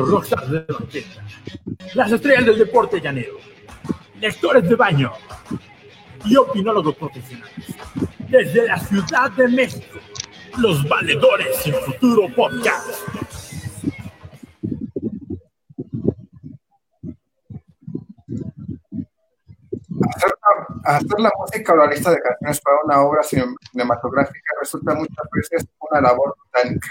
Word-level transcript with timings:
los 0.00 0.10
rockstars 0.10 0.50
de 0.50 0.64
los 0.66 0.80
80, 0.80 1.08
las 1.94 2.12
estrellas 2.12 2.46
del 2.46 2.58
deporte 2.58 3.00
llanero, 3.00 3.34
lectores 4.18 4.68
de 4.68 4.74
baño 4.74 5.12
y 6.24 6.36
opinólogos 6.36 6.96
profesionales. 6.96 7.66
Desde 8.28 8.66
la 8.66 8.78
Ciudad 8.78 9.30
de 9.32 9.48
México, 9.48 9.98
los 10.58 10.88
valedores 10.88 11.56
sin 11.56 11.74
futuro 11.74 12.28
podcast. 12.34 12.88
Hacer, 20.84 21.20
la 21.20 21.30
música 21.38 21.72
o 21.72 21.76
la 21.76 21.86
lista 21.86 22.10
de 22.10 22.20
canciones 22.20 22.60
para 22.62 22.76
una 22.84 23.02
obra 23.02 23.22
cinematográfica 23.22 24.54
resulta 24.60 24.94
muchas 24.94 25.26
veces 25.32 25.68
una 25.90 26.00
labor 26.00 26.34
botánica. 26.36 26.88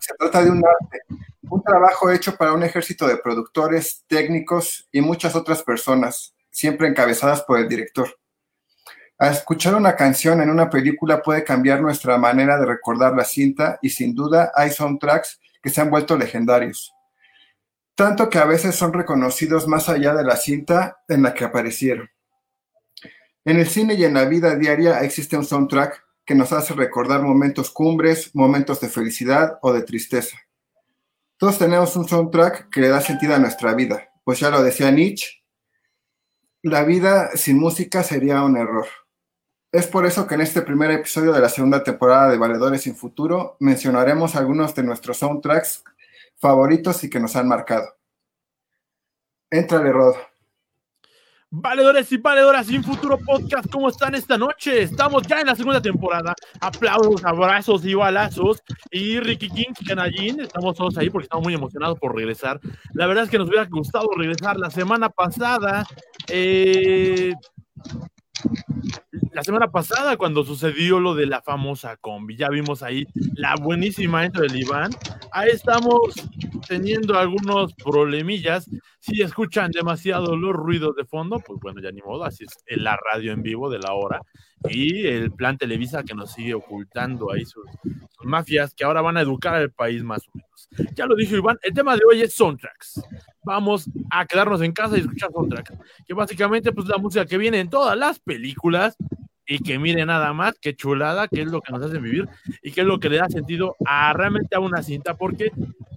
Se 0.00 0.14
trata 0.14 0.44
de 0.44 0.50
un 0.50 0.58
arte, 0.58 1.00
un 1.48 1.62
trabajo 1.62 2.10
hecho 2.10 2.36
para 2.36 2.52
un 2.52 2.62
ejército 2.62 3.06
de 3.06 3.18
productores, 3.18 4.04
técnicos 4.08 4.88
y 4.90 5.00
muchas 5.00 5.36
otras 5.36 5.62
personas, 5.62 6.34
siempre 6.50 6.88
encabezadas 6.88 7.42
por 7.42 7.58
el 7.58 7.68
director. 7.68 8.08
A 9.18 9.30
escuchar 9.30 9.74
una 9.74 9.96
canción 9.96 10.40
en 10.42 10.50
una 10.50 10.68
película 10.68 11.22
puede 11.22 11.44
cambiar 11.44 11.80
nuestra 11.80 12.18
manera 12.18 12.58
de 12.58 12.66
recordar 12.66 13.14
la 13.14 13.24
cinta 13.24 13.78
y 13.80 13.90
sin 13.90 14.14
duda 14.14 14.52
hay 14.54 14.70
soundtracks 14.70 15.40
que 15.62 15.70
se 15.70 15.80
han 15.80 15.90
vuelto 15.90 16.18
legendarios. 16.18 16.92
Tanto 17.94 18.28
que 18.28 18.38
a 18.38 18.44
veces 18.44 18.74
son 18.74 18.92
reconocidos 18.92 19.66
más 19.66 19.88
allá 19.88 20.14
de 20.14 20.24
la 20.24 20.36
cinta 20.36 20.98
en 21.08 21.22
la 21.22 21.32
que 21.32 21.44
aparecieron. 21.44 22.10
En 23.44 23.58
el 23.58 23.68
cine 23.68 23.94
y 23.94 24.04
en 24.04 24.14
la 24.14 24.26
vida 24.26 24.54
diaria 24.56 25.00
existe 25.00 25.36
un 25.36 25.44
soundtrack 25.44 26.04
que 26.26 26.34
nos 26.34 26.52
hace 26.52 26.74
recordar 26.74 27.22
momentos 27.22 27.70
cumbres, 27.70 28.34
momentos 28.34 28.80
de 28.80 28.88
felicidad 28.88 29.58
o 29.62 29.72
de 29.72 29.82
tristeza. 29.82 30.36
Todos 31.38 31.58
tenemos 31.58 31.94
un 31.96 32.08
soundtrack 32.08 32.70
que 32.70 32.80
le 32.80 32.88
da 32.88 33.00
sentido 33.00 33.34
a 33.34 33.38
nuestra 33.38 33.74
vida, 33.74 34.08
pues 34.24 34.40
ya 34.40 34.50
lo 34.50 34.62
decía 34.62 34.90
Nietzsche, 34.90 35.42
la 36.62 36.82
vida 36.82 37.30
sin 37.34 37.58
música 37.58 38.02
sería 38.02 38.42
un 38.42 38.56
error. 38.56 38.86
Es 39.70 39.86
por 39.86 40.06
eso 40.06 40.26
que 40.26 40.36
en 40.36 40.40
este 40.40 40.62
primer 40.62 40.90
episodio 40.90 41.32
de 41.32 41.40
la 41.40 41.50
segunda 41.50 41.84
temporada 41.84 42.30
de 42.30 42.38
Valedores 42.38 42.82
sin 42.82 42.96
Futuro 42.96 43.56
mencionaremos 43.60 44.34
algunos 44.34 44.74
de 44.74 44.82
nuestros 44.82 45.18
soundtracks 45.18 45.84
favoritos 46.36 47.04
y 47.04 47.10
que 47.10 47.20
nos 47.20 47.36
han 47.36 47.48
marcado. 47.48 47.96
Entrale, 49.50 49.92
Rod. 49.92 50.16
Valedores 51.50 52.10
y 52.10 52.16
valedoras 52.16 52.66
sin 52.66 52.82
futuro 52.82 53.18
podcast, 53.18 53.70
¿cómo 53.70 53.88
están 53.88 54.16
esta 54.16 54.36
noche? 54.36 54.82
Estamos 54.82 55.22
ya 55.28 55.40
en 55.40 55.46
la 55.46 55.54
segunda 55.54 55.80
temporada. 55.80 56.34
Aplausos, 56.60 57.24
abrazos 57.24 57.84
y 57.84 57.94
balazos. 57.94 58.60
Y 58.90 59.20
Ricky 59.20 59.48
King 59.50 59.72
Canallín, 59.86 60.40
estamos 60.40 60.74
todos 60.76 60.98
ahí 60.98 61.08
porque 61.08 61.26
estamos 61.26 61.44
muy 61.44 61.54
emocionados 61.54 62.00
por 62.00 62.16
regresar. 62.16 62.58
La 62.94 63.06
verdad 63.06 63.24
es 63.24 63.30
que 63.30 63.38
nos 63.38 63.48
hubiera 63.48 63.64
gustado 63.66 64.08
regresar 64.16 64.56
la 64.56 64.70
semana 64.70 65.08
pasada. 65.08 65.86
Eh, 66.28 67.32
la 69.36 69.42
semana 69.42 69.70
pasada 69.70 70.16
cuando 70.16 70.44
sucedió 70.44 70.98
lo 70.98 71.14
de 71.14 71.26
la 71.26 71.42
famosa 71.42 71.98
combi. 71.98 72.36
Ya 72.36 72.48
vimos 72.48 72.82
ahí 72.82 73.06
la 73.34 73.54
buenísima 73.56 74.24
intro 74.24 74.40
del 74.40 74.56
Iván. 74.56 74.90
Ahí 75.30 75.50
estamos 75.50 76.14
teniendo 76.66 77.18
algunos 77.18 77.74
problemillas. 77.74 78.66
Si 78.98 79.20
escuchan 79.20 79.70
demasiado 79.72 80.36
los 80.36 80.54
ruidos 80.54 80.96
de 80.96 81.04
fondo, 81.04 81.38
pues 81.46 81.60
bueno, 81.60 81.82
ya 81.82 81.92
ni 81.92 82.00
modo, 82.00 82.24
así 82.24 82.44
es 82.44 82.64
en 82.66 82.82
la 82.82 82.96
radio 83.12 83.32
en 83.32 83.42
vivo 83.42 83.68
de 83.68 83.78
la 83.78 83.92
hora. 83.92 84.22
Y 84.70 85.06
el 85.06 85.30
plan 85.32 85.58
Televisa 85.58 86.02
que 86.02 86.14
nos 86.14 86.32
sigue 86.32 86.54
ocultando 86.54 87.30
ahí 87.30 87.44
sus, 87.44 87.66
mafias 88.24 88.74
que 88.74 88.84
ahora 88.84 89.02
van 89.02 89.18
a 89.18 89.20
educar 89.20 89.54
al 89.54 89.70
país 89.70 90.02
más 90.02 90.26
o 90.28 90.30
menos. 90.32 90.68
Ya 90.94 91.04
lo 91.04 91.14
dijo 91.14 91.36
Iván, 91.36 91.58
el 91.62 91.74
tema 91.74 91.94
de 91.94 92.02
hoy 92.10 92.22
es 92.22 92.34
soundtracks. 92.34 93.02
Vamos 93.46 93.88
a 94.10 94.26
quedarnos 94.26 94.60
en 94.60 94.72
casa 94.72 94.96
y 94.96 95.02
escuchar 95.02 95.30
soundtracks, 95.30 95.72
que 96.04 96.14
básicamente 96.14 96.72
pues 96.72 96.88
la 96.88 96.98
música 96.98 97.24
que 97.24 97.38
viene 97.38 97.60
en 97.60 97.70
todas 97.70 97.96
las 97.96 98.18
películas 98.18 98.96
y 99.46 99.60
que 99.60 99.78
mire 99.78 100.04
nada 100.04 100.32
más, 100.32 100.58
qué 100.60 100.74
chulada, 100.74 101.28
qué 101.28 101.42
es 101.42 101.52
lo 101.52 101.60
que 101.60 101.72
nos 101.72 101.80
hace 101.80 102.00
vivir 102.00 102.28
y 102.60 102.72
qué 102.72 102.80
es 102.80 102.86
lo 102.88 102.98
que 102.98 103.08
le 103.08 103.18
da 103.18 103.28
sentido 103.28 103.76
a 103.86 104.12
realmente 104.14 104.56
a 104.56 104.58
una 104.58 104.82
cinta, 104.82 105.16
porque 105.16 105.52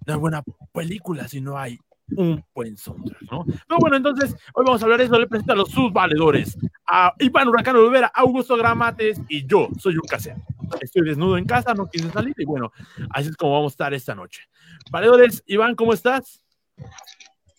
no 0.05 0.13
es 0.13 0.19
buena 0.19 0.43
película 0.71 1.27
si 1.27 1.41
no 1.41 1.57
hay 1.57 1.79
un 2.15 2.45
buen 2.53 2.77
soundtrack, 2.77 3.23
¿no? 3.31 3.45
Pero 3.45 3.79
bueno, 3.79 3.97
entonces, 3.97 4.35
hoy 4.53 4.65
vamos 4.65 4.83
a 4.83 4.85
hablar 4.85 4.99
de 4.99 5.05
eso, 5.05 5.19
le 5.19 5.25
presento 5.25 5.53
a 5.53 5.55
los 5.55 5.71
sus 5.71 5.91
valedores, 5.91 6.55
a 6.85 7.15
Iván 7.17 7.47
Huracán 7.47 7.75
Olvera, 7.77 8.11
Augusto 8.13 8.57
Gramates 8.57 9.19
y 9.27 9.47
yo, 9.47 9.69
soy 9.79 9.95
un 9.95 10.07
casero. 10.07 10.37
Estoy 10.81 11.03
desnudo 11.03 11.35
en 11.35 11.45
casa, 11.45 11.73
no 11.73 11.89
quise 11.89 12.11
salir 12.11 12.35
y 12.37 12.45
bueno, 12.45 12.71
así 13.09 13.29
es 13.29 13.35
como 13.35 13.53
vamos 13.53 13.71
a 13.71 13.73
estar 13.73 13.93
esta 13.95 14.13
noche. 14.13 14.43
Valedores, 14.91 15.43
Iván, 15.47 15.73
¿cómo 15.73 15.93
estás? 15.93 16.43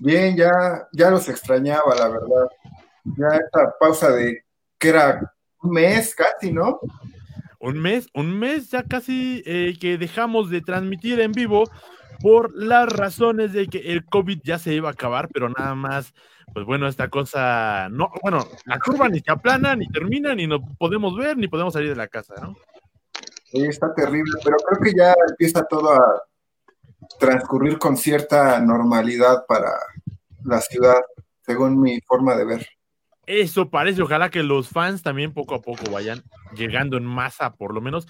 Bien, 0.00 0.34
ya, 0.34 0.88
ya 0.93 1.11
los 1.11 1.28
extrañaba, 1.28 1.94
la 1.94 2.09
verdad. 2.09 2.49
Ya 3.05 3.28
esta 3.37 3.75
pausa 3.78 4.11
de 4.11 4.44
que 4.78 4.88
era 4.88 5.34
un 5.62 5.72
mes 5.72 6.15
casi, 6.15 6.50
¿no? 6.53 6.81
Un 7.59 7.78
mes, 7.78 8.09
un 8.15 8.39
mes 8.39 8.71
ya 8.71 8.83
casi 8.83 9.43
eh, 9.44 9.77
que 9.78 9.99
dejamos 9.99 10.49
de 10.49 10.62
transmitir 10.62 11.21
en 11.21 11.33
vivo 11.33 11.65
por 12.22 12.50
las 12.56 12.91
razones 12.91 13.53
de 13.53 13.66
que 13.66 13.93
el 13.93 14.06
COVID 14.06 14.41
ya 14.43 14.59
se 14.59 14.72
iba 14.72 14.89
a 14.89 14.93
acabar, 14.93 15.28
pero 15.28 15.50
nada 15.50 15.75
más, 15.75 16.15
pues 16.55 16.65
bueno, 16.65 16.89
esta 16.89 17.09
cosa, 17.09 17.91
no, 17.91 18.10
bueno, 18.22 18.47
la 18.65 18.78
curva 18.78 19.06
ni 19.10 19.21
se 19.21 19.31
aplana, 19.31 19.77
ni 19.77 19.87
termina, 19.89 20.34
ni 20.34 20.47
no 20.47 20.60
podemos 20.78 21.15
ver, 21.15 21.37
ni 21.37 21.47
podemos 21.47 21.75
salir 21.75 21.91
de 21.91 21.97
la 21.97 22.09
casa, 22.09 22.34
¿no? 22.41 22.56
Sí, 23.44 23.66
está 23.66 23.93
terrible, 23.94 24.33
pero 24.43 24.56
creo 24.66 24.81
que 24.81 24.99
ya 24.99 25.15
empieza 25.28 25.62
todo 25.65 25.93
a 25.93 26.22
transcurrir 27.20 27.78
con 27.78 27.97
cierta 27.97 28.58
normalidad 28.60 29.44
para 29.47 29.70
la 30.44 30.60
ciudad, 30.60 31.00
según 31.47 31.81
mi 31.81 32.00
forma 32.00 32.34
de 32.34 32.44
ver. 32.44 32.66
Eso 33.26 33.70
parece, 33.70 34.03
ojalá 34.03 34.31
que 34.31 34.42
los 34.42 34.69
fans 34.69 35.03
también 35.03 35.32
poco 35.32 35.54
a 35.54 35.62
poco 35.62 35.88
vayan 35.92 36.22
llegando 36.56 36.97
en 36.97 37.04
masa, 37.04 37.54
por 37.54 37.72
lo 37.75 37.80
menos. 37.80 38.09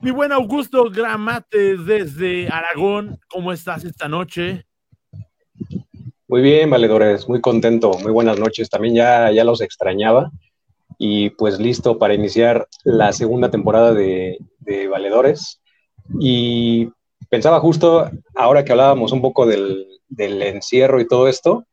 Mi 0.00 0.10
buen 0.10 0.32
Augusto 0.32 0.90
Gramates 0.90 1.86
desde 1.86 2.48
Aragón, 2.48 3.20
¿cómo 3.28 3.52
estás 3.52 3.84
esta 3.84 4.08
noche? 4.08 4.64
Muy 6.26 6.42
bien, 6.42 6.68
valedores, 6.68 7.28
muy 7.28 7.40
contento, 7.40 7.92
muy 8.02 8.10
buenas 8.10 8.40
noches. 8.40 8.68
También 8.68 8.96
ya, 8.96 9.30
ya 9.30 9.44
los 9.44 9.60
extrañaba 9.60 10.32
y 10.98 11.30
pues 11.30 11.60
listo 11.60 11.98
para 11.98 12.14
iniciar 12.14 12.66
la 12.82 13.12
segunda 13.12 13.50
temporada 13.50 13.92
de, 13.92 14.38
de 14.58 14.88
Valedores. 14.88 15.60
Y 16.18 16.88
pensaba 17.28 17.60
justo, 17.60 18.10
ahora 18.34 18.64
que 18.64 18.72
hablábamos 18.72 19.12
un 19.12 19.22
poco 19.22 19.46
del, 19.46 19.86
del 20.08 20.42
encierro 20.42 21.00
y 21.00 21.06
todo 21.06 21.28
esto, 21.28 21.64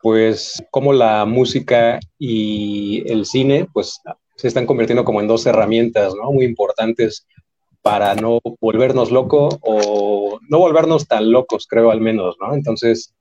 pues 0.00 0.62
como 0.70 0.92
la 0.92 1.24
música 1.24 1.98
y 2.18 3.02
el 3.10 3.26
cine, 3.26 3.66
pues 3.72 4.00
se 4.36 4.48
están 4.48 4.66
convirtiendo 4.66 5.04
como 5.04 5.20
en 5.20 5.26
dos 5.26 5.44
herramientas, 5.46 6.14
¿no? 6.14 6.30
Muy 6.30 6.44
importantes 6.44 7.26
para 7.82 8.14
no 8.14 8.38
volvernos 8.60 9.10
locos 9.10 9.58
o 9.62 10.38
no 10.48 10.58
volvernos 10.58 11.06
tan 11.06 11.30
locos, 11.30 11.66
creo 11.66 11.90
al 11.90 12.00
menos, 12.00 12.36
¿no? 12.40 12.54
Entonces, 12.54 13.14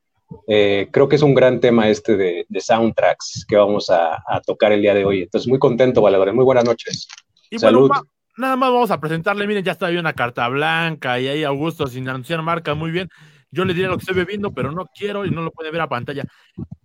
eh, 0.48 0.88
creo 0.92 1.08
que 1.08 1.16
es 1.16 1.22
un 1.22 1.34
gran 1.34 1.60
tema 1.60 1.90
este 1.90 2.18
de, 2.18 2.46
soundtracks 2.60 3.46
que 3.48 3.56
vamos 3.56 3.90
a, 3.90 4.22
tocar 4.46 4.72
el 4.72 4.82
día 4.82 4.94
de 4.94 5.06
hoy. 5.06 5.24
Entonces, 5.24 5.48
muy 5.48 5.60
contento, 5.60 6.02
Valedores. 6.02 6.34
Muy 6.34 6.46
buenas 6.46 6.66
noches. 6.66 7.08
Y 7.50 7.60
Salud. 7.60 7.90
Nada 8.38 8.56
más 8.56 8.72
vamos 8.72 8.92
a 8.92 9.00
presentarle, 9.00 9.48
miren, 9.48 9.64
ya 9.64 9.72
está 9.74 9.88
ahí 9.88 9.98
una 9.98 10.14
carta 10.14 10.48
blanca 10.48 11.20
y 11.20 11.28
ahí 11.28 11.44
Augusto 11.44 11.88
sin 11.88 12.08
anunciar 12.08 12.42
marca, 12.42 12.74
muy 12.76 12.92
bien. 12.92 13.10
Yo 13.50 13.64
le 13.64 13.74
diré 13.74 13.88
lo 13.88 13.98
que 13.98 14.02
estoy 14.02 14.16
bebiendo, 14.16 14.54
pero 14.54 14.72
no 14.72 14.86
quiero 14.88 15.26
y 15.26 15.32
no 15.32 15.42
lo 15.42 15.52
puede 15.52 15.72
ver 15.72 15.82
a 15.82 15.88
pantalla. 15.88 16.24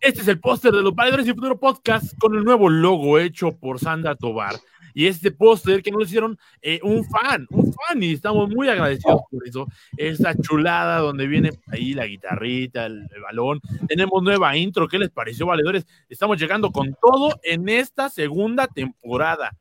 Este 0.00 0.20
es 0.20 0.28
el 0.28 0.38
póster 0.38 0.72
de 0.72 0.82
los 0.82 0.94
Valedores 0.94 1.26
y 1.26 1.32
Futuro 1.32 1.58
Podcast 1.58 2.16
con 2.18 2.36
el 2.36 2.44
nuevo 2.44 2.68
logo 2.68 3.18
hecho 3.18 3.52
por 3.58 3.80
Sandra 3.80 4.14
Tobar. 4.14 4.54
Y 4.94 5.06
este 5.06 5.32
póster 5.32 5.82
que 5.82 5.90
nos 5.90 6.04
hicieron 6.04 6.38
eh, 6.60 6.78
un 6.82 7.04
fan, 7.04 7.46
un 7.50 7.72
fan, 7.72 8.02
y 8.02 8.12
estamos 8.12 8.48
muy 8.50 8.68
agradecidos 8.68 9.22
por 9.30 9.48
eso. 9.48 9.66
Esta 9.96 10.34
chulada 10.36 10.98
donde 10.98 11.26
viene 11.26 11.50
ahí 11.68 11.94
la 11.94 12.06
guitarrita, 12.06 12.86
el, 12.86 13.08
el, 13.12 13.22
balón. 13.22 13.60
Tenemos 13.88 14.22
nueva 14.22 14.54
intro. 14.56 14.86
¿Qué 14.86 14.98
les 14.98 15.10
pareció, 15.10 15.46
valedores? 15.46 15.86
Estamos 16.08 16.38
llegando 16.38 16.70
con 16.70 16.94
todo 17.00 17.40
en 17.42 17.68
esta 17.70 18.08
segunda 18.10 18.68
temporada. 18.68 19.56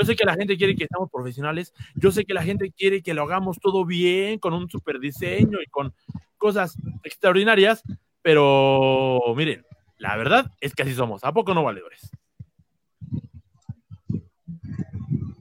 Yo 0.00 0.06
sé 0.06 0.16
que 0.16 0.24
la 0.24 0.34
gente 0.34 0.56
quiere 0.56 0.74
que 0.74 0.84
estamos 0.84 1.10
profesionales. 1.10 1.74
Yo 1.94 2.10
sé 2.10 2.24
que 2.24 2.32
la 2.32 2.42
gente 2.42 2.72
quiere 2.72 3.02
que 3.02 3.12
lo 3.12 3.22
hagamos 3.22 3.58
todo 3.60 3.84
bien, 3.84 4.38
con 4.38 4.54
un 4.54 4.70
super 4.70 4.98
diseño 4.98 5.58
y 5.60 5.66
con 5.66 5.92
cosas 6.38 6.78
extraordinarias, 7.04 7.82
pero 8.22 9.20
miren, 9.36 9.66
la 9.98 10.16
verdad 10.16 10.50
es 10.62 10.74
que 10.74 10.84
así 10.84 10.94
somos. 10.94 11.22
¿A 11.22 11.34
poco 11.34 11.52
no 11.52 11.64
valedores? 11.64 12.10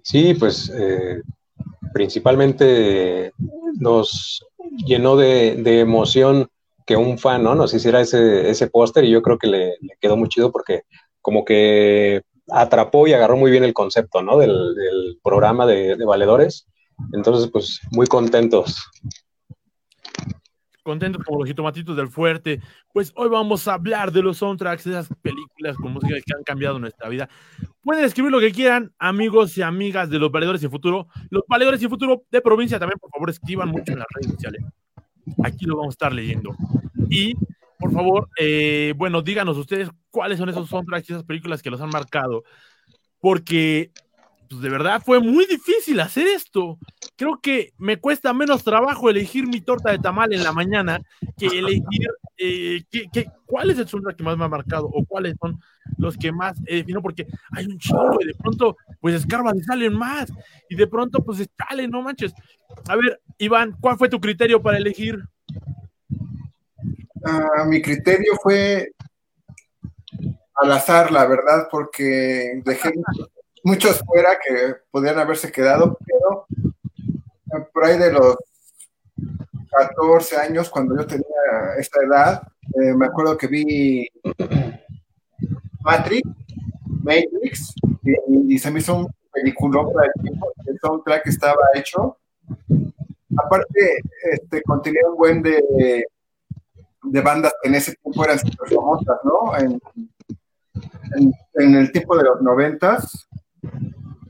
Sí, 0.01 0.33
pues 0.33 0.69
eh, 0.75 1.21
principalmente 1.93 3.31
nos 3.79 4.45
llenó 4.85 5.15
de, 5.15 5.79
emoción 5.79 6.49
que 6.85 6.97
un 6.97 7.17
fan 7.17 7.43
¿no? 7.43 7.55
nos 7.55 7.73
hiciera 7.73 8.01
ese 8.01 8.67
póster 8.67 9.05
y 9.05 9.11
yo 9.11 9.21
creo 9.21 9.37
que 9.37 9.47
le, 9.47 9.77
quedó 10.01 10.17
muy 10.17 10.27
chido 10.27 10.51
porque 10.51 10.81
como 11.21 11.45
que 11.45 12.23
atrapó 12.51 13.07
y 13.07 13.13
agarró 13.13 13.37
muy 13.37 13.51
bien 13.51 13.63
el 13.63 13.73
concepto 13.73 14.21
¿no? 14.21 14.37
del, 14.37 15.19
programa 15.23 15.65
de, 15.65 15.95
de 15.95 16.05
valedores. 16.05 16.67
Entonces, 17.13 17.49
pues 17.51 17.81
muy 17.91 18.07
contentos. 18.07 18.77
contentos 20.83 21.23
como 21.23 21.39
los 21.39 21.47
jitomatitos 21.47 21.95
del 21.95 22.09
fuerte, 22.09 22.61
pues 22.93 23.11
hoy 23.15 23.29
vamos 23.29 23.67
a 23.67 23.75
hablar 23.75 24.11
de 24.11 24.21
los 24.21 24.37
soundtracks, 24.37 24.87
esas 24.87 25.07
películas 25.21 25.77
con 25.77 25.93
música 25.93 26.15
que 26.15 26.33
han 26.35 26.43
cambiado 26.43 26.79
nuestra 26.79 27.09
vida. 27.09 27.29
Pueden 27.81 28.03
escribir 28.03 28.31
lo 28.31 28.39
que 28.39 28.51
quieran, 28.51 28.91
amigos 28.97 29.57
y 29.57 29.61
amigas 29.61 30.09
de 30.09 30.19
los 30.19 30.31
valedores 30.31 30.63
y 30.63 30.67
futuro. 30.67 31.07
Los 31.29 31.43
valedores 31.47 31.81
y 31.81 31.87
futuro 31.87 32.23
de 32.29 32.41
provincia 32.41 32.79
también, 32.79 32.99
por 32.99 33.11
favor, 33.11 33.29
escriban 33.29 33.69
mucho 33.69 33.93
en 33.93 33.99
las 33.99 34.07
redes 34.13 34.31
sociales. 34.31 34.63
Aquí 35.43 35.65
lo 35.65 35.77
vamos 35.77 35.93
a 35.93 35.95
estar 35.95 36.13
leyendo. 36.13 36.55
Y, 37.09 37.35
por 37.77 37.91
favor, 37.91 38.29
eh, 38.37 38.93
bueno, 38.97 39.21
díganos 39.21 39.57
ustedes 39.57 39.89
cuáles 40.11 40.39
son 40.39 40.49
esos 40.49 40.69
soundtracks 40.69 41.09
y 41.09 41.13
esas 41.13 41.25
películas 41.25 41.61
que 41.61 41.69
los 41.69 41.81
han 41.81 41.89
marcado. 41.89 42.43
Porque 43.19 43.91
pues 44.49 44.61
de 44.61 44.69
verdad 44.69 45.01
fue 45.05 45.19
muy 45.19 45.45
difícil 45.45 45.99
hacer 45.99 46.27
esto. 46.27 46.79
Creo 47.15 47.39
que 47.39 47.71
me 47.77 47.97
cuesta 47.97 48.33
menos 48.33 48.63
trabajo 48.63 49.09
elegir 49.09 49.47
mi 49.47 49.61
torta 49.61 49.91
de 49.91 49.99
tamal 49.99 50.33
en 50.33 50.43
la 50.43 50.51
mañana 50.51 51.01
que 51.37 51.45
elegir 51.45 52.09
eh, 52.37 52.83
cuál 53.45 53.69
es 53.69 53.77
el 53.77 53.87
soundtrack 53.87 54.17
que 54.17 54.23
más 54.23 54.37
me 54.37 54.45
ha 54.45 54.49
marcado 54.49 54.87
o 54.87 55.05
cuáles 55.05 55.35
son 55.39 55.59
los 55.97 56.17
que 56.17 56.31
más 56.31 56.57
he 56.65 56.77
definido, 56.77 57.01
porque 57.01 57.27
hay 57.51 57.65
un 57.65 57.77
chingo 57.77 58.17
y 58.21 58.25
de 58.27 58.33
pronto, 58.33 58.75
pues 58.99 59.15
escarban 59.15 59.57
y 59.57 59.61
salen 59.61 59.93
más, 59.93 60.31
y 60.69 60.75
de 60.75 60.87
pronto, 60.87 61.23
pues 61.23 61.47
salen, 61.57 61.91
no 61.91 62.01
manches. 62.01 62.33
A 62.87 62.95
ver, 62.95 63.21
Iván, 63.37 63.75
¿cuál 63.79 63.97
fue 63.97 64.09
tu 64.09 64.19
criterio 64.19 64.61
para 64.61 64.77
elegir? 64.77 65.19
Ah, 67.25 67.65
mi 67.67 67.81
criterio 67.81 68.33
fue 68.41 68.91
al 70.61 70.71
azar, 70.71 71.11
la 71.11 71.25
verdad, 71.25 71.67
porque 71.71 72.61
dejé 72.63 72.91
muchos 73.63 73.99
fuera 74.05 74.37
que 74.39 74.75
podrían 74.91 75.19
haberse 75.19 75.51
quedado, 75.51 75.97
pero 76.05 76.45
por 77.73 77.85
ahí 77.85 77.97
de 77.97 78.11
los 78.11 78.35
14 79.71 80.37
años, 80.37 80.69
cuando 80.69 80.97
yo 80.97 81.05
tenía 81.05 81.25
esta 81.77 82.01
edad, 82.03 82.41
eh, 82.75 82.93
me 82.93 83.05
acuerdo 83.05 83.37
que 83.37 83.47
vi 83.47 84.07
Matrix, 85.81 86.29
Matrix, 87.03 87.73
y, 88.47 88.59
se 88.59 88.71
me 88.71 88.79
hizo 88.79 88.95
un 88.95 89.07
peliculón 89.31 89.93
para 89.93 90.07
el 90.07 90.21
tiempo, 90.21 90.51
el 90.65 90.79
soundtrack 90.79 91.27
estaba 91.27 91.61
hecho. 91.75 92.17
Aparte, 93.37 94.01
este, 94.31 94.61
contenía 94.63 95.01
un 95.09 95.15
buen 95.15 95.41
de, 95.41 96.05
de 97.03 97.21
bandas 97.21 97.53
que 97.61 97.69
en 97.69 97.75
ese 97.75 97.95
tiempo 97.95 98.25
eran 98.25 98.39
súper 98.39 98.69
famosas, 98.69 99.17
¿no? 99.23 99.57
En, 99.57 99.79
en, 101.15 101.75
el 101.75 101.91
tiempo 101.91 102.17
de 102.17 102.23
los 102.23 102.41
noventas, 102.41 103.27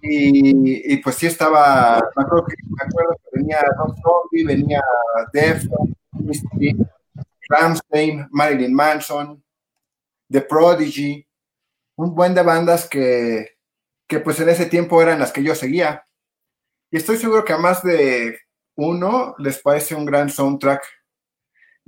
y, 0.02 0.98
pues 0.98 1.18
sí 1.18 1.28
estaba, 1.28 2.00
me 2.16 2.24
acuerdo 2.24 2.46
que, 2.46 2.56
me 2.70 2.84
acuerdo 2.84 3.12
que 3.24 3.40
venía 3.40 3.60
Tom 3.78 3.96
Zombie, 4.02 4.46
venía 4.46 4.82
Def, 5.34 5.66
Ramstein, 7.50 8.28
Marilyn 8.32 8.74
Manson, 8.74 9.44
The 10.30 10.42
Prodigy, 10.42 11.28
un 11.96 12.16
buen 12.16 12.34
de 12.34 12.44
bandas 12.44 12.88
que, 12.88 13.58
que 14.08 14.20
pues 14.20 14.40
en 14.40 14.50
ese 14.50 14.66
tiempo 14.66 15.02
eran 15.02 15.20
las 15.20 15.32
que 15.32 15.44
yo 15.44 15.54
seguía. 15.56 16.06
Y 16.92 16.98
estoy 16.98 17.18
seguro 17.18 17.46
que 17.46 17.54
a 17.54 17.58
más 17.58 17.84
de 17.84 18.40
uno 18.76 19.36
les 19.38 19.62
parece 19.62 19.96
un 19.96 20.06
gran 20.06 20.30
soundtrack. 20.30 20.82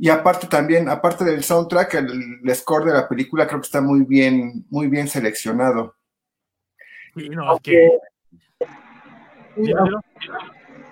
Y 0.01 0.09
aparte 0.09 0.47
también, 0.47 0.89
aparte 0.89 1.23
del 1.23 1.43
soundtrack, 1.43 1.93
el, 1.93 2.39
el 2.43 2.55
score 2.55 2.85
de 2.85 2.93
la 2.93 3.07
película 3.07 3.45
creo 3.45 3.61
que 3.61 3.67
está 3.67 3.81
muy 3.81 4.03
bien, 4.03 4.65
muy 4.69 4.87
bien 4.87 5.07
seleccionado 5.07 5.95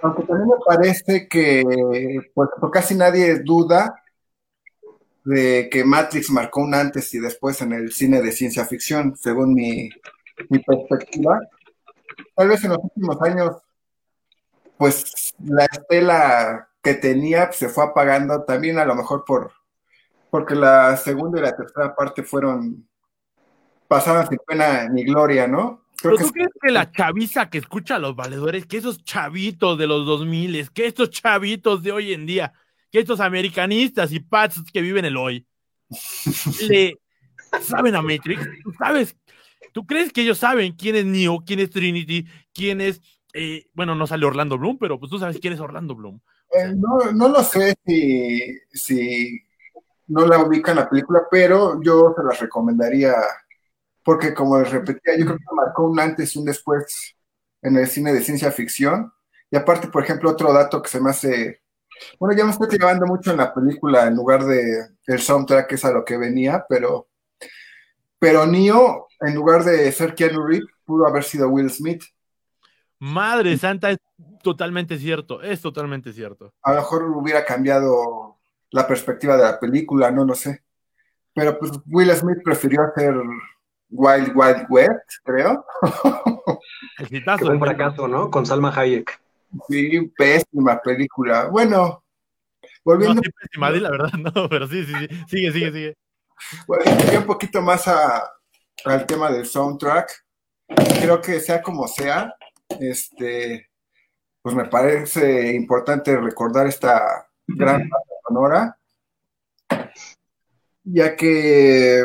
aunque, 0.01 0.23
también 0.27 0.47
me 0.47 0.55
parece 0.65 1.27
que 1.27 1.63
pues, 2.33 2.49
casi 2.71 2.95
nadie 2.95 3.39
duda 3.39 4.01
de 5.25 5.69
que 5.71 5.83
Matrix 5.83 6.29
marcó 6.29 6.61
un 6.61 6.73
antes 6.73 7.13
y 7.13 7.19
después 7.19 7.61
en 7.61 7.73
el 7.73 7.91
cine 7.91 8.21
de 8.21 8.31
ciencia 8.31 8.65
ficción, 8.65 9.15
según 9.15 9.53
mi, 9.53 9.89
perspectiva. 10.65 11.39
Tal 12.35 12.47
vez 12.47 12.63
en 12.63 12.69
los 12.71 12.79
últimos 12.81 13.21
años, 13.21 13.57
pues 14.77 15.33
la 15.43 15.65
estela 15.65 16.68
que 16.81 16.93
tenía 16.93 17.51
se 17.51 17.69
fue 17.69 17.85
apagando 17.85 18.43
también 18.43 18.79
a 18.79 18.85
lo 18.85 18.95
mejor 18.95 19.23
por 19.25 19.51
porque 20.29 20.55
la 20.55 20.95
segunda 20.97 21.39
y 21.39 21.43
la 21.43 21.55
tercera 21.55 21.95
parte 21.95 22.23
fueron 22.23 22.87
pasaban 23.87 24.29
sin 24.29 24.37
pena 24.45 24.87
ni 24.87 25.03
gloria, 25.03 25.47
¿no? 25.47 25.85
¿Pero 26.01 26.15
tú 26.15 26.31
crees 26.31 26.49
que 26.61 26.71
la 26.71 26.91
chaviza 26.91 27.49
que 27.49 27.57
escucha 27.57 27.95
a 27.95 27.99
los 27.99 28.15
valedores, 28.15 28.65
que 28.65 28.77
esos 28.77 29.03
chavitos 29.03 29.77
de 29.77 29.87
los 29.87 30.05
2000, 30.05 30.69
que 30.71 30.85
estos 30.85 31.09
chavitos 31.09 31.83
de 31.83 31.91
hoy 31.91 32.13
en 32.13 32.25
día, 32.25 32.53
que 32.91 32.99
estos 32.99 33.19
americanistas 33.19 34.13
y 34.13 34.19
pats 34.19 34.63
que 34.71 34.81
viven 34.81 35.05
el 35.05 35.17
hoy, 35.17 35.45
le 36.69 36.99
saben 37.61 37.95
a 37.95 38.01
Matrix? 38.01 38.47
¿Tú 38.63 38.71
sabes? 38.77 39.17
¿Tú 39.73 39.85
crees 39.85 40.13
que 40.13 40.21
ellos 40.21 40.37
saben 40.37 40.73
quién 40.73 40.95
es 40.95 41.05
Neo, 41.05 41.43
quién 41.45 41.59
es 41.59 41.69
Trinity, 41.69 42.27
quién 42.53 42.79
es, 42.79 43.01
eh, 43.33 43.65
bueno, 43.73 43.95
no 43.95 44.07
sale 44.07 44.25
Orlando 44.25 44.57
Bloom, 44.57 44.77
pero 44.77 44.99
pues 44.99 45.09
tú 45.09 45.19
sabes 45.19 45.39
quién 45.39 45.53
es 45.53 45.59
Orlando 45.59 45.95
Bloom? 45.95 46.21
Eh, 46.51 46.73
no, 46.75 47.11
no 47.13 47.29
lo 47.29 47.43
sé 47.43 47.75
si, 47.85 48.59
si 48.71 49.41
no 50.07 50.25
la 50.25 50.39
ubican 50.39 50.75
la 50.75 50.89
película, 50.89 51.27
pero 51.29 51.81
yo 51.81 52.13
se 52.17 52.23
las 52.23 52.39
recomendaría 52.39 53.13
porque 54.03 54.33
como 54.33 54.59
les 54.59 54.71
repetía, 54.71 55.17
yo 55.17 55.25
creo 55.25 55.37
que 55.37 55.55
marcó 55.55 55.83
un 55.83 55.99
antes 55.99 56.35
y 56.35 56.39
un 56.39 56.45
después 56.45 57.15
en 57.61 57.77
el 57.77 57.87
cine 57.87 58.13
de 58.13 58.21
ciencia 58.21 58.51
ficción. 58.51 59.13
Y 59.51 59.57
aparte, 59.57 59.87
por 59.87 60.03
ejemplo, 60.03 60.31
otro 60.31 60.51
dato 60.51 60.81
que 60.81 60.89
se 60.89 60.99
me 60.99 61.11
hace, 61.11 61.61
bueno, 62.19 62.35
ya 62.35 62.45
me 62.45 62.51
estoy 62.51 62.69
llevando 62.69 63.05
mucho 63.05 63.31
en 63.31 63.37
la 63.37 63.53
película 63.53 64.07
en 64.07 64.15
lugar 64.15 64.45
de 64.45 64.87
el 65.05 65.19
soundtrack, 65.19 65.67
que 65.67 65.75
es 65.75 65.85
a 65.85 65.91
lo 65.91 66.03
que 66.05 66.17
venía, 66.17 66.65
pero, 66.67 67.07
pero 68.17 68.47
Neo, 68.47 69.07
en 69.19 69.35
lugar 69.35 69.63
de 69.63 69.91
ser 69.91 70.15
Keanu 70.15 70.45
Reeves, 70.45 70.69
pudo 70.85 71.05
haber 71.05 71.23
sido 71.23 71.49
Will 71.49 71.69
Smith. 71.69 72.03
Madre 72.99 73.57
santa, 73.57 73.91
es 73.91 73.99
totalmente 74.41 74.97
cierto, 74.97 75.41
es 75.41 75.61
totalmente 75.61 76.13
cierto. 76.13 76.53
A 76.63 76.71
lo 76.71 76.77
mejor 76.77 77.03
hubiera 77.03 77.45
cambiado 77.45 78.37
la 78.71 78.87
perspectiva 78.87 79.37
de 79.37 79.43
la 79.43 79.59
película, 79.59 80.11
no 80.11 80.25
lo 80.25 80.35
sé. 80.35 80.63
Pero 81.33 81.57
pues 81.57 81.71
Will 81.87 82.11
Smith 82.11 82.39
prefirió 82.43 82.81
hacer 82.83 83.15
Wild 83.89 84.31
Wild 84.35 84.65
West, 84.69 85.09
creo. 85.23 85.65
Fue 87.39 87.49
un 87.49 87.59
fracaso, 87.59 88.07
¿no? 88.07 88.29
Con 88.29 88.45
Salma 88.45 88.73
Hayek. 88.75 89.19
Sí, 89.67 90.11
pésima 90.17 90.79
película. 90.81 91.45
Bueno, 91.45 92.03
volviendo. 92.83 93.15
No, 93.15 93.21
pésima, 93.41 93.69
la 93.71 93.89
verdad, 93.89 94.11
no, 94.35 94.49
pero 94.49 94.67
sí, 94.67 94.85
sí, 94.85 94.93
sí. 94.93 95.07
Sigue, 95.27 95.51
sigue, 95.51 95.71
sigue. 95.71 95.97
Bueno, 96.67 96.85
un 97.17 97.25
poquito 97.25 97.61
más 97.61 97.87
al 97.87 99.05
tema 99.05 99.31
del 99.31 99.45
soundtrack. 99.45 100.25
Creo 101.01 101.19
que 101.19 101.39
sea 101.39 101.61
como 101.61 101.87
sea, 101.87 102.35
este, 102.79 103.68
pues 104.49 104.63
me 104.63 104.69
parece 104.71 105.53
importante 105.53 106.17
recordar 106.17 106.65
esta 106.65 107.27
gran 107.45 107.87
sonora, 108.27 108.79
ya 110.83 111.15
que 111.15 112.03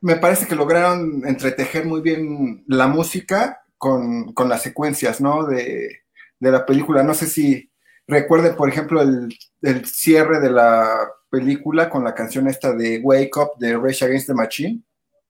me 0.00 0.16
parece 0.16 0.48
que 0.48 0.56
lograron 0.56 1.24
entretejer 1.24 1.86
muy 1.86 2.00
bien 2.00 2.64
la 2.66 2.88
música 2.88 3.62
con, 3.76 4.34
las 4.48 4.62
secuencias, 4.62 5.20
¿no? 5.20 5.44
De, 5.46 6.00
la 6.40 6.66
película. 6.66 7.04
No 7.04 7.14
sé 7.14 7.26
si 7.26 7.70
recuerden, 8.08 8.56
por 8.56 8.68
ejemplo, 8.68 9.00
el, 9.00 9.86
cierre 9.86 10.40
de 10.40 10.50
la 10.50 10.98
película 11.30 11.88
con 11.88 12.02
la 12.02 12.14
canción 12.14 12.48
esta 12.48 12.72
de 12.72 12.98
Wake 13.04 13.36
Up 13.36 13.50
de 13.60 13.76
Rage 13.76 14.04
Against 14.04 14.26
the 14.26 14.34
Machine. 14.34 14.82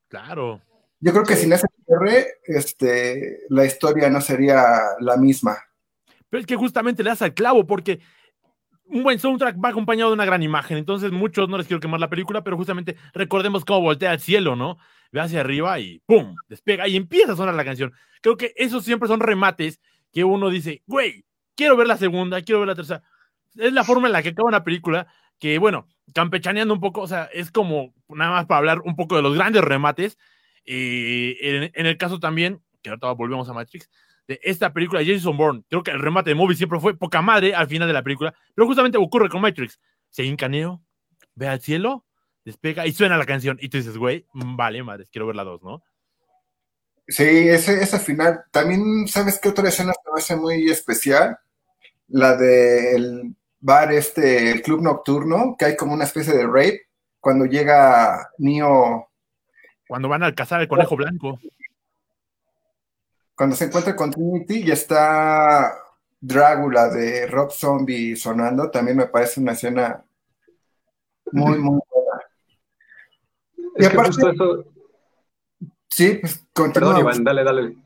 Claro. 0.09 0.63
Yo 1.01 1.13
creo 1.13 1.25
que 1.25 1.37
sin 1.37 1.53
ese 1.53 1.67
cierre, 1.87 2.27
este, 2.45 3.41
la 3.49 3.65
historia 3.65 4.11
no 4.11 4.21
sería 4.21 4.65
la 5.01 5.17
misma. 5.17 5.57
Pero 6.29 6.41
es 6.41 6.47
que 6.47 6.57
justamente 6.57 7.03
le 7.03 7.11
das 7.11 7.23
al 7.23 7.35
clavo, 7.35 7.67
porque 7.67 8.01
un 8.87 9.03
buen 9.03 9.19
soundtrack 9.19 9.63
va 9.63 9.69
acompañado 9.69 10.11
de 10.11 10.15
una 10.15 10.25
gran 10.25 10.43
imagen. 10.43 10.77
Entonces, 10.77 11.13
muchos 11.13 11.49
no 11.49 11.59
les 11.59 11.67
quiero 11.67 11.81
quemar 11.81 12.01
la 12.01 12.11
película, 12.11 12.43
pero 12.43 12.57
justamente 12.57 12.97
recordemos 13.13 13.65
cómo 13.65 13.83
voltea 13.83 14.11
al 14.11 14.21
cielo, 14.21 14.57
¿no? 14.57 14.79
Ve 15.13 15.21
hacia 15.21 15.41
arriba 15.41 15.79
y 15.79 16.01
¡pum! 16.07 16.35
despega 16.49 16.89
y 16.89 16.97
empieza 16.97 17.33
a 17.33 17.37
sonar 17.37 17.55
la 17.55 17.65
canción. 17.65 17.93
Creo 18.21 18.37
que 18.37 18.53
esos 18.57 18.85
siempre 18.85 19.09
son 19.09 19.21
remates 19.21 19.81
que 20.13 20.25
uno 20.25 20.51
dice, 20.51 20.83
güey, 20.87 21.25
quiero 21.55 21.77
ver 21.77 21.87
la 21.87 21.97
segunda, 21.97 22.43
quiero 22.43 22.61
ver 22.61 22.69
la 22.69 22.75
tercera. 22.75 23.03
Es 23.57 23.73
la 23.73 23.85
forma 23.85 24.09
en 24.09 24.13
la 24.13 24.23
que 24.23 24.31
acaba 24.31 24.49
una 24.49 24.65
película 24.65 25.07
que, 25.39 25.59
bueno, 25.59 25.87
campechaneando 26.15 26.75
un 26.75 26.81
poco, 26.81 27.03
o 27.03 27.07
sea, 27.07 27.25
es 27.33 27.51
como 27.51 27.95
nada 28.09 28.33
más 28.33 28.47
para 28.47 28.59
hablar 28.59 28.81
un 28.85 28.97
poco 28.97 29.17
de 29.17 29.23
los 29.23 29.35
grandes 29.35 29.63
remates. 29.63 30.19
Eh, 30.71 31.71
en, 31.75 31.87
el 31.87 31.97
caso 31.97 32.21
también, 32.21 32.61
que 32.83 32.91
ahorita 32.91 33.13
volvemos 33.13 33.49
a 33.49 33.55
Matrix, 33.55 33.89
de 34.27 34.39
esta 34.43 34.73
película, 34.75 35.03
Jason 35.05 35.37
Bourne. 35.37 35.65
Creo 35.71 35.83
que 35.83 35.91
el 35.91 36.01
remate 36.01 36.31
de 36.31 36.35
Movie 36.35 36.57
siempre 36.57 36.79
fue 36.79 36.95
poca 36.97 37.23
madre 37.23 37.55
al 37.55 37.67
final 37.67 37.89
de 37.89 37.95
la 37.95 38.03
película, 38.03 38.35
pero 38.55 38.67
justamente 38.67 38.99
ocurre 38.99 39.31
con 39.31 39.41
Matrix. 39.41 39.81
Se 40.11 40.25
incaneo, 40.25 40.83
ve 41.35 41.49
al 41.49 41.61
cielo, 41.61 42.05
despega 42.45 42.87
y 42.87 42.93
suena 42.93 43.17
la 43.17 43.25
canción. 43.25 43.59
Y 43.63 43.71
tú 43.71 43.79
dices, 43.79 43.97
güey, 43.97 44.27
mm, 44.35 44.57
vale, 44.57 44.83
madre, 44.83 45.07
quiero 45.11 45.27
ver 45.27 45.37
la 45.37 45.45
dos, 45.45 45.63
¿no? 45.63 45.83
Sí, 47.09 47.25
ese, 47.25 47.83
ese 47.83 47.99
final. 47.99 48.45
También, 48.51 49.09
¿sabes 49.09 49.39
qué 49.41 49.49
otra 49.49 49.71
escena 49.71 49.93
me 50.05 50.21
hace 50.21 50.37
muy 50.37 50.71
especial? 50.71 51.39
La 52.09 52.37
de 52.37 53.33
bar 53.61 53.93
este, 53.93 54.51
el 54.51 54.61
club 54.61 54.83
nocturno, 54.83 55.57
que 55.59 55.65
hay 55.65 55.77
como 55.77 55.95
una 55.95 56.05
especie 56.05 56.35
de 56.35 56.47
rape, 56.47 56.89
cuando 57.21 57.47
llega 57.47 58.31
Neo. 58.37 59.08
Cuando 59.89 60.09
van 60.09 60.23
a 60.23 60.35
cazar 60.35 60.61
el 60.61 60.69
conejo 60.69 60.95
blanco. 60.97 61.41
Cuando 63.35 63.57
se 63.57 63.65
encuentra 63.65 63.97
con 63.97 64.11
Trinity 64.11 64.65
y 64.67 64.71
está 64.71 65.75
Drácula 66.21 66.89
de 66.89 67.27
Rob 67.27 67.51
Zombie 67.51 68.15
sonando, 68.15 68.71
también 68.71 68.99
me 68.99 69.07
parece 69.07 69.41
una 69.41 69.53
escena 69.53 70.05
muy, 71.33 71.59
muy 71.59 71.81
buena. 71.91 72.23
y 73.77 73.85
aparte, 73.85 74.23
Sí, 75.89 76.19
pues 76.21 76.47
continúa. 76.53 76.95
Perdón, 76.95 77.01
Iván, 77.01 77.25
dale, 77.25 77.45
dale. 77.45 77.77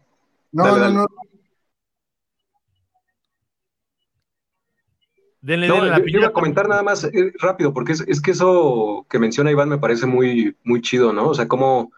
No, 0.51 0.77
no, 0.77 0.91
no. 0.91 1.07
Denle, 5.43 5.67
no, 5.67 5.85
la 5.85 5.99
yo, 5.99 6.21
iba 6.21 6.29
a 6.29 6.33
comentar 6.33 6.69
nada 6.69 6.85
más 6.85 7.03
eh, 7.03 7.33
rápido, 7.41 7.75
porque 7.75 7.93
es, 7.93 8.21
que 8.21 8.31
eso 8.31 9.05
que 9.11 9.19
menciona 9.19 9.51
Iván 9.51 9.69
me 9.69 9.79
parece 9.79 10.07
muy, 10.07 10.57
muy 10.63 10.81
chido, 10.81 11.13
¿no? 11.13 11.31
O 11.31 11.35
sea, 11.35 11.49
como, 11.49 11.91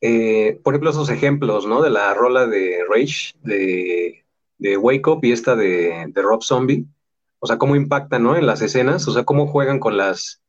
eh, 0.00 0.58
por 0.64 0.72
ejemplo, 0.72 0.88
esos 0.88 1.10
ejemplos, 1.10 1.66
¿no? 1.66 1.82
De 1.82 1.90
la 1.90 2.14
rola 2.14 2.46
de 2.46 2.78
Rage, 2.88 3.34
de, 3.42 4.24
de 4.56 4.76
Wake 4.78 5.10
Up 5.10 5.20
y 5.24 5.32
esta 5.32 5.56
de, 5.56 6.06
de, 6.08 6.22
Rob 6.22 6.42
Zombie, 6.42 6.86
o 7.38 7.46
sea, 7.46 7.58
cómo 7.58 7.76
impactan, 7.76 8.22
¿no? 8.22 8.34
En 8.34 8.46
las 8.46 8.62
escenas, 8.62 9.06
o 9.08 9.12
sea, 9.12 9.24
cómo 9.24 9.46
juegan 9.46 9.78
con 9.78 9.98
las, 9.98 10.40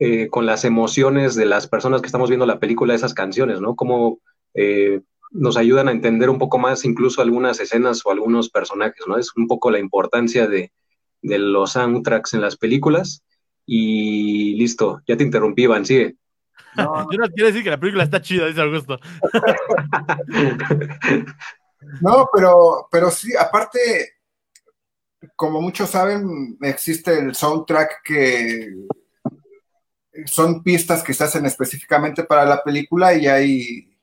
eh, 0.00 0.28
con 0.28 0.44
las 0.44 0.66
emociones 0.66 1.34
de 1.34 1.46
las 1.46 1.66
personas 1.66 2.02
que 2.02 2.08
estamos 2.08 2.28
viendo 2.28 2.44
la 2.44 2.60
película, 2.60 2.94
esas 2.94 3.14
canciones, 3.14 3.58
¿no? 3.62 3.74
Cómo 3.74 4.20
nos 5.30 5.56
ayudan 5.56 5.88
a 5.88 5.92
entender 5.92 6.28
un 6.28 6.38
poco 6.38 6.58
más 6.58 6.84
incluso 6.84 7.22
algunas 7.22 7.60
escenas 7.60 8.04
o 8.04 8.10
algunos 8.10 8.50
personajes, 8.50 9.06
¿no? 9.06 9.16
Es 9.16 9.34
un 9.34 9.46
poco 9.46 9.70
la 9.70 9.78
importancia 9.78 10.46
de 10.46 10.72
de 11.22 11.38
los 11.38 11.72
soundtracks 11.72 12.34
en 12.34 12.40
las 12.40 12.56
películas. 12.56 13.22
Y 13.66 14.54
listo, 14.54 15.02
ya 15.06 15.16
te 15.16 15.24
interrumpí, 15.24 15.64
Iván, 15.64 15.84
sigue. 15.84 16.16
No. 16.76 17.06
Yo 17.12 17.18
no 17.18 17.28
quiero 17.28 17.48
decir 17.48 17.62
que 17.62 17.70
la 17.70 17.80
película 17.80 18.04
está 18.04 18.22
chida, 18.22 18.46
dice 18.46 18.62
Augusto. 18.62 18.98
no, 22.00 22.28
pero, 22.32 22.88
pero 22.90 23.10
sí, 23.10 23.34
aparte, 23.38 24.14
como 25.36 25.60
muchos 25.60 25.90
saben, 25.90 26.56
existe 26.62 27.18
el 27.18 27.34
soundtrack 27.34 28.02
que 28.02 28.74
son 30.26 30.62
pistas 30.62 31.02
que 31.02 31.14
se 31.14 31.24
hacen 31.24 31.46
específicamente 31.46 32.24
para 32.24 32.44
la 32.44 32.62
película 32.62 33.14
y 33.14 33.26
hay, 33.26 33.98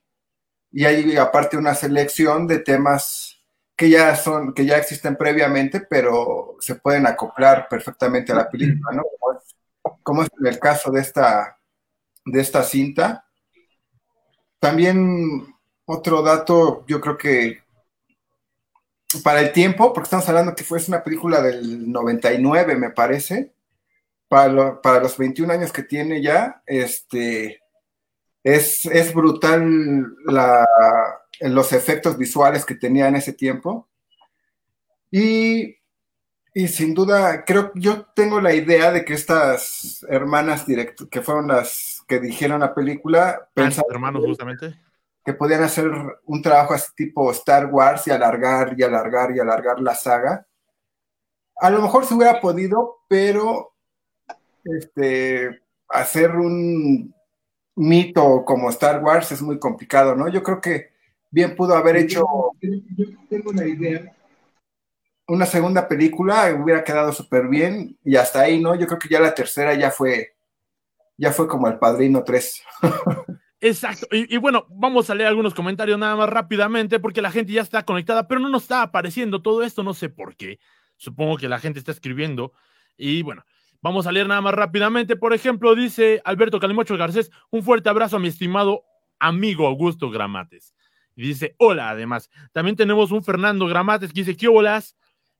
y 0.71 0.85
hay 0.85 1.17
aparte 1.17 1.57
una 1.57 1.75
selección 1.75 2.47
de 2.47 2.59
temas 2.59 3.34
que 3.75 3.89
ya 3.89 4.15
son, 4.15 4.53
que 4.53 4.65
ya 4.65 4.77
existen 4.77 5.15
previamente, 5.15 5.81
pero 5.81 6.55
se 6.59 6.75
pueden 6.75 7.05
acoplar 7.05 7.67
perfectamente 7.69 8.31
a 8.31 8.35
la 8.35 8.49
película, 8.49 8.95
¿no? 8.95 9.03
Como 10.01 10.23
es, 10.23 10.29
en 10.39 10.47
el 10.47 10.59
caso 10.59 10.91
de 10.91 11.01
esta, 11.01 11.59
de 12.25 12.41
esta 12.41 12.63
cinta. 12.63 13.25
También 14.59 15.55
otro 15.85 16.21
dato, 16.21 16.85
yo 16.87 17.01
creo 17.01 17.17
que 17.17 17.63
para 19.23 19.41
el 19.41 19.51
tiempo, 19.51 19.93
porque 19.93 20.05
estamos 20.05 20.27
hablando 20.27 20.55
que 20.55 20.63
fue 20.63 20.79
una 20.87 21.03
película 21.03 21.41
del 21.41 21.91
99, 21.91 22.75
me 22.75 22.89
parece, 22.91 23.53
para, 24.27 24.81
para 24.81 25.01
los 25.01 25.17
21 25.17 25.53
años 25.53 25.71
que 25.71 25.83
tiene 25.83 26.21
ya, 26.21 26.61
este, 26.65 27.61
es, 28.43 28.85
es 28.85 29.13
brutal 29.13 30.15
la, 30.25 30.65
los 31.41 31.73
efectos 31.73 32.17
visuales 32.17 32.65
que 32.65 32.75
tenía 32.75 33.07
en 33.07 33.15
ese 33.15 33.33
tiempo. 33.33 33.87
Y, 35.11 35.77
sin 36.67 36.93
duda, 36.93 37.45
creo 37.45 37.71
yo 37.75 38.05
tengo 38.15 38.41
la 38.41 38.53
idea 38.53 38.91
de 38.91 39.05
que 39.05 39.13
estas 39.13 40.05
hermanas 40.09 40.65
directo, 40.65 41.09
que 41.09 41.21
fueron 41.21 41.47
las 41.47 42.03
que 42.07 42.19
dijeron 42.19 42.61
la 42.61 42.73
película, 42.73 43.39
ah, 43.41 43.49
pensaron 43.53 43.91
hermanos 43.91 44.23
justamente 44.25 44.75
que 45.25 45.33
podían 45.33 45.63
hacer 45.63 45.91
un 46.25 46.41
trabajo 46.43 46.75
así 46.75 46.91
tipo 46.95 47.31
Star 47.31 47.65
Wars 47.65 48.05
y 48.05 48.11
alargar 48.11 48.75
y 48.77 48.83
alargar 48.83 49.35
y 49.35 49.39
alargar 49.39 49.79
la 49.79 49.95
saga. 49.95 50.45
A 51.55 51.71
lo 51.71 51.81
mejor 51.81 52.05
se 52.05 52.13
hubiera 52.13 52.39
podido, 52.39 52.99
pero 53.07 53.73
este, 54.63 55.61
hacer 55.89 56.35
un 56.35 57.11
mito 57.75 58.45
como 58.45 58.69
Star 58.69 59.03
Wars 59.03 59.31
es 59.31 59.41
muy 59.41 59.57
complicado, 59.57 60.15
¿no? 60.15 60.29
Yo 60.29 60.43
creo 60.43 60.61
que 60.61 60.91
bien 61.35 61.53
pudo 61.53 61.75
haber 61.75 61.97
hecho. 61.97 62.25
Yo 62.61 63.05
tengo 63.29 63.49
una 63.51 63.67
idea. 63.67 64.15
Una 65.27 65.45
segunda 65.45 65.85
película 65.85 66.55
hubiera 66.57 66.81
quedado 66.81 67.11
súper 67.11 67.49
bien 67.49 67.97
y 68.05 68.15
hasta 68.15 68.41
ahí, 68.41 68.61
¿no? 68.61 68.73
Yo 68.75 68.87
creo 68.87 68.99
que 68.99 69.09
ya 69.09 69.19
la 69.19 69.35
tercera 69.35 69.73
ya 69.73 69.91
fue, 69.91 70.35
ya 71.17 71.33
fue 71.33 71.47
como 71.47 71.67
el 71.67 71.77
Padrino 71.77 72.23
3. 72.23 72.63
Exacto. 73.59 74.07
Y, 74.11 74.37
bueno, 74.37 74.65
vamos 74.69 75.09
a 75.09 75.15
leer 75.15 75.27
algunos 75.27 75.53
comentarios 75.53 75.99
nada 75.99 76.15
más 76.15 76.29
rápidamente 76.29 76.99
porque 76.99 77.21
la 77.21 77.31
gente 77.31 77.51
ya 77.51 77.63
está 77.63 77.83
conectada, 77.83 78.27
pero 78.27 78.39
no 78.39 78.47
nos 78.47 78.63
está 78.63 78.83
apareciendo 78.83 79.41
todo 79.41 79.63
esto, 79.63 79.83
no 79.83 79.93
sé 79.93 80.07
por 80.07 80.37
qué. 80.37 80.59
Supongo 80.95 81.35
que 81.37 81.49
la 81.49 81.59
gente 81.59 81.79
está 81.79 81.91
escribiendo. 81.91 82.53
Y 82.95 83.23
bueno, 83.23 83.43
vamos 83.81 84.07
a 84.07 84.11
leer 84.13 84.27
nada 84.27 84.41
más 84.41 84.53
rápidamente. 84.53 85.17
Por 85.17 85.33
ejemplo, 85.33 85.75
dice 85.75 86.21
Alberto 86.23 86.61
Calimocho 86.61 86.95
Garcés, 86.95 87.29
un 87.49 87.63
fuerte 87.63 87.89
abrazo 87.89 88.17
a 88.17 88.19
mi 88.19 88.29
estimado 88.29 88.83
amigo 89.19 89.67
Augusto 89.67 90.09
Gramates. 90.11 90.75
Y 91.15 91.27
dice, 91.27 91.55
hola, 91.57 91.89
además. 91.89 92.29
También 92.51 92.75
tenemos 92.75 93.11
un 93.11 93.23
Fernando 93.23 93.65
Gramates 93.67 94.11
que 94.11 94.21
dice, 94.21 94.35
¿qué 94.35 94.47
holas? 94.47 94.95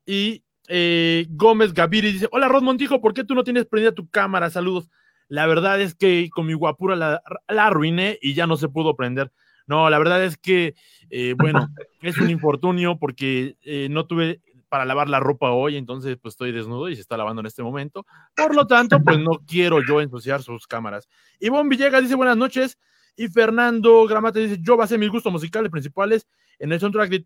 Y 0.05 0.43
eh, 0.67 1.25
Gómez 1.29 1.73
Gaviri 1.73 2.13
dice, 2.13 2.27
hola, 2.31 2.47
Rod 2.47 2.63
Montijo, 2.63 3.01
¿por 3.01 3.13
qué 3.13 3.23
tú 3.23 3.35
no 3.35 3.43
tienes 3.43 3.65
prendida 3.65 3.91
tu 3.93 4.09
cámara? 4.09 4.49
Saludos. 4.49 4.89
La 5.27 5.47
verdad 5.47 5.81
es 5.81 5.95
que 5.95 6.29
con 6.31 6.45
mi 6.45 6.53
guapura 6.53 6.95
la, 6.95 7.21
arruiné 7.47 8.17
y 8.21 8.33
ya 8.33 8.47
no 8.47 8.57
se 8.57 8.69
pudo 8.69 8.95
prender. 8.95 9.31
No, 9.67 9.89
la 9.89 9.97
verdad 9.97 10.23
es 10.23 10.37
que, 10.37 10.75
eh, 11.09 11.33
bueno, 11.37 11.67
es 12.01 12.17
un 12.19 12.29
infortunio 12.29 12.97
porque 12.99 13.57
eh, 13.63 13.87
no 13.89 14.05
tuve 14.05 14.41
para 14.69 14.85
lavar 14.85 15.09
la 15.09 15.19
ropa 15.19 15.51
hoy, 15.51 15.77
entonces 15.77 16.17
pues 16.21 16.33
estoy 16.33 16.51
desnudo 16.51 16.89
y 16.89 16.95
se 16.95 17.01
está 17.01 17.17
lavando 17.17 17.39
en 17.39 17.45
este 17.45 17.63
momento. 17.63 18.05
Por 18.35 18.53
lo 18.55 18.67
tanto, 18.67 19.01
pues 19.01 19.17
no 19.19 19.41
quiero 19.47 19.81
yo 19.81 20.01
ensuciar 20.01 20.43
sus 20.43 20.67
cámaras. 20.67 21.07
Ivonne 21.39 21.69
Villegas 21.69 22.01
dice 22.03 22.15
buenas 22.15 22.37
noches. 22.37 22.77
Y 23.15 23.27
Fernando 23.27 24.05
Gramate 24.05 24.39
dice: 24.39 24.57
Yo 24.61 24.77
basé 24.77 24.97
mis 24.97 25.09
gustos 25.09 25.31
musicales 25.31 25.71
principales 25.71 26.27
en 26.59 26.71
el 26.71 26.79
soundtrack 26.79 27.09
de 27.09 27.25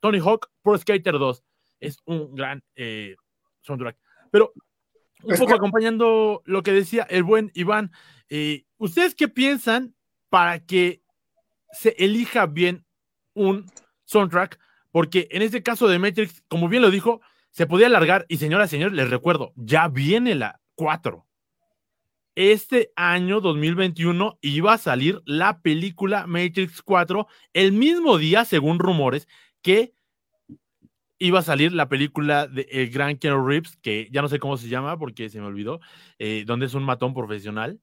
Tony 0.00 0.18
Hawk 0.18 0.50
Pro 0.62 0.76
Skater 0.76 1.18
2. 1.18 1.44
Es 1.80 1.98
un 2.04 2.34
gran 2.34 2.62
eh, 2.74 3.16
soundtrack. 3.62 3.96
Pero 4.30 4.52
un 5.22 5.36
poco 5.36 5.54
acompañando 5.54 6.42
lo 6.44 6.62
que 6.62 6.72
decía 6.72 7.02
el 7.10 7.22
buen 7.22 7.50
Iván, 7.54 7.92
eh, 8.28 8.64
¿ustedes 8.78 9.14
qué 9.14 9.28
piensan 9.28 9.94
para 10.28 10.60
que 10.60 11.02
se 11.72 11.94
elija 11.98 12.46
bien 12.46 12.84
un 13.34 13.70
soundtrack? 14.04 14.58
Porque 14.92 15.28
en 15.30 15.42
este 15.42 15.62
caso 15.62 15.88
de 15.88 15.98
Matrix, 15.98 16.42
como 16.48 16.68
bien 16.68 16.82
lo 16.82 16.90
dijo, 16.90 17.20
se 17.50 17.66
podía 17.66 17.86
alargar. 17.86 18.26
Y 18.28 18.38
señoras 18.38 18.70
y 18.70 18.76
señores, 18.76 18.94
les 18.94 19.10
recuerdo, 19.10 19.52
ya 19.56 19.88
viene 19.88 20.34
la 20.34 20.60
4 20.74 21.26
este 22.34 22.92
año 22.96 23.40
2021 23.40 24.38
iba 24.40 24.72
a 24.72 24.78
salir 24.78 25.20
la 25.24 25.60
película 25.60 26.26
Matrix 26.26 26.82
4 26.82 27.26
el 27.52 27.72
mismo 27.72 28.18
día, 28.18 28.44
según 28.44 28.78
rumores, 28.78 29.28
que 29.62 29.92
iba 31.18 31.40
a 31.40 31.42
salir 31.42 31.72
la 31.72 31.88
película 31.88 32.46
de 32.46 32.66
El 32.70 32.90
Gran 32.90 33.16
Keanu 33.16 33.46
Reeves, 33.46 33.76
que 33.76 34.08
ya 34.10 34.22
no 34.22 34.28
sé 34.28 34.38
cómo 34.38 34.56
se 34.56 34.68
llama 34.68 34.98
porque 34.98 35.28
se 35.28 35.40
me 35.40 35.46
olvidó, 35.46 35.80
eh, 36.18 36.44
donde 36.46 36.66
es 36.66 36.74
un 36.74 36.82
matón 36.82 37.14
profesional. 37.14 37.78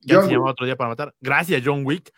Ya 0.00 0.22
se 0.22 0.30
llama 0.30 0.50
otro 0.50 0.66
día 0.66 0.76
para 0.76 0.90
matar. 0.90 1.14
Gracias, 1.20 1.62
John 1.64 1.84
Wick. 1.84 2.12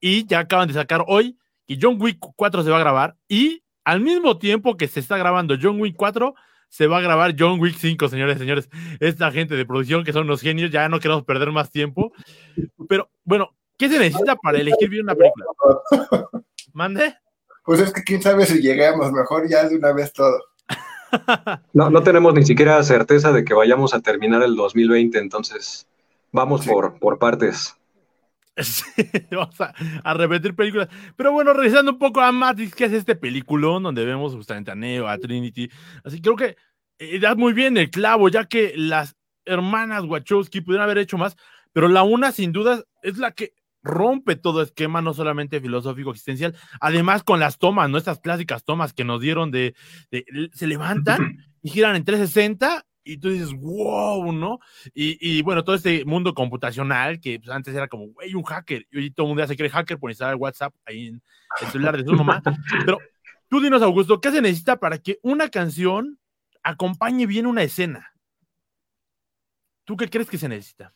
Y 0.00 0.26
ya 0.26 0.40
acaban 0.40 0.68
de 0.68 0.74
sacar 0.74 1.04
hoy 1.08 1.36
que 1.66 1.76
John 1.80 1.96
Wick 2.00 2.18
4 2.36 2.62
se 2.62 2.70
va 2.70 2.76
a 2.76 2.80
grabar 2.80 3.16
y 3.26 3.64
al 3.84 4.00
mismo 4.00 4.38
tiempo 4.38 4.76
que 4.76 4.86
se 4.86 5.00
está 5.00 5.16
grabando 5.16 5.56
John 5.60 5.80
Wick 5.80 5.96
4, 5.96 6.34
se 6.72 6.86
va 6.86 6.98
a 6.98 7.00
grabar 7.02 7.34
John 7.38 7.60
Wick 7.60 7.76
5, 7.76 8.08
señores, 8.08 8.38
señores. 8.38 8.70
Esta 8.98 9.30
gente 9.30 9.54
de 9.56 9.66
producción 9.66 10.04
que 10.04 10.12
son 10.14 10.24
unos 10.24 10.40
genios, 10.40 10.70
ya 10.70 10.88
no 10.88 11.00
queremos 11.00 11.22
perder 11.22 11.52
más 11.52 11.70
tiempo. 11.70 12.14
Pero 12.88 13.10
bueno, 13.24 13.54
¿qué 13.76 13.90
se 13.90 13.98
necesita 13.98 14.36
para 14.36 14.58
elegir 14.58 14.88
bien 14.88 15.02
una 15.02 15.14
película? 15.14 15.46
¿Mande? 16.72 17.14
Pues 17.62 17.78
es 17.78 17.92
que 17.92 18.02
quién 18.02 18.22
sabe 18.22 18.46
si 18.46 18.62
llegamos, 18.62 19.12
mejor 19.12 19.46
ya 19.50 19.68
de 19.68 19.76
una 19.76 19.92
vez 19.92 20.12
todo. 20.14 20.38
No, 21.74 21.90
no 21.90 22.02
tenemos 22.02 22.32
ni 22.32 22.42
siquiera 22.42 22.82
certeza 22.82 23.32
de 23.32 23.44
que 23.44 23.52
vayamos 23.52 23.92
a 23.92 24.00
terminar 24.00 24.42
el 24.42 24.56
2020, 24.56 25.18
entonces 25.18 25.86
vamos 26.30 26.66
por, 26.66 26.98
por 26.98 27.18
partes. 27.18 27.76
vamos 29.30 29.56
a, 29.60 30.14
repetir 30.14 30.54
películas. 30.54 30.88
Pero 31.16 31.32
bueno, 31.32 31.52
regresando 31.52 31.92
un 31.92 31.98
poco 31.98 32.20
a 32.20 32.32
Matrix, 32.32 32.74
que 32.74 32.84
es 32.84 32.92
este 32.92 33.16
peliculón 33.16 33.82
donde 33.82 34.04
vemos 34.04 34.34
justamente 34.34 34.70
a 34.70 34.74
Neo, 34.74 35.08
a 35.08 35.18
Trinity. 35.18 35.70
Así 36.04 36.20
creo 36.20 36.36
que 36.36 36.56
eh, 36.98 37.18
da 37.18 37.34
muy 37.34 37.52
bien 37.52 37.76
el 37.76 37.90
clavo, 37.90 38.28
ya 38.28 38.44
que 38.44 38.74
las 38.76 39.16
hermanas 39.44 40.04
Wachowski 40.04 40.60
pudieron 40.60 40.84
haber 40.84 40.98
hecho 40.98 41.18
más, 41.18 41.36
pero 41.72 41.88
la 41.88 42.02
una 42.02 42.32
sin 42.32 42.52
duda 42.52 42.82
es 43.02 43.18
la 43.18 43.32
que 43.32 43.54
rompe 43.82 44.36
todo 44.36 44.62
esquema, 44.62 45.02
no 45.02 45.12
solamente 45.12 45.60
filosófico 45.60 46.10
existencial, 46.10 46.54
además 46.80 47.24
con 47.24 47.40
las 47.40 47.58
tomas, 47.58 47.90
¿no? 47.90 47.98
Estas 47.98 48.20
clásicas 48.20 48.64
tomas 48.64 48.92
que 48.92 49.04
nos 49.04 49.20
dieron 49.20 49.50
de, 49.50 49.74
de 50.10 50.24
se 50.52 50.66
levantan 50.66 51.38
y 51.62 51.70
giran 51.70 51.96
en 51.96 52.04
360 52.04 52.86
y 53.04 53.18
tú 53.18 53.30
dices, 53.30 53.52
wow, 53.52 54.32
¿no? 54.32 54.60
Y, 54.94 55.42
bueno, 55.42 55.64
todo 55.64 55.74
este 55.76 56.04
mundo 56.04 56.34
computacional 56.34 57.20
que 57.20 57.38
pues, 57.40 57.50
antes 57.50 57.74
era 57.74 57.88
como, 57.88 58.08
güey, 58.08 58.34
un 58.34 58.42
hacker, 58.42 58.86
y 58.90 58.98
hoy 58.98 59.10
todo 59.10 59.26
el 59.26 59.28
mundo 59.28 59.42
ya 59.42 59.48
se 59.48 59.56
cree 59.56 59.70
hacker 59.70 59.98
por 59.98 60.10
instalar 60.10 60.36
WhatsApp 60.36 60.74
ahí 60.84 61.08
en 61.08 61.22
el 61.60 61.68
celular 61.68 61.96
de 61.96 62.04
su 62.04 62.12
mamá. 62.12 62.42
Pero 62.84 62.98
tú 63.48 63.60
dinos, 63.60 63.82
Augusto, 63.82 64.20
¿qué 64.20 64.30
se 64.30 64.42
necesita 64.42 64.76
para 64.78 64.98
que 64.98 65.18
una 65.22 65.48
canción 65.48 66.18
acompañe 66.62 67.26
bien 67.26 67.46
una 67.46 67.62
escena? 67.62 68.12
¿Tú 69.84 69.96
qué 69.96 70.08
crees 70.08 70.28
que 70.28 70.38
se 70.38 70.48
necesita? 70.48 70.94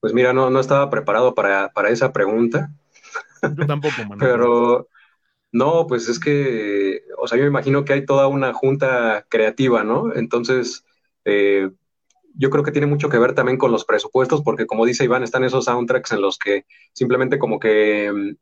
Pues 0.00 0.12
mira, 0.12 0.32
no, 0.32 0.50
no 0.50 0.60
estaba 0.60 0.90
preparado 0.90 1.34
para, 1.34 1.68
para 1.72 1.90
esa 1.90 2.12
pregunta. 2.12 2.70
Yo 3.42 3.66
tampoco, 3.66 3.96
Manuel. 3.98 4.18
Pero 4.18 4.88
no, 5.52 5.86
pues 5.86 6.08
es 6.08 6.18
que, 6.18 6.89
o 7.20 7.28
sea, 7.28 7.38
yo 7.38 7.44
me 7.44 7.50
imagino 7.50 7.84
que 7.84 7.92
hay 7.92 8.04
toda 8.06 8.26
una 8.26 8.52
junta 8.52 9.26
creativa, 9.28 9.84
¿no? 9.84 10.14
Entonces, 10.14 10.84
eh, 11.24 11.70
yo 12.34 12.50
creo 12.50 12.64
que 12.64 12.72
tiene 12.72 12.86
mucho 12.86 13.08
que 13.08 13.18
ver 13.18 13.34
también 13.34 13.58
con 13.58 13.72
los 13.72 13.84
presupuestos, 13.84 14.42
porque 14.42 14.66
como 14.66 14.86
dice 14.86 15.04
Iván, 15.04 15.22
están 15.22 15.44
esos 15.44 15.66
soundtracks 15.66 16.12
en 16.12 16.22
los 16.22 16.38
que 16.38 16.64
simplemente 16.92 17.38
como 17.38 17.58
que 17.60 18.12
mm, 18.12 18.36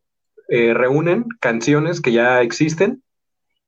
eh, 0.49 0.75
reúnen 0.75 1.27
canciones 1.41 2.01
que 2.01 2.13
ya 2.13 2.43
existen 2.43 3.03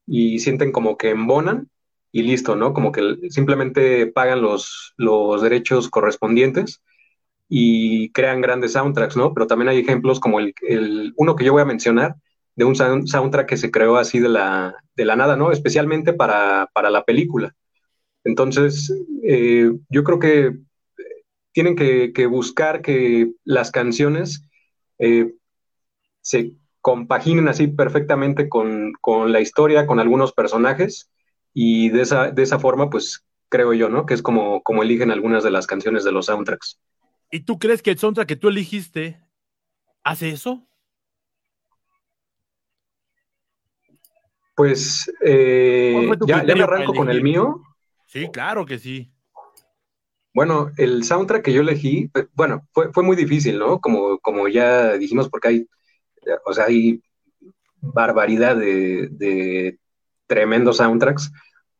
y 0.07 0.39
sienten 0.39 0.71
como 0.71 0.97
que 0.97 1.11
embonan 1.11 1.69
y 2.11 2.23
listo, 2.23 2.55
¿no? 2.55 2.73
Como 2.73 2.91
que 2.91 3.29
simplemente 3.29 4.07
pagan 4.07 4.41
los, 4.41 4.93
los 4.97 5.41
derechos 5.41 5.89
correspondientes 5.89 6.81
y 7.49 8.11
crean 8.11 8.41
grandes 8.41 8.73
soundtracks, 8.73 9.17
¿no? 9.17 9.33
Pero 9.33 9.47
también 9.47 9.69
hay 9.69 9.79
ejemplos 9.79 10.19
como 10.19 10.39
el, 10.39 10.53
el 10.67 11.13
uno 11.17 11.35
que 11.35 11.45
yo 11.45 11.53
voy 11.53 11.61
a 11.61 11.65
mencionar, 11.65 12.15
de 12.55 12.65
un 12.65 12.75
soundtrack 12.75 13.47
que 13.47 13.57
se 13.57 13.71
creó 13.71 13.97
así 13.97 14.19
de 14.19 14.29
la, 14.29 14.75
de 14.95 15.05
la 15.05 15.15
nada, 15.15 15.35
¿no? 15.35 15.51
Especialmente 15.51 16.13
para, 16.13 16.69
la 16.75 17.03
película. 17.03 17.55
Entonces, 18.23 18.93
eh, 19.23 19.71
yo 19.89 20.03
creo 20.03 20.19
que 20.19 20.57
tienen 21.53 21.75
que, 21.75 22.25
buscar 22.27 22.81
que 22.81 23.31
las 23.43 23.71
canciones 23.71 24.47
eh, 24.99 25.33
se 26.21 26.53
compaginen 26.81 27.47
así 27.47 27.67
perfectamente 27.67 28.49
con, 28.49 28.93
la 29.27 29.41
historia, 29.41 29.85
con 29.85 29.99
algunos 29.99 30.33
personajes, 30.33 31.09
y 31.53 31.89
de 31.89 32.01
esa, 32.01 32.31
de 32.31 32.43
esa 32.43 32.59
forma, 32.59 32.89
pues 32.89 33.25
creo 33.49 33.73
yo, 33.73 33.89
¿no? 33.89 34.05
Que 34.05 34.13
es 34.13 34.21
como, 34.21 34.63
como 34.63 34.83
eligen 34.83 35.11
algunas 35.11 35.43
de 35.43 35.51
las 35.51 35.67
canciones 35.67 36.03
de 36.03 36.11
los 36.11 36.27
soundtracks. 36.27 36.79
¿Y 37.29 37.41
tú 37.41 37.59
crees 37.59 37.81
que 37.81 37.91
el 37.91 37.97
soundtrack 37.97 38.27
que 38.27 38.35
tú 38.35 38.47
elegiste 38.47 39.21
hace 40.03 40.29
eso? 40.29 40.67
Pues 44.55 45.11
eh, 45.21 46.09
ya, 46.25 46.43
me 46.43 46.63
arranco 46.63 46.93
con 46.93 47.09
el 47.09 47.23
mío. 47.23 47.61
Sí, 48.07 48.27
claro 48.31 48.65
que 48.65 48.77
sí. 48.77 49.11
Bueno, 50.33 50.71
el 50.77 51.03
soundtrack 51.03 51.43
que 51.43 51.53
yo 51.53 51.61
elegí, 51.61 52.09
eh, 52.13 52.27
bueno, 52.33 52.67
fue, 52.71 53.03
muy 53.03 53.15
difícil, 53.15 53.59
¿no? 53.59 53.79
Como, 53.79 54.17
como 54.19 54.47
ya 54.47 54.93
dijimos, 54.93 55.29
porque 55.29 55.47
hay, 55.47 55.67
o 56.45 56.53
sea, 56.53 56.65
hay 56.65 57.01
barbaridad 57.81 58.55
de, 58.55 59.77
tremendos 60.27 60.77
soundtracks, 60.77 61.31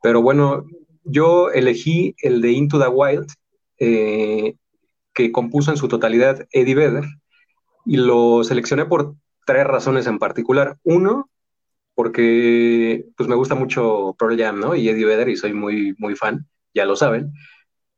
pero 0.01 0.21
bueno, 0.21 0.65
yo 1.05 1.49
elegí 1.51 2.15
el 2.21 2.41
de 2.41 2.51
Into 2.51 2.79
the 2.79 2.89
Wild, 2.89 3.27
eh, 3.79 4.55
que 5.13 5.31
compuso 5.31 5.71
en 5.71 5.77
su 5.77 5.87
totalidad 5.87 6.45
Eddie 6.51 6.75
Vedder, 6.75 7.05
y 7.85 7.97
lo 7.97 8.43
seleccioné 8.43 8.85
por 8.85 9.15
tres 9.45 9.65
razones 9.65 10.07
en 10.07 10.19
particular. 10.19 10.77
Uno, 10.83 11.29
porque 12.01 13.05
pues 13.15 13.29
me 13.29 13.35
gusta 13.35 13.53
mucho 13.53 14.15
Pearl 14.17 14.35
Jam, 14.35 14.59
¿no? 14.59 14.73
Y 14.73 14.89
Eddie 14.89 15.05
Vedder 15.05 15.29
y 15.29 15.37
soy 15.37 15.53
muy, 15.53 15.93
muy 15.99 16.15
fan, 16.15 16.47
ya 16.73 16.83
lo 16.83 16.95
saben. 16.95 17.31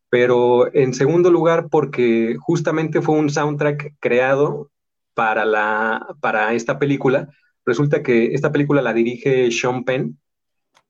Pero 0.10 0.76
en 0.76 0.94
segundo 0.94 1.32
lugar, 1.32 1.70
porque 1.72 2.36
justamente 2.38 3.02
fue 3.02 3.16
un 3.16 3.30
soundtrack 3.30 3.96
creado 4.02 4.72
para, 5.14 5.46
la, 5.46 6.06
para 6.20 6.54
esta 6.54 6.80
película. 6.80 7.30
Resulta 7.66 8.04
que 8.04 8.34
esta 8.34 8.52
película 8.52 8.82
la 8.82 8.92
dirige 8.92 9.50
Sean 9.52 9.86
Penn, 9.86 10.20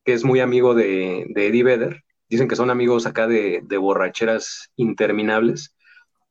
que 0.04 0.14
es 0.14 0.24
muy 0.24 0.40
amigo 0.40 0.74
de, 0.74 1.28
de 1.30 1.48
Eddie 1.50 1.64
Vedder. 1.64 2.04
Dicen 2.28 2.48
que 2.48 2.56
son 2.56 2.72
amigos 2.72 3.06
acá 3.06 3.28
de, 3.28 3.62
de 3.64 3.78
borracheras 3.78 4.72
interminables. 4.76 5.76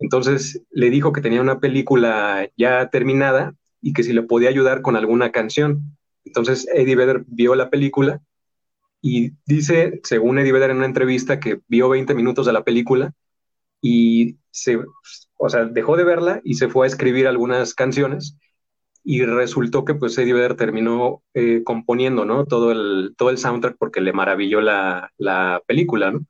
Entonces 0.00 0.64
le 0.72 0.90
dijo 0.90 1.12
que 1.12 1.20
tenía 1.20 1.42
una 1.42 1.60
película 1.60 2.48
ya 2.56 2.90
terminada 2.90 3.54
y 3.80 3.92
que 3.92 4.02
si 4.02 4.12
le 4.12 4.24
podía 4.24 4.48
ayudar 4.48 4.82
con 4.82 4.96
alguna 4.96 5.30
canción. 5.30 5.96
Entonces 6.24 6.66
Eddie 6.72 6.96
Vedder 6.96 7.24
vio 7.26 7.54
la 7.54 7.70
película 7.70 8.20
y 9.00 9.32
dice, 9.46 10.00
según 10.04 10.38
Eddie 10.38 10.52
Vedder 10.52 10.70
en 10.70 10.78
una 10.78 10.86
entrevista, 10.86 11.40
que 11.40 11.60
vio 11.68 11.88
20 11.88 12.14
minutos 12.14 12.46
de 12.46 12.52
la 12.52 12.64
película 12.64 13.12
y 13.80 14.38
se, 14.50 14.78
o 15.36 15.48
sea, 15.48 15.64
dejó 15.64 15.96
de 15.96 16.04
verla 16.04 16.40
y 16.44 16.54
se 16.54 16.68
fue 16.68 16.86
a 16.86 16.88
escribir 16.88 17.26
algunas 17.26 17.74
canciones 17.74 18.36
y 19.04 19.24
resultó 19.24 19.84
que 19.84 19.94
pues 19.94 20.16
Eddie 20.16 20.34
Vedder 20.34 20.56
terminó 20.56 21.22
eh, 21.34 21.62
componiendo, 21.64 22.24
¿no? 22.24 22.46
Todo 22.46 22.70
el, 22.72 23.14
todo 23.16 23.30
el 23.30 23.38
soundtrack 23.38 23.76
porque 23.78 24.00
le 24.00 24.12
maravilló 24.12 24.60
la, 24.60 25.10
película, 25.66 26.12
¿no? 26.12 26.20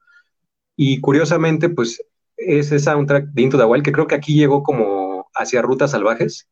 Y 0.77 1.01
curiosamente, 1.01 1.69
pues 1.69 2.03
ese 2.37 2.79
soundtrack 2.79 3.27
de 3.27 3.43
Into 3.43 3.59
the 3.59 3.65
Wild, 3.65 3.85
que 3.85 3.93
creo 3.93 4.07
que 4.07 4.15
aquí 4.15 4.35
llegó 4.35 4.63
como 4.63 5.29
hacia 5.35 5.63
Rutas 5.63 5.93
Salvajes, 5.93 6.49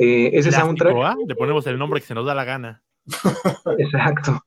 eh, 0.00 0.30
ese 0.32 0.50
soundtrack. 0.50 0.96
¿ah? 1.04 1.16
Le 1.26 1.34
ponemos 1.34 1.66
el 1.66 1.78
nombre 1.78 2.00
que 2.00 2.06
se 2.06 2.14
nos 2.14 2.24
da 2.24 2.34
la 2.34 2.44
gana. 2.44 2.82
Exacto. 3.78 4.42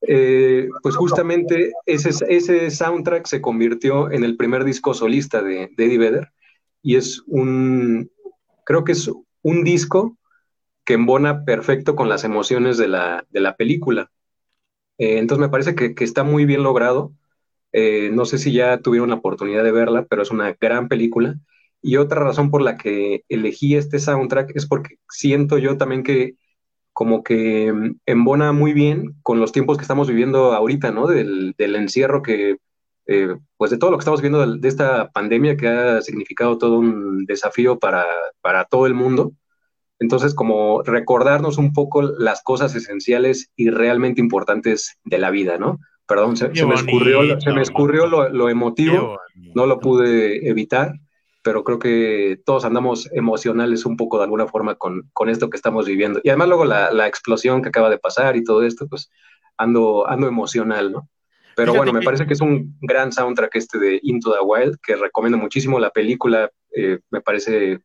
Eh, 0.00 0.68
pues 0.82 0.96
justamente 0.96 1.72
ese, 1.86 2.10
ese 2.28 2.68
soundtrack 2.68 3.26
se 3.26 3.40
convirtió 3.40 4.10
en 4.10 4.24
el 4.24 4.36
primer 4.36 4.64
disco 4.64 4.92
solista 4.92 5.40
de, 5.40 5.70
Eddie 5.76 5.98
Vedder 5.98 6.32
y 6.82 6.96
es 6.96 7.22
un, 7.28 8.10
creo 8.64 8.82
que 8.82 8.90
es 8.90 9.08
un 9.42 9.62
disco 9.62 10.18
que 10.84 10.94
embona 10.94 11.44
perfecto 11.44 11.94
con 11.94 12.08
las 12.08 12.24
emociones 12.24 12.76
de 12.76 12.88
la, 12.88 13.54
película. 13.56 14.10
Eh, 14.98 15.18
entonces 15.18 15.40
me 15.40 15.48
parece 15.48 15.76
que, 15.76 15.94
está 16.02 16.24
muy 16.24 16.44
bien 16.44 16.64
logrado. 16.64 17.12
no 17.72 18.24
sé 18.24 18.38
si 18.38 18.52
ya 18.52 18.78
tuvieron 18.78 19.10
la 19.10 19.16
oportunidad 19.16 19.62
de 19.62 19.70
verla, 19.70 20.06
pero 20.10 20.22
es 20.22 20.32
una 20.32 20.56
gran 20.60 20.88
película 20.88 21.36
y 21.82 21.96
otra 21.96 22.22
razón 22.22 22.50
por 22.50 22.62
la 22.62 22.76
que 22.76 23.24
elegí 23.28 23.74
este 23.74 23.98
soundtrack 23.98 24.52
es 24.54 24.66
porque 24.66 24.96
siento 25.08 25.58
yo 25.58 25.76
también 25.76 26.04
que 26.04 26.36
como 26.92 27.24
que 27.24 27.72
mm, 27.72 27.96
embona 28.06 28.52
muy 28.52 28.72
bien 28.72 29.16
con 29.22 29.40
los 29.40 29.52
tiempos 29.52 29.76
que 29.76 29.82
estamos 29.82 30.08
viviendo 30.08 30.52
ahorita, 30.52 30.92
¿no? 30.92 31.08
Del, 31.08 31.54
encierro 31.58 32.22
que, 32.22 32.58
eh, 33.06 33.34
pues 33.56 33.70
de 33.70 33.78
todo 33.78 33.90
lo 33.90 33.96
que 33.96 34.02
estamos 34.02 34.22
viviendo 34.22 34.56
de, 34.56 34.68
esta 34.68 35.10
pandemia 35.10 35.56
que 35.56 35.68
ha 35.68 36.00
significado 36.02 36.56
todo 36.56 36.78
un 36.78 37.24
desafío 37.26 37.78
para, 37.78 38.06
todo 38.70 38.86
el 38.86 38.94
mundo. 38.94 39.32
Entonces, 39.98 40.34
como 40.34 40.82
recordarnos 40.82 41.58
un 41.58 41.72
poco 41.72 42.02
las 42.02 42.42
cosas 42.42 42.74
esenciales 42.74 43.50
y 43.56 43.70
realmente 43.70 44.20
importantes 44.20 44.98
de 45.04 45.18
la 45.18 45.30
vida, 45.30 45.58
¿no? 45.58 45.78
Perdón, 46.06 46.36
se, 46.36 46.48
me, 46.48 46.74
escurrió, 46.74 47.40
se 47.40 47.52
me 47.52 47.62
escurrió 47.62 48.06
lo, 48.06 48.28
lo 48.28 48.48
emotivo, 48.48 49.18
no 49.54 49.66
lo 49.66 49.80
pude 49.80 50.48
evitar 50.48 50.94
pero 51.42 51.64
creo 51.64 51.78
que 51.78 52.40
todos 52.44 52.64
andamos 52.64 53.10
emocionales 53.12 53.84
un 53.84 53.96
poco 53.96 54.18
de 54.18 54.24
alguna 54.24 54.46
forma 54.46 54.76
con, 54.76 55.10
esto 55.28 55.50
que 55.50 55.56
estamos 55.56 55.86
viviendo. 55.86 56.20
Y 56.22 56.28
además 56.28 56.48
luego 56.48 56.64
la, 56.64 57.06
explosión 57.06 57.62
que 57.62 57.68
acaba 57.68 57.90
de 57.90 57.98
pasar 57.98 58.36
y 58.36 58.44
todo 58.44 58.62
esto, 58.62 58.86
pues 58.88 59.10
ando, 59.56 60.08
ando 60.08 60.28
emocional, 60.28 60.92
¿no? 60.92 61.08
Pero 61.54 61.74
bueno, 61.74 61.92
me 61.92 62.00
parece 62.00 62.26
que 62.26 62.32
es 62.32 62.40
un 62.40 62.78
gran 62.80 63.12
soundtrack 63.12 63.54
este 63.56 63.78
de 63.78 64.00
Into 64.02 64.32
the 64.32 64.40
Wild, 64.42 64.78
que 64.82 64.96
recomiendo 64.96 65.36
muchísimo. 65.36 65.78
La 65.78 65.90
película 65.90 66.50
eh, 66.74 67.00
me 67.10 67.20
parece 67.20 67.80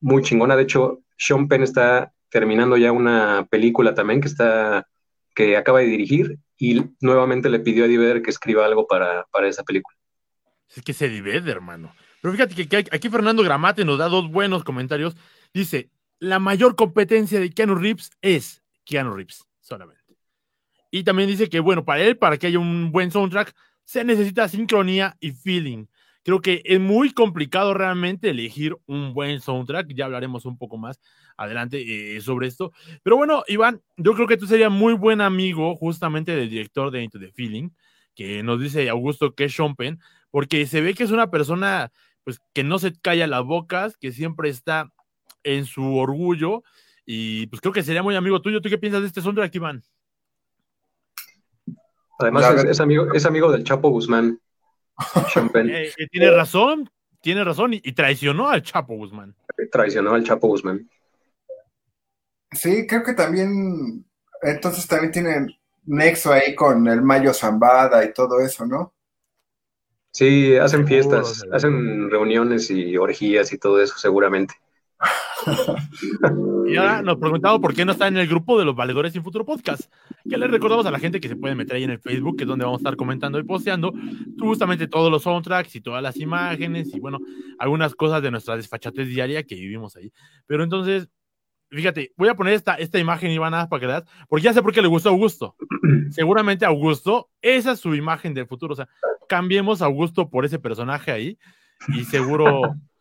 muy 0.00 0.22
chingona. 0.22 0.56
De 0.56 0.62
hecho, 0.62 1.00
Sean 1.18 1.46
Penn 1.46 1.62
está 1.62 2.12
terminando 2.30 2.78
ya 2.78 2.90
una 2.90 3.46
película 3.50 3.94
también 3.94 4.22
que 4.22 4.28
está 4.28 4.86
que 5.34 5.56
acaba 5.56 5.80
de 5.80 5.86
dirigir 5.86 6.38
y 6.58 6.82
nuevamente 7.00 7.48
le 7.48 7.60
pidió 7.60 7.84
a 7.84 7.86
Eddie 7.86 7.98
Vedder 7.98 8.22
que 8.22 8.30
escriba 8.30 8.64
algo 8.64 8.86
para, 8.86 9.26
para 9.32 9.48
esa 9.48 9.62
película. 9.62 9.96
Es 10.74 10.82
que 10.82 10.92
es 10.92 11.02
Eddie 11.02 11.22
Vedder, 11.22 11.56
hermano. 11.56 11.94
Pero 12.22 12.34
fíjate 12.34 12.68
que 12.68 12.76
aquí 12.92 13.08
Fernando 13.10 13.42
Gramate 13.42 13.84
nos 13.84 13.98
da 13.98 14.08
dos 14.08 14.30
buenos 14.30 14.62
comentarios. 14.62 15.16
Dice, 15.52 15.90
la 16.20 16.38
mayor 16.38 16.76
competencia 16.76 17.40
de 17.40 17.50
Keanu 17.50 17.74
Reeves 17.74 18.12
es 18.22 18.62
Keanu 18.84 19.12
Reeves, 19.12 19.44
solamente. 19.60 20.16
Y 20.92 21.02
también 21.02 21.28
dice 21.28 21.48
que, 21.48 21.58
bueno, 21.58 21.84
para 21.84 22.02
él, 22.02 22.16
para 22.16 22.36
que 22.36 22.46
haya 22.46 22.60
un 22.60 22.92
buen 22.92 23.10
soundtrack, 23.10 23.52
se 23.82 24.04
necesita 24.04 24.46
sincronía 24.46 25.16
y 25.18 25.32
feeling. 25.32 25.86
Creo 26.22 26.40
que 26.40 26.62
es 26.64 26.78
muy 26.78 27.10
complicado 27.10 27.74
realmente 27.74 28.30
elegir 28.30 28.76
un 28.86 29.12
buen 29.14 29.40
soundtrack. 29.40 29.92
Ya 29.92 30.04
hablaremos 30.04 30.44
un 30.46 30.56
poco 30.56 30.78
más 30.78 31.00
adelante 31.36 32.16
eh, 32.16 32.20
sobre 32.20 32.46
esto. 32.46 32.70
Pero 33.02 33.16
bueno, 33.16 33.42
Iván, 33.48 33.82
yo 33.96 34.14
creo 34.14 34.28
que 34.28 34.36
tú 34.36 34.46
serías 34.46 34.70
muy 34.70 34.92
buen 34.92 35.20
amigo 35.20 35.74
justamente 35.74 36.36
del 36.36 36.48
director 36.48 36.92
de 36.92 37.02
Into 37.02 37.18
the 37.18 37.32
Feeling, 37.32 37.70
que 38.14 38.44
nos 38.44 38.60
dice 38.60 38.88
Augusto 38.88 39.34
que 39.34 39.46
es 39.46 39.56
Penn, 39.76 39.98
porque 40.30 40.66
se 40.66 40.80
ve 40.80 40.94
que 40.94 41.02
es 41.02 41.10
una 41.10 41.32
persona 41.32 41.90
pues 42.24 42.40
que 42.52 42.64
no 42.64 42.78
se 42.78 42.98
calla 42.98 43.26
las 43.26 43.44
bocas, 43.44 43.96
que 43.96 44.12
siempre 44.12 44.48
está 44.48 44.92
en 45.44 45.66
su 45.66 45.96
orgullo 45.96 46.62
y 47.04 47.46
pues 47.48 47.60
creo 47.60 47.72
que 47.72 47.82
sería 47.82 48.02
muy 48.02 48.16
amigo 48.16 48.40
tuyo. 48.40 48.60
¿Tú 48.60 48.68
qué 48.68 48.78
piensas 48.78 49.02
de 49.02 49.08
este 49.08 49.20
soundtrack, 49.20 49.54
Iván? 49.54 49.82
Además, 52.18 52.64
es, 52.64 52.80
amigo, 52.80 53.12
es 53.12 53.26
amigo 53.26 53.50
del 53.50 53.64
Chapo 53.64 53.90
Guzmán. 53.90 54.40
Eh, 55.54 55.90
eh, 55.96 56.06
tiene 56.10 56.30
razón, 56.30 56.88
tiene 57.22 57.42
razón, 57.42 57.72
y, 57.72 57.80
traicionó 57.92 58.50
al 58.50 58.62
Chapo 58.62 58.94
Guzmán. 58.94 59.34
Traicionó 59.72 60.14
al 60.14 60.22
Chapo 60.22 60.48
Guzmán. 60.48 60.88
Sí, 62.52 62.86
creo 62.86 63.02
que 63.02 63.14
también, 63.14 64.04
entonces 64.42 64.86
también 64.86 65.10
tiene 65.10 65.58
nexo 65.84 66.32
ahí 66.32 66.54
con 66.54 66.86
el 66.86 67.02
Mayo 67.02 67.32
Zambada 67.32 68.04
y 68.04 68.12
todo 68.12 68.40
eso, 68.40 68.66
¿no? 68.66 68.94
Sí, 70.12 70.56
hacen 70.56 70.86
fiestas, 70.86 71.42
hacen 71.52 72.10
reuniones 72.10 72.70
y 72.70 72.96
orgías 72.98 73.50
y 73.52 73.58
todo 73.58 73.80
eso, 73.80 73.94
seguramente. 73.96 74.54
y 76.66 76.76
ahora 76.76 77.02
nos 77.02 77.16
preguntamos 77.16 77.60
por 77.60 77.74
qué 77.74 77.86
no 77.86 77.92
está 77.92 78.08
en 78.08 78.18
el 78.18 78.28
grupo 78.28 78.58
de 78.58 78.66
los 78.66 78.76
valedores 78.76 79.14
sin 79.14 79.22
futuro 79.22 79.46
podcast. 79.46 79.90
Que 80.28 80.36
les 80.36 80.50
recordamos 80.50 80.84
a 80.84 80.90
la 80.90 80.98
gente 80.98 81.18
que 81.18 81.28
se 81.28 81.36
puede 81.36 81.54
meter 81.54 81.76
ahí 81.76 81.84
en 81.84 81.90
el 81.90 81.98
Facebook, 81.98 82.36
que 82.36 82.44
es 82.44 82.48
donde 82.48 82.66
vamos 82.66 82.80
a 82.80 82.82
estar 82.82 82.96
comentando 82.96 83.38
y 83.38 83.42
posteando 83.42 83.94
justamente 84.38 84.86
todos 84.86 85.10
los 85.10 85.22
soundtracks 85.22 85.74
y 85.76 85.80
todas 85.80 86.02
las 86.02 86.18
imágenes 86.18 86.94
y 86.94 87.00
bueno, 87.00 87.18
algunas 87.58 87.94
cosas 87.94 88.22
de 88.22 88.30
nuestra 88.30 88.54
desfachatez 88.56 89.08
diaria 89.08 89.42
que 89.44 89.54
vivimos 89.54 89.96
ahí. 89.96 90.12
Pero 90.46 90.62
entonces, 90.62 91.08
fíjate, 91.70 92.12
voy 92.18 92.28
a 92.28 92.34
poner 92.34 92.52
esta, 92.52 92.74
esta 92.74 92.98
imagen, 92.98 93.30
Ivana, 93.30 93.66
para 93.70 93.80
que 93.80 93.86
veas, 93.86 94.04
porque 94.28 94.44
ya 94.44 94.52
sé 94.52 94.62
por 94.62 94.74
qué 94.74 94.82
le 94.82 94.88
gustó 94.88 95.08
a 95.08 95.12
Augusto. 95.12 95.56
Seguramente 96.10 96.66
a 96.66 96.68
Augusto, 96.68 97.30
esa 97.40 97.72
es 97.72 97.80
su 97.80 97.94
imagen 97.94 98.34
del 98.34 98.46
futuro. 98.46 98.74
O 98.74 98.76
sea, 98.76 98.88
cambiemos 99.28 99.82
a 99.82 99.86
Augusto 99.86 100.28
por 100.28 100.44
ese 100.44 100.58
personaje 100.58 101.10
ahí 101.10 101.38
y 101.88 102.04
seguro 102.04 102.62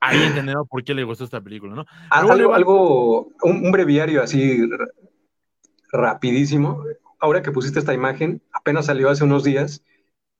ahí 0.00 0.22
entendemos 0.22 0.66
por 0.68 0.82
qué 0.82 0.94
le 0.94 1.04
gustó 1.04 1.24
esta 1.24 1.40
película, 1.40 1.74
¿no? 1.74 1.86
Algo, 2.10 2.54
algo 2.54 3.32
un, 3.42 3.70
breviario 3.70 4.22
así 4.22 4.68
rapidísimo. 5.92 6.84
Ahora 7.18 7.42
que 7.42 7.52
pusiste 7.52 7.78
esta 7.78 7.94
imagen, 7.94 8.42
apenas 8.52 8.86
salió 8.86 9.10
hace 9.10 9.24
unos 9.24 9.44
días. 9.44 9.84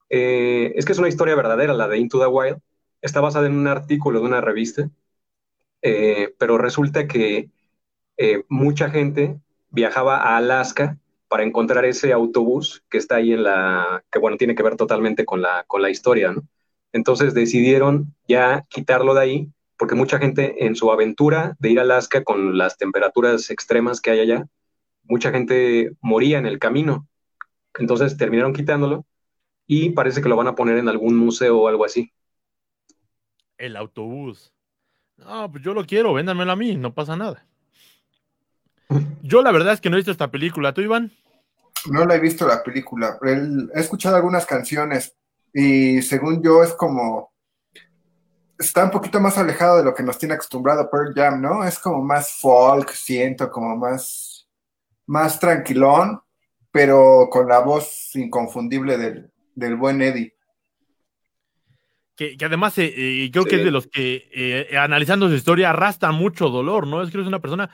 Eh, 0.09 0.73
es 0.77 0.85
que 0.85 0.93
es 0.93 0.99
una 0.99 1.09
historia 1.09 1.35
verdadera, 1.35 1.75
la 1.75 1.89
de 1.89 1.99
Into 1.99 2.19
the 2.19 2.27
Wild. 2.27 2.59
Está 3.03 3.21
basada 3.21 3.47
en 3.47 3.55
un 3.55 3.67
artículo 3.67 4.21
de 4.21 4.27
una 4.27 4.41
revista, 4.41 4.91
eh, 5.83 6.35
pero 6.39 6.59
resulta 6.59 7.07
que 7.07 7.51
eh, 8.17 8.45
mucha 8.49 8.91
gente 8.91 9.41
viajaba 9.71 10.19
a 10.19 10.37
Alaska 10.37 10.99
para 11.31 11.45
encontrar 11.45 11.85
ese 11.85 12.13
autobús 12.13 12.83
que 12.91 12.99
está 12.99 13.17
ahí 13.17 13.33
en 13.33 13.45
la, 13.45 14.03
que 14.11 14.19
bueno, 14.19 14.37
tiene 14.37 14.57
que 14.57 14.65
ver 14.65 14.75
totalmente 14.75 15.25
con 15.25 15.41
la, 15.41 15.65
con 15.69 15.81
la 15.81 15.89
historia, 15.89 16.33
¿no? 16.33 16.43
Entonces 16.93 17.35
decidieron 17.35 18.17
ya 18.27 18.67
quitarlo 18.69 19.15
de 19.15 19.21
ahí, 19.21 19.49
porque 19.79 19.95
mucha 19.95 20.19
gente 20.19 20.67
en 20.67 20.75
su 20.75 20.91
aventura 20.91 21.55
de 21.61 21.71
ir 21.71 21.79
a 21.79 21.83
Alaska 21.83 22.25
con 22.25 22.59
las 22.59 22.77
temperaturas 22.79 23.49
extremas 23.51 24.01
que 24.01 24.11
hay 24.11 24.19
allá, 24.19 24.49
mucha 25.05 25.31
gente 25.31 25.93
moría 26.01 26.39
en 26.39 26.47
el 26.47 26.59
camino. 26.59 27.07
Entonces 27.79 28.17
terminaron 28.17 28.53
quitándolo 28.53 29.07
y 29.69 29.91
parece 29.91 30.23
que 30.23 30.29
lo 30.29 30.35
van 30.35 30.49
a 30.49 30.57
poner 30.57 30.79
en 30.79 30.89
algún 30.89 31.17
museo 31.17 31.61
o 31.61 31.69
algo 31.69 31.85
así. 31.85 32.13
El 33.57 33.77
autobús. 33.77 34.53
No, 35.17 35.49
pues 35.49 35.63
yo 35.63 35.75
lo 35.75 35.87
quiero, 35.87 36.13
véndanmelo 36.13 36.51
a 36.51 36.57
mí, 36.57 36.75
no 36.75 36.93
pasa 36.93 37.17
nada. 37.17 37.47
Yo 39.23 39.43
la 39.43 39.53
verdad 39.53 39.75
es 39.75 39.81
que 39.81 39.91
no 39.91 39.97
he 39.97 40.01
visto 40.01 40.11
esta 40.11 40.31
película. 40.31 40.73
¿Tú, 40.73 40.81
Iván? 40.81 41.13
No 41.91 42.05
la 42.05 42.17
he 42.17 42.21
visto 42.21 42.47
la 42.47 42.63
película. 42.63 43.19
He 43.23 43.81
escuchado 43.81 44.17
algunas 44.17 44.47
canciones, 44.47 45.15
y 45.53 46.03
según 46.03 46.43
yo 46.43 46.63
es 46.63 46.73
como 46.75 47.31
está 48.61 48.85
un 48.85 48.91
poquito 48.91 49.21
más 49.21 49.39
alejado 49.39 49.79
de 49.79 49.85
lo 49.85 49.95
que 49.95 50.03
nos 50.03 50.19
tiene 50.19 50.35
acostumbrado 50.35 50.91
Pearl 50.91 51.15
Jam, 51.15 51.41
¿no? 51.41 51.65
Es 51.65 51.79
como 51.79 52.03
más 52.05 52.35
folk, 52.41 52.91
siento, 52.91 53.51
como 53.51 53.75
más, 53.77 54.47
más 55.07 55.41
tranquilón, 55.41 56.21
pero 56.71 57.29
con 57.31 57.49
la 57.49 57.61
voz 57.61 58.15
inconfundible 58.15 59.31
del, 59.55 59.77
buen 59.77 60.03
Eddie. 60.03 60.35
Que, 62.15 62.37
además 62.45 62.77
eh, 62.77 62.93
eh, 62.95 63.31
creo 63.33 63.47
que 63.47 63.57
es 63.57 63.65
de 63.65 63.71
los 63.71 63.87
que 63.87 64.29
eh, 64.31 64.77
analizando 64.77 65.27
su 65.29 65.35
historia 65.35 65.71
arrastra 65.71 66.13
mucho 66.13 66.51
dolor, 66.51 66.87
¿no? 66.87 67.03
Es 67.03 67.11
que 67.11 67.19
es 67.19 67.27
una 67.27 67.41
persona 67.41 67.71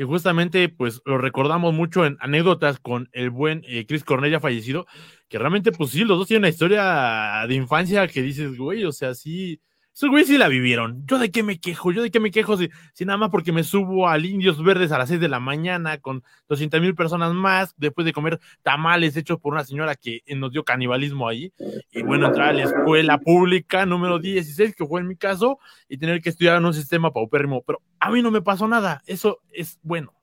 que 0.00 0.06
justamente 0.06 0.70
pues 0.70 1.02
lo 1.04 1.18
recordamos 1.18 1.74
mucho 1.74 2.06
en 2.06 2.16
anécdotas 2.20 2.80
con 2.80 3.10
el 3.12 3.28
buen 3.28 3.62
eh, 3.68 3.84
Chris 3.86 4.02
Cornell 4.02 4.40
fallecido, 4.40 4.86
que 5.28 5.38
realmente 5.38 5.72
pues 5.72 5.90
sí, 5.90 6.04
los 6.04 6.16
dos 6.16 6.26
tienen 6.26 6.44
una 6.44 6.48
historia 6.48 7.44
de 7.46 7.54
infancia 7.54 8.08
que 8.08 8.22
dices, 8.22 8.56
güey, 8.56 8.82
o 8.84 8.92
sea, 8.92 9.12
sí, 9.14 9.60
esos 9.94 10.08
güeyes 10.08 10.28
sí 10.28 10.38
la 10.38 10.48
vivieron. 10.48 11.04
¿Yo 11.06 11.18
de 11.18 11.30
qué 11.30 11.42
me 11.42 11.60
quejo? 11.60 11.92
¿Yo 11.92 12.02
de 12.02 12.10
qué 12.10 12.20
me 12.20 12.30
quejo 12.30 12.56
si, 12.56 12.70
si 12.94 13.04
nada 13.04 13.18
más 13.18 13.30
porque 13.30 13.52
me 13.52 13.64
subo 13.64 14.08
al 14.08 14.24
Indios 14.24 14.62
Verdes 14.62 14.92
a 14.92 14.98
las 14.98 15.08
6 15.08 15.20
de 15.20 15.28
la 15.28 15.40
mañana 15.40 15.98
con 15.98 16.22
200 16.48 16.80
mil 16.80 16.94
personas 16.94 17.34
más 17.34 17.74
después 17.76 18.04
de 18.04 18.12
comer 18.12 18.40
tamales 18.62 19.16
hechos 19.16 19.38
por 19.40 19.52
una 19.52 19.64
señora 19.64 19.96
que 19.96 20.22
nos 20.36 20.52
dio 20.52 20.64
canibalismo 20.64 21.28
ahí? 21.28 21.52
Y 21.90 22.02
bueno, 22.02 22.28
entrar 22.28 22.50
a 22.50 22.52
la 22.52 22.64
escuela 22.64 23.18
pública 23.18 23.84
número 23.84 24.18
16, 24.18 24.74
que 24.74 24.86
fue 24.86 25.00
en 25.00 25.08
mi 25.08 25.16
caso, 25.16 25.58
y 25.88 25.98
tener 25.98 26.22
que 26.22 26.30
estudiar 26.30 26.56
en 26.56 26.64
un 26.64 26.74
sistema 26.74 27.12
paupérrimo. 27.12 27.62
Pero 27.66 27.82
a 27.98 28.10
mí 28.10 28.22
no 28.22 28.30
me 28.30 28.42
pasó 28.42 28.68
nada. 28.68 29.02
Eso 29.06 29.40
es 29.52 29.78
bueno. 29.82 30.14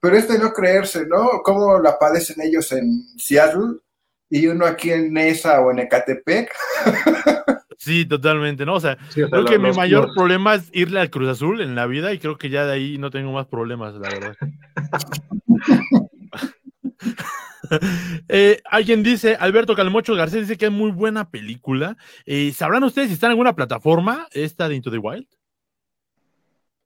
Pero 0.00 0.16
es 0.16 0.28
de 0.28 0.38
no 0.38 0.52
creerse, 0.52 1.06
¿no? 1.06 1.42
¿Cómo 1.44 1.78
la 1.78 1.96
padecen 1.96 2.40
ellos 2.42 2.72
en 2.72 3.04
Seattle 3.16 3.78
y 4.28 4.48
uno 4.48 4.66
aquí 4.66 4.90
en 4.90 5.12
Nesa 5.12 5.60
o 5.60 5.70
en 5.70 5.78
Ecatepec? 5.78 6.52
Sí, 7.82 8.06
totalmente, 8.06 8.64
¿no? 8.64 8.74
O 8.74 8.80
sea, 8.80 8.96
creo 9.12 9.44
que 9.44 9.58
mi 9.58 9.72
mayor 9.72 10.14
problema 10.14 10.54
es 10.54 10.70
irle 10.72 11.00
al 11.00 11.10
Cruz 11.10 11.30
Azul 11.30 11.60
en 11.60 11.74
la 11.74 11.88
vida 11.88 12.12
y 12.12 12.20
creo 12.20 12.38
que 12.38 12.48
ya 12.48 12.64
de 12.64 12.74
ahí 12.74 12.96
no 12.96 13.10
tengo 13.10 13.32
más 13.32 13.48
problemas, 13.48 13.94
la 13.94 14.08
verdad. 14.08 14.36
Eh, 18.28 18.60
alguien 18.70 19.02
dice, 19.02 19.34
Alberto 19.40 19.74
Calmocho 19.74 20.14
García 20.14 20.40
dice 20.40 20.58
que 20.58 20.66
es 20.66 20.70
muy 20.70 20.90
buena 20.90 21.30
película. 21.30 21.96
Eh, 22.26 22.52
¿Sabrán 22.52 22.84
ustedes 22.84 23.08
si 23.08 23.14
está 23.14 23.28
en 23.28 23.30
alguna 23.30 23.54
plataforma 23.56 24.28
esta 24.32 24.68
de 24.68 24.74
Into 24.74 24.90
the 24.90 24.98
Wild? 24.98 25.26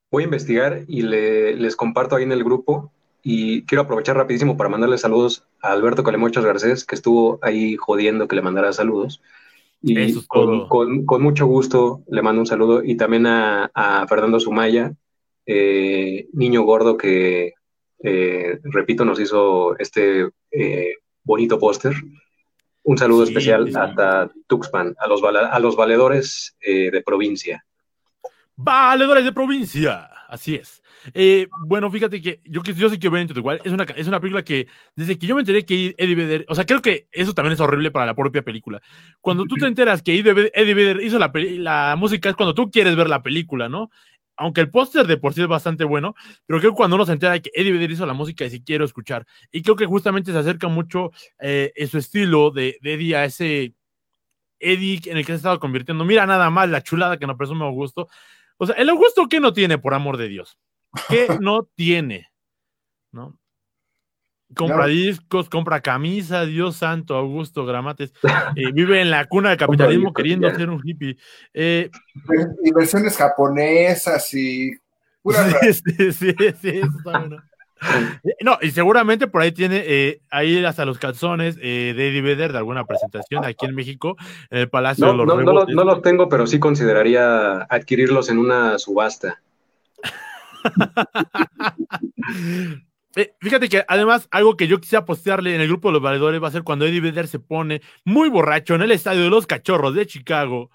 Voy 0.09 0.23
a 0.23 0.25
investigar 0.25 0.85
y 0.87 1.01
les 1.01 1.75
comparto 1.75 2.15
ahí 2.15 2.23
en 2.23 2.31
el 2.31 2.45
grupo. 2.45 2.93
Y 3.21 3.63
quiero 3.63 3.81
aprovechar 3.81 4.15
rapidísimo 4.15 4.55
para 4.55 4.69
mandarle 4.69 4.97
saludos 4.97 5.45
a 5.61 5.73
Alberto 5.73 6.03
Calemochos 6.03 6.45
Garcés, 6.45 6.85
que 6.85 6.95
estuvo 6.95 7.37
ahí 7.41 7.75
jodiendo 7.75 8.29
que 8.29 8.37
le 8.37 8.41
mandara 8.41 8.71
saludos. 8.71 9.21
Y 9.81 10.13
con, 10.25 11.21
mucho 11.21 11.45
gusto 11.45 12.03
le 12.09 12.21
mando 12.21 12.41
un 12.41 12.47
saludo 12.47 12.83
y 12.83 12.97
también 12.97 13.25
a, 13.27 14.05
Fernando 14.09 14.39
Sumaya, 14.39 14.93
eh, 15.45 16.27
niño 16.33 16.63
gordo 16.63 16.97
que, 16.97 17.53
eh, 18.03 18.59
repito, 18.63 19.05
nos 19.05 19.19
hizo 19.19 19.77
este 19.77 20.29
eh, 20.51 20.95
bonito 21.23 21.59
póster. 21.59 21.93
Un 22.83 22.97
saludo 22.97 23.23
especial 23.23 23.69
hasta 23.75 24.31
Tuxpan, 24.47 24.95
a 24.97 25.07
los, 25.07 25.21
a 25.23 25.59
los 25.59 25.75
valedores 25.75 26.55
de 26.61 27.03
provincia. 27.05 27.66
Valedores 28.59 29.23
de 29.23 29.31
provincia, 29.31 30.09
así 30.27 30.55
es. 30.55 30.81
Eh, 31.13 31.47
bueno, 31.67 31.91
fíjate 31.91 32.19
que 32.19 32.41
yo, 32.43 32.63
yo 32.63 32.89
sí 32.89 32.97
que 32.97 33.07
Into 33.07 33.37
igual. 33.37 33.61
Es 33.63 33.71
una, 33.71 33.83
es 33.83 34.07
una 34.07 34.19
película 34.19 34.43
que 34.43 34.67
desde 34.95 35.17
que 35.19 35.27
yo 35.27 35.35
me 35.35 35.41
enteré 35.41 35.63
que 35.63 35.93
Eddie 35.95 36.15
Vedder, 36.15 36.45
o 36.49 36.55
sea, 36.55 36.65
creo 36.65 36.81
que 36.81 37.07
eso 37.11 37.33
también 37.33 37.53
es 37.53 37.59
horrible 37.59 37.91
para 37.91 38.07
la 38.07 38.15
propia 38.15 38.41
película. 38.41 38.81
Cuando 39.21 39.45
tú 39.45 39.55
te 39.55 39.67
enteras 39.67 40.01
que 40.01 40.17
Eddie 40.17 40.73
Vedder 40.73 41.01
hizo 41.03 41.19
la, 41.19 41.31
la 41.33 41.95
música 41.97 42.29
es 42.29 42.35
cuando 42.35 42.55
tú 42.55 42.71
quieres 42.71 42.95
ver 42.95 43.09
la 43.09 43.21
película, 43.21 43.69
¿no? 43.69 43.91
Aunque 44.37 44.61
el 44.61 44.71
póster 44.71 45.05
de 45.05 45.17
por 45.17 45.35
sí 45.35 45.41
es 45.41 45.47
bastante 45.47 45.83
bueno, 45.83 46.15
pero 46.47 46.59
creo 46.59 46.71
que 46.71 46.77
cuando 46.77 46.95
uno 46.95 47.05
se 47.05 47.11
entera 47.11 47.33
de 47.33 47.43
que 47.43 47.51
Eddie 47.53 47.73
Vedder 47.73 47.91
hizo 47.91 48.07
la 48.07 48.13
música 48.13 48.43
y 48.43 48.49
si 48.49 48.63
quiero 48.63 48.85
escuchar. 48.85 49.27
Y 49.51 49.61
creo 49.61 49.75
que 49.75 49.85
justamente 49.85 50.31
se 50.31 50.37
acerca 50.39 50.67
mucho 50.67 51.11
eh, 51.39 51.71
en 51.75 51.87
su 51.87 51.99
estilo 51.99 52.49
de, 52.49 52.79
de 52.81 52.93
Eddie 52.93 53.15
a 53.15 53.25
ese 53.25 53.75
Eddie 54.59 55.01
en 55.05 55.17
el 55.17 55.23
que 55.23 55.27
se 55.27 55.33
ha 55.33 55.35
estado 55.35 55.59
convirtiendo. 55.59 56.03
Mira 56.05 56.25
nada 56.25 56.49
más 56.49 56.69
la 56.69 56.81
chulada 56.81 57.17
que 57.17 57.27
nos 57.27 57.37
presume 57.37 57.65
Augusto. 57.65 58.07
O 58.57 58.65
sea, 58.65 58.75
el 58.75 58.89
Augusto 58.89 59.27
que 59.27 59.39
no 59.39 59.53
tiene, 59.53 59.77
por 59.77 59.93
amor 59.93 60.17
de 60.17 60.27
Dios. 60.27 60.57
¿Qué 61.09 61.27
no 61.41 61.67
tiene? 61.75 62.31
¿No? 63.11 63.37
Compra 64.55 64.85
discos, 64.85 65.49
compra 65.49 65.81
camisa, 65.81 66.45
Dios 66.45 66.77
santo, 66.77 67.15
Augusto 67.15 67.65
Gramates. 67.65 68.13
Eh, 68.55 68.71
vive 68.71 69.01
en 69.01 69.11
la 69.11 69.25
cuna 69.25 69.49
del 69.49 69.57
capitalismo 69.57 70.13
queriendo 70.13 70.49
ser 70.55 70.69
un 70.69 70.81
hippie. 70.83 71.17
Eh, 71.53 71.91
Inversiones 72.63 73.17
japonesas 73.17 74.33
y. 74.33 74.71
sí, 75.61 75.73
sí, 75.73 76.13
sí, 76.13 76.35
sí, 76.61 76.69
eh, 76.69 76.81
No, 78.41 78.57
y 78.61 78.71
seguramente 78.71 79.27
por 79.27 79.41
ahí 79.41 79.51
tiene 79.51 80.19
ahí 80.31 80.63
hasta 80.65 80.85
los 80.85 80.97
calzones 80.97 81.57
de 81.57 81.91
Eddie 81.91 82.21
Vedder 82.21 82.51
de 82.51 82.57
alguna 82.57 82.85
presentación 82.85 83.45
aquí 83.45 83.65
en 83.65 83.75
México, 83.75 84.15
en 84.49 84.59
el 84.59 84.69
Palacio 84.69 85.05
no, 85.05 85.11
de 85.11 85.17
los 85.17 85.27
no, 85.27 85.53
no, 85.53 85.65
no, 85.65 85.83
los 85.83 86.01
tengo, 86.01 86.29
pero 86.29 86.47
sí 86.47 86.59
consideraría 86.59 87.63
adquirirlos 87.63 88.29
en 88.29 88.39
una 88.39 88.79
subasta. 88.79 89.41
Eh, 93.17 93.33
fíjate 93.41 93.67
que 93.67 93.83
además 93.87 94.27
algo 94.29 94.55
que 94.55 94.67
yo 94.67 94.79
quisiera 94.79 95.03
postearle 95.03 95.55
en 95.55 95.61
el 95.61 95.67
grupo 95.67 95.87
de 95.87 95.93
los 95.93 96.03
valedores 96.03 96.43
va 96.43 96.49
a 96.49 96.51
ser 96.51 96.61
cuando 96.61 96.85
Eddie 96.85 97.01
Vedder 97.01 97.27
se 97.27 97.39
pone 97.39 97.81
muy 98.05 98.29
borracho 98.29 98.75
en 98.75 98.83
el 98.83 98.91
estadio 98.91 99.23
de 99.23 99.31
los 99.31 99.47
cachorros 99.47 99.95
de 99.95 100.05
Chicago 100.05 100.69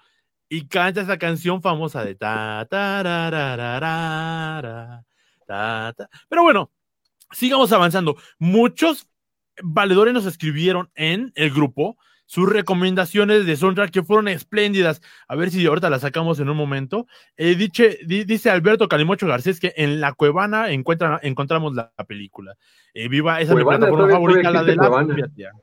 y 0.49 0.67
canta 0.67 0.99
esa 0.99 1.17
canción 1.17 1.61
famosa 1.61 2.03
de 2.03 2.15
ta 2.15 2.67
ta 2.69 3.01
ta, 5.47 5.95
Pero 6.27 6.43
bueno, 6.43 6.69
sigamos 7.33 7.71
avanzando. 7.71 8.15
Muchos 8.39 9.07
valedores 9.61 10.13
nos 10.13 10.25
escribieron 10.25 10.89
en 10.95 11.31
el 11.35 11.51
grupo 11.51 11.97
sus 12.25 12.49
recomendaciones 12.49 13.45
de 13.45 13.55
soundtrack 13.55 13.91
que 13.91 14.03
fueron 14.03 14.27
espléndidas. 14.27 15.01
A 15.27 15.35
ver 15.35 15.51
si 15.51 15.65
ahorita 15.65 15.89
las 15.89 16.01
sacamos 16.01 16.39
en 16.39 16.49
un 16.49 16.57
momento. 16.57 17.05
Eh, 17.37 17.55
dice 17.55 18.49
Alberto 18.49 18.87
Calimocho 18.87 19.27
Garcés 19.27 19.59
que 19.59 19.73
en 19.75 19.99
la 19.99 20.13
Cuevana 20.13 20.71
encontramos 20.71 21.75
la, 21.75 21.91
película. 22.07 22.55
Eh, 22.93 23.07
viva 23.07 23.41
esa 23.41 23.53
mi 23.53 23.63
plataforma 23.63 24.09
favorita, 24.09 24.51
la 24.51 24.63
de 24.63 24.75
la 24.75 25.53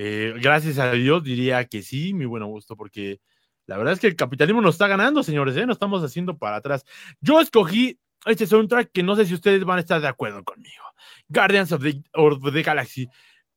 eh, 0.00 0.32
gracias 0.40 0.78
a 0.78 0.92
Dios 0.92 1.24
diría 1.24 1.64
que 1.64 1.82
sí, 1.82 2.14
mi 2.14 2.24
buen 2.24 2.44
gusto, 2.44 2.76
porque 2.76 3.20
la 3.66 3.76
verdad 3.76 3.94
es 3.94 4.00
que 4.00 4.06
el 4.06 4.14
capitalismo 4.14 4.60
nos 4.60 4.76
está 4.76 4.86
ganando, 4.86 5.24
señores, 5.24 5.56
¿eh? 5.56 5.66
nos 5.66 5.74
estamos 5.74 6.04
haciendo 6.04 6.38
para 6.38 6.56
atrás. 6.56 6.84
Yo 7.20 7.40
escogí 7.40 7.98
este 8.26 8.46
soundtrack 8.46 8.90
que 8.92 9.02
no 9.02 9.16
sé 9.16 9.26
si 9.26 9.34
ustedes 9.34 9.64
van 9.64 9.78
a 9.78 9.80
estar 9.80 10.00
de 10.00 10.08
acuerdo 10.08 10.44
conmigo. 10.44 10.84
Guardians 11.28 11.72
of 11.72 11.82
the, 11.82 12.02
of 12.14 12.52
the 12.52 12.62
Galaxy 12.62 13.08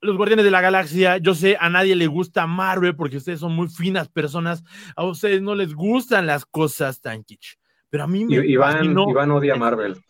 los 0.01 0.17
Guardianes 0.17 0.45
de 0.45 0.51
la 0.51 0.61
Galaxia, 0.61 1.17
yo 1.17 1.35
sé, 1.35 1.57
a 1.59 1.69
nadie 1.69 1.95
le 1.95 2.07
gusta 2.07 2.47
Marvel 2.47 2.95
porque 2.95 3.17
ustedes 3.17 3.39
son 3.39 3.53
muy 3.53 3.67
finas 3.69 4.09
personas, 4.09 4.63
a 4.95 5.05
ustedes 5.05 5.41
no 5.41 5.55
les 5.55 5.73
gustan 5.73 6.25
las 6.25 6.45
cosas 6.45 7.01
tan 7.01 7.23
kitsch, 7.23 7.57
pero 7.89 8.03
a 8.03 8.07
mí 8.07 8.25
me 8.25 8.45
Iván, 8.45 8.83
Iván 8.83 9.31
odia 9.31 9.55
Marvel. 9.55 10.03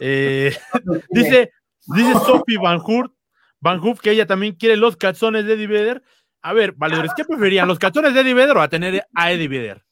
Eh, 0.00 0.54
dice, 1.10 1.50
dice 1.86 2.12
Sophie 2.26 2.58
Van 2.58 2.80
Hurt, 2.84 3.12
Van 3.60 3.80
Hoof 3.80 4.00
que 4.00 4.10
ella 4.10 4.26
también 4.26 4.54
quiere 4.54 4.76
los 4.76 4.96
calzones 4.96 5.46
de 5.46 5.54
Eddie 5.54 5.66
Vedder. 5.66 6.02
A 6.42 6.52
ver, 6.52 6.72
valedores, 6.72 7.12
¿qué 7.16 7.24
preferían, 7.24 7.66
los 7.66 7.78
calzones 7.78 8.12
de 8.12 8.20
Eddie 8.20 8.34
Vedder 8.34 8.56
o 8.58 8.60
a 8.60 8.68
tener 8.68 9.06
a 9.14 9.32
Eddie 9.32 9.48
Vedder? 9.48 9.82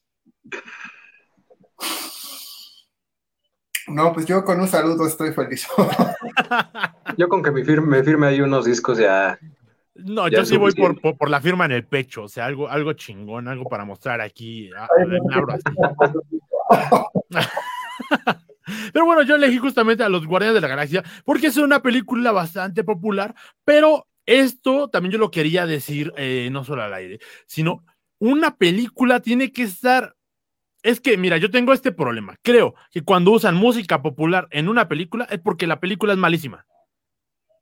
No, 3.87 4.13
pues 4.13 4.25
yo 4.25 4.43
con 4.43 4.59
un 4.59 4.67
saludo 4.67 5.05
estoy 5.05 5.33
feliz. 5.33 5.67
yo 7.17 7.27
con 7.27 7.43
que 7.43 7.51
me 7.51 7.63
firme, 7.63 7.97
me 7.97 8.03
firme 8.03 8.27
ahí 8.27 8.41
unos 8.41 8.65
discos 8.65 8.97
ya. 8.97 9.37
No, 9.95 10.27
yo 10.27 10.43
sí 10.45 10.57
voy 10.57 10.73
por, 10.73 11.29
la 11.29 11.39
firma 11.39 11.65
en 11.65 11.71
el 11.71 11.85
pecho, 11.85 12.23
o 12.23 12.27
sea, 12.27 12.45
algo, 12.45 12.67
algo 12.67 12.93
chingón, 12.93 13.47
algo 13.47 13.65
para 13.65 13.85
mostrar 13.85 14.21
aquí. 14.21 14.71
pero 18.91 19.05
bueno, 19.05 19.21
yo 19.21 19.35
elegí 19.35 19.57
justamente 19.59 20.03
a 20.03 20.09
los 20.09 20.25
Guardianes 20.25 20.55
de 20.55 20.61
la 20.61 20.67
Galaxia 20.67 21.03
porque 21.23 21.47
es 21.47 21.57
una 21.57 21.81
película 21.81 22.31
bastante 22.31 22.83
popular, 22.83 23.35
pero 23.63 24.07
esto 24.25 24.89
también 24.89 25.11
yo 25.11 25.19
lo 25.19 25.29
quería 25.29 25.67
decir, 25.67 26.11
eh, 26.17 26.49
no 26.51 26.63
solo 26.63 26.81
al 26.81 26.93
aire, 26.93 27.19
sino 27.45 27.83
una 28.17 28.55
película 28.55 29.19
tiene 29.19 29.51
que 29.51 29.63
estar 29.63 30.15
es 30.83 30.99
que, 30.99 31.17
mira, 31.17 31.37
yo 31.37 31.49
tengo 31.49 31.73
este 31.73 31.91
problema. 31.91 32.37
Creo 32.43 32.75
que 32.91 33.03
cuando 33.03 33.31
usan 33.31 33.55
música 33.55 34.01
popular 34.01 34.47
en 34.51 34.67
una 34.69 34.87
película 34.87 35.25
es 35.31 35.39
porque 35.39 35.65
la 35.65 35.79
película 35.79 36.13
es 36.13 36.19
malísima. 36.19 36.65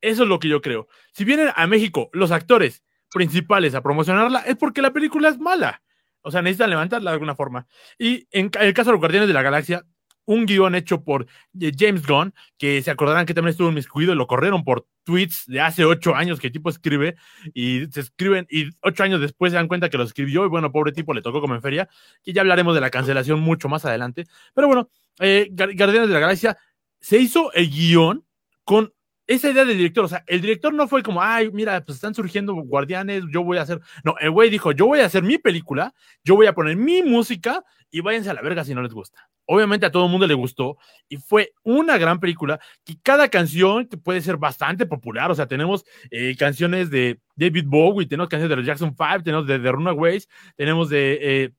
Eso 0.02 0.24
es 0.24 0.30
lo 0.30 0.40
que 0.40 0.50
yo 0.50 0.62
creo. 0.62 0.88
Si 1.14 1.24
vienen 1.24 1.50
a 1.56 1.68
México 1.68 2.10
los 2.14 2.32
actores 2.32 2.84
principales 3.14 3.76
a 3.76 3.82
promocionarla, 3.82 4.40
es 4.40 4.56
porque 4.58 4.82
la 4.82 4.92
película 4.92 5.30
es 5.30 5.40
mala. 5.40 5.84
O 6.24 6.32
sea, 6.32 6.42
necesitan 6.42 6.72
levantarla 6.72 7.12
de 7.12 7.16
alguna 7.16 7.36
forma. 7.36 7.68
Y 7.98 8.28
en 8.32 8.50
el 8.60 8.74
caso 8.74 8.90
de 8.90 8.94
los 8.94 9.00
Guardianes 9.00 9.28
de 9.28 9.34
la 9.34 9.42
Galaxia, 9.44 9.86
un 10.32 10.46
guion 10.46 10.76
hecho 10.76 11.04
por 11.04 11.28
eh, 11.60 11.72
James 11.78 12.06
Gunn, 12.06 12.34
que 12.58 12.82
se 12.82 12.92
acordarán 12.92 13.26
que 13.26 13.34
también 13.34 13.52
estuvo 13.52 13.70
en 13.70 13.76
miscuido 13.76 14.14
y 14.14 14.16
lo 14.16 14.28
corrieron 14.28 14.64
por 14.64 14.88
tweets 15.04 15.46
de 15.48 15.60
hace 15.60 15.84
ocho 15.84 16.16
años 16.16 16.40
que 16.40 16.48
el 16.48 16.54
tipo 16.54 16.70
escribe 16.70 17.16
y 17.54 17.86
se 17.92 18.02
escriben 18.02 18.48
y 18.50 18.70
ocho 18.82 19.04
años 19.04 19.20
después 19.20 19.52
se 19.52 19.58
dan 19.58 19.68
cuenta 19.68 19.90
que 19.90 19.98
lo 19.98 20.04
escribió 20.04 20.46
y 20.46 20.50
bueno, 20.50 20.72
pobre 20.72 20.92
tipo 20.92 21.14
le 21.14 21.22
tocó 21.22 21.42
como 21.42 21.56
en 21.56 21.62
feria, 21.62 21.90
y 22.24 22.34
ya 22.34 22.42
hablaremos 22.42 22.74
de 22.76 22.82
la 22.82 22.90
cancelación 22.90 23.40
mucho 23.40 23.68
más 23.68 23.86
adelante. 23.86 24.26
Pero 24.54 24.68
bueno, 24.68 24.90
eh, 25.20 25.50
Guardianes 25.52 26.08
de 26.08 26.14
la 26.14 26.20
Galaxia 26.20 26.58
se 27.00 27.18
hizo 27.18 27.52
el 27.54 27.70
guion 27.70 28.26
con 28.64 28.94
esa 29.32 29.50
idea 29.50 29.66
del 29.66 29.78
director, 29.78 30.06
o 30.06 30.08
sea, 30.08 30.24
el 30.28 30.42
director 30.42 30.74
no 30.74 30.88
fue 30.88 31.04
como, 31.04 31.22
ay, 31.22 31.50
mira, 31.52 31.84
pues 31.86 31.96
están 31.96 32.14
surgiendo 32.14 32.54
guardianes, 32.54 33.24
yo 33.32 33.44
voy 33.44 33.58
a 33.58 33.62
hacer, 33.62 33.80
no, 34.04 34.16
el 34.20 34.32
güey 34.32 34.50
dijo, 34.50 34.72
yo 34.72 34.88
voy 34.88 35.00
a 35.00 35.06
hacer 35.06 35.24
mi 35.24 35.38
película, 35.38 35.94
yo 36.24 36.36
voy 36.36 36.48
a 36.48 36.54
poner 36.54 36.76
mi 36.76 37.02
música 37.02 37.64
y 37.90 38.02
váyanse 38.02 38.30
a 38.30 38.34
la 38.34 38.42
verga 38.42 38.64
si 38.64 38.76
no 38.76 38.82
les 38.82 38.94
gusta. 38.94 39.30
Obviamente 39.46 39.86
a 39.86 39.92
todo 39.92 40.06
el 40.06 40.12
mundo 40.12 40.28
le 40.28 40.34
gustó 40.34 40.78
y 41.10 41.18
fue 41.18 41.54
una 41.64 41.98
gran 41.98 42.20
película 42.20 42.60
que 42.84 42.96
cada 43.02 43.30
canción 43.30 43.88
puede 44.04 44.22
ser 44.22 44.38
bastante 44.38 44.86
popular, 44.86 45.32
o 45.32 45.36
sea, 45.36 45.48
tenemos 45.48 45.86
eh, 46.10 46.36
canciones 46.38 46.90
de 46.90 47.20
David 47.36 47.66
Bowie, 47.68 48.08
tenemos 48.08 48.30
canciones 48.30 48.50
de 48.50 48.56
los 48.58 48.66
Jackson 48.66 48.96
5, 48.98 49.24
tenemos 49.24 49.48
de 49.48 49.60
The 49.60 49.72
Runaways, 49.72 50.28
tenemos 50.58 50.90
de 50.90 51.20
eh, 51.22 51.50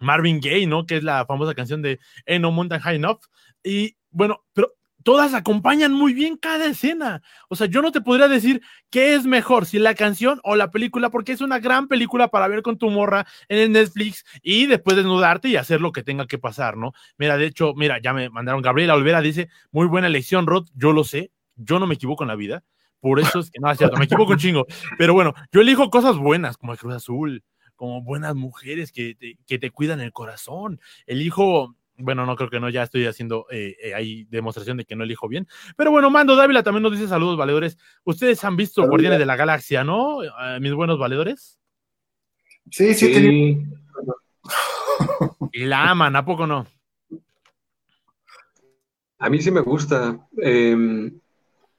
Marvin 0.00 0.40
Gaye, 0.40 0.66
¿no? 0.66 0.86
Que 0.86 0.96
es 0.96 1.02
la 1.02 1.24
famosa 1.26 1.54
canción 1.54 1.82
de 1.82 1.98
Ain't 2.26 2.42
No 2.42 2.50
Mountain 2.50 2.80
High 2.80 2.96
Enough. 2.96 3.20
Y 3.62 3.96
bueno, 4.10 4.44
pero 4.52 4.72
todas 5.06 5.34
acompañan 5.34 5.92
muy 5.92 6.12
bien 6.14 6.36
cada 6.36 6.66
escena. 6.66 7.22
O 7.48 7.54
sea, 7.54 7.68
yo 7.68 7.80
no 7.80 7.92
te 7.92 8.00
podría 8.00 8.26
decir 8.26 8.60
qué 8.90 9.14
es 9.14 9.24
mejor, 9.24 9.64
si 9.64 9.78
la 9.78 9.94
canción 9.94 10.40
o 10.42 10.56
la 10.56 10.72
película, 10.72 11.10
porque 11.10 11.30
es 11.30 11.40
una 11.40 11.60
gran 11.60 11.86
película 11.86 12.26
para 12.26 12.48
ver 12.48 12.60
con 12.62 12.76
tu 12.76 12.90
morra 12.90 13.24
en 13.48 13.58
el 13.58 13.70
Netflix 13.70 14.24
y 14.42 14.66
después 14.66 14.96
desnudarte 14.96 15.46
y 15.48 15.54
hacer 15.54 15.80
lo 15.80 15.92
que 15.92 16.02
tenga 16.02 16.26
que 16.26 16.38
pasar, 16.38 16.76
¿no? 16.76 16.92
Mira, 17.18 17.36
de 17.36 17.46
hecho, 17.46 17.72
mira, 17.76 18.00
ya 18.02 18.12
me 18.12 18.30
mandaron 18.30 18.62
Gabriela 18.62 18.94
Olvera, 18.94 19.20
dice, 19.20 19.48
muy 19.70 19.86
buena 19.86 20.08
elección, 20.08 20.44
Rod, 20.44 20.66
yo 20.74 20.92
lo 20.92 21.04
sé, 21.04 21.30
yo 21.54 21.78
no 21.78 21.86
me 21.86 21.94
equivoco 21.94 22.24
en 22.24 22.28
la 22.28 22.34
vida, 22.34 22.64
por 22.98 23.20
eso 23.20 23.38
es 23.38 23.52
que 23.52 23.60
no 23.60 23.70
es 23.70 23.78
cierto, 23.78 23.98
me 23.98 24.06
equivoco 24.06 24.32
un 24.32 24.38
chingo, 24.38 24.66
pero 24.98 25.14
bueno, 25.14 25.34
yo 25.52 25.60
elijo 25.60 25.88
cosas 25.88 26.16
buenas, 26.16 26.56
como 26.56 26.72
el 26.72 26.80
Cruz 26.80 26.94
Azul, 26.94 27.44
como 27.76 28.02
buenas 28.02 28.34
mujeres 28.34 28.90
que 28.90 29.14
te, 29.14 29.38
que 29.46 29.60
te 29.60 29.70
cuidan 29.70 30.00
el 30.00 30.12
corazón, 30.12 30.80
elijo 31.06 31.76
bueno, 31.98 32.26
no 32.26 32.36
creo 32.36 32.50
que 32.50 32.60
no, 32.60 32.68
ya 32.68 32.82
estoy 32.82 33.06
haciendo 33.06 33.46
eh, 33.50 33.76
eh, 33.82 33.94
ahí 33.94 34.24
demostración 34.24 34.76
de 34.76 34.84
que 34.84 34.96
no 34.96 35.04
elijo 35.04 35.28
bien. 35.28 35.46
Pero 35.76 35.90
bueno, 35.90 36.10
Mando 36.10 36.36
Dávila 36.36 36.62
también 36.62 36.82
nos 36.82 36.92
dice 36.92 37.08
saludos, 37.08 37.36
valedores. 37.36 37.78
Ustedes 38.04 38.42
han 38.44 38.56
visto 38.56 38.86
Guardianes 38.86 39.18
de 39.18 39.26
la 39.26 39.36
Galaxia, 39.36 39.84
¿no? 39.84 40.22
Eh, 40.22 40.60
mis 40.60 40.72
buenos 40.72 40.98
valedores. 40.98 41.58
Sí, 42.70 42.94
sí, 42.94 43.62
Y 45.52 45.64
la 45.64 45.90
aman, 45.90 46.16
¿a 46.16 46.24
poco 46.24 46.46
no? 46.46 46.66
A 49.18 49.30
mí 49.30 49.40
sí 49.40 49.50
me 49.50 49.60
gusta. 49.60 50.28
Em, 50.38 51.18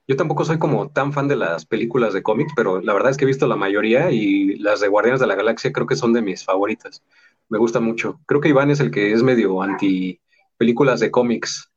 yo 0.07 0.15
tampoco 0.15 0.45
soy 0.45 0.57
como 0.57 0.89
tan 0.89 1.13
fan 1.13 1.27
de 1.27 1.35
las 1.35 1.65
películas 1.65 2.13
de 2.13 2.23
cómics, 2.23 2.53
pero 2.55 2.81
la 2.81 2.93
verdad 2.93 3.11
es 3.11 3.17
que 3.17 3.25
he 3.25 3.27
visto 3.27 3.47
la 3.47 3.57
mayoría 3.57 4.09
y 4.11 4.55
las 4.59 4.79
de 4.79 4.87
Guardianes 4.87 5.19
de 5.19 5.27
la 5.27 5.35
Galaxia 5.35 5.71
creo 5.71 5.85
que 5.85 5.97
son 5.97 6.13
de 6.13 6.21
mis 6.21 6.43
favoritas 6.45 7.03
me 7.49 7.57
gusta 7.57 7.79
mucho. 7.79 8.19
Creo 8.25 8.41
que 8.41 8.49
Iván 8.49 8.71
es 8.71 8.79
el 8.79 8.91
que 8.91 9.11
es 9.13 9.23
medio 9.23 9.61
anti 9.61 10.19
películas 10.57 10.99
de 10.99 11.11
cómics. 11.11 11.71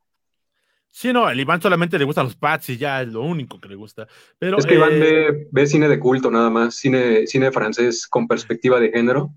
Sí, 0.89 1.13
no, 1.13 1.29
el 1.29 1.39
Iván 1.39 1.61
solamente 1.61 1.97
le 1.97 2.03
gustan 2.03 2.25
los 2.25 2.35
Pats 2.35 2.69
y 2.69 2.77
ya 2.77 3.01
es 3.01 3.07
lo 3.07 3.21
único 3.21 3.61
que 3.61 3.69
le 3.69 3.75
gusta. 3.75 4.07
Pero, 4.37 4.57
es 4.57 4.65
que 4.65 4.75
Iván 4.75 4.89
eh, 4.93 5.47
ve, 5.49 5.65
cine 5.65 5.87
de 5.87 5.99
culto 5.99 6.29
nada 6.29 6.49
más, 6.49 6.75
cine, 6.75 7.25
cine 7.27 7.51
francés 7.51 8.07
con 8.07 8.27
perspectiva 8.27 8.79
de 8.79 8.91
género 8.91 9.31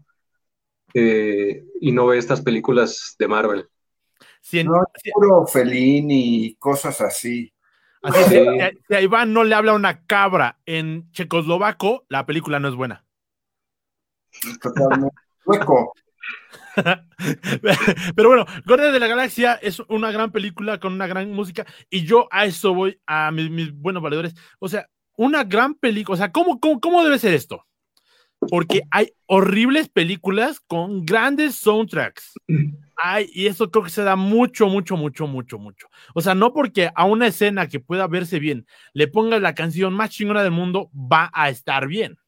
eh, 0.94 1.64
y 1.81 1.92
no 1.92 2.07
ve 2.07 2.18
estas 2.18 2.42
películas 2.42 3.14
de 3.18 3.29
Marvel. 3.29 3.68
Sí, 4.40 4.64
no, 4.64 4.83
es 4.92 5.12
puro 5.12 5.47
Fellini 5.47 6.47
y 6.47 6.55
cosas 6.57 7.01
así. 7.01 7.53
Así 8.03 8.23
si, 8.25 8.94
a 8.94 9.01
Iván 9.01 9.33
no 9.33 9.44
le 9.44 9.55
habla 9.55 9.75
una 9.75 10.05
cabra 10.07 10.59
en 10.66 11.11
checoslovaco, 11.12 12.05
la 12.09 12.27
película 12.27 12.59
no 12.59 12.68
es 12.68 12.75
buena. 12.75 13.05
Totalmente. 14.61 15.14
Hueco. 15.47 15.92
Pero 18.17 18.29
bueno, 18.29 18.47
Guardianes 18.67 18.95
de 18.95 19.01
la 19.01 19.07
Galaxia 19.07 19.55
es 19.55 19.81
una 19.89 20.11
gran 20.11 20.33
película 20.33 20.79
con 20.79 20.93
una 20.93 21.07
gran 21.07 21.31
música 21.33 21.67
y 21.91 22.05
yo 22.05 22.29
a 22.31 22.45
eso 22.45 22.75
voy 22.75 23.01
a 23.07 23.31
mis, 23.31 23.73
buenos 23.73 24.03
valedores. 24.03 24.35
O 24.59 24.69
sea, 24.69 24.89
una 25.17 25.45
gran 25.45 25.75
película, 25.75 26.15
o 26.15 26.17
sea, 26.17 26.33
¿cómo, 26.33 26.59
cómo, 26.61 27.05
debe 27.05 27.19
ser 27.19 27.35
esto? 27.35 27.65
Porque 28.39 28.83
hay 28.91 29.13
horribles 29.27 29.89
películas 29.89 30.61
con 30.61 31.05
grandes 31.07 31.55
soundtracks. 31.55 32.35
Hay, 32.97 33.31
y 33.33 33.47
eso 33.47 33.71
creo 33.71 33.85
que 33.85 33.91
se 33.91 34.03
da 34.03 34.17
mucho, 34.17 34.67
mucho, 34.67 34.97
mucho, 34.97 35.27
mucho, 35.27 35.59
mucho. 35.59 35.89
O 36.15 36.21
sea, 36.21 36.35
no 36.35 36.53
porque 36.53 36.91
a 36.95 37.05
una 37.07 37.29
escena 37.29 37.69
que 37.69 37.81
pueda 37.81 38.07
verse 38.07 38.39
bien 38.39 38.67
le 38.93 39.09
pongas 39.09 39.41
la 39.41 39.55
canción 39.55 39.95
más 39.95 40.11
chingona 40.11 40.43
del 40.43 40.53
mundo, 40.53 40.91
va 40.95 41.31
a 41.33 41.49
estar 41.49 41.87
bien. 41.87 42.19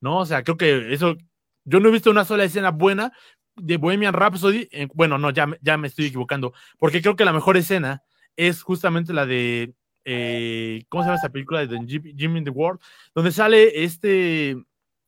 ¿No? 0.00 0.18
O 0.18 0.26
sea, 0.26 0.42
creo 0.42 0.56
que 0.56 0.92
eso 0.92 1.16
yo 1.64 1.80
no 1.80 1.88
he 1.88 1.92
visto 1.92 2.10
una 2.10 2.24
sola 2.24 2.44
escena 2.44 2.70
buena 2.70 3.12
de 3.56 3.76
Bohemian 3.76 4.14
Rhapsody, 4.14 4.68
bueno, 4.94 5.18
no, 5.18 5.30
ya, 5.30 5.46
ya 5.60 5.76
me 5.76 5.88
estoy 5.88 6.06
equivocando, 6.06 6.52
porque 6.78 7.02
creo 7.02 7.16
que 7.16 7.24
la 7.24 7.32
mejor 7.32 7.56
escena 7.56 8.02
es 8.36 8.62
justamente 8.62 9.12
la 9.12 9.26
de, 9.26 9.74
eh, 10.04 10.84
¿cómo 10.88 11.02
se 11.02 11.08
llama 11.08 11.16
esta 11.16 11.30
película? 11.30 11.66
De 11.66 11.78
Jimmy 11.86 12.38
in 12.38 12.44
the 12.44 12.50
World, 12.50 12.80
donde 13.14 13.32
sale 13.32 13.84
este, 13.84 14.56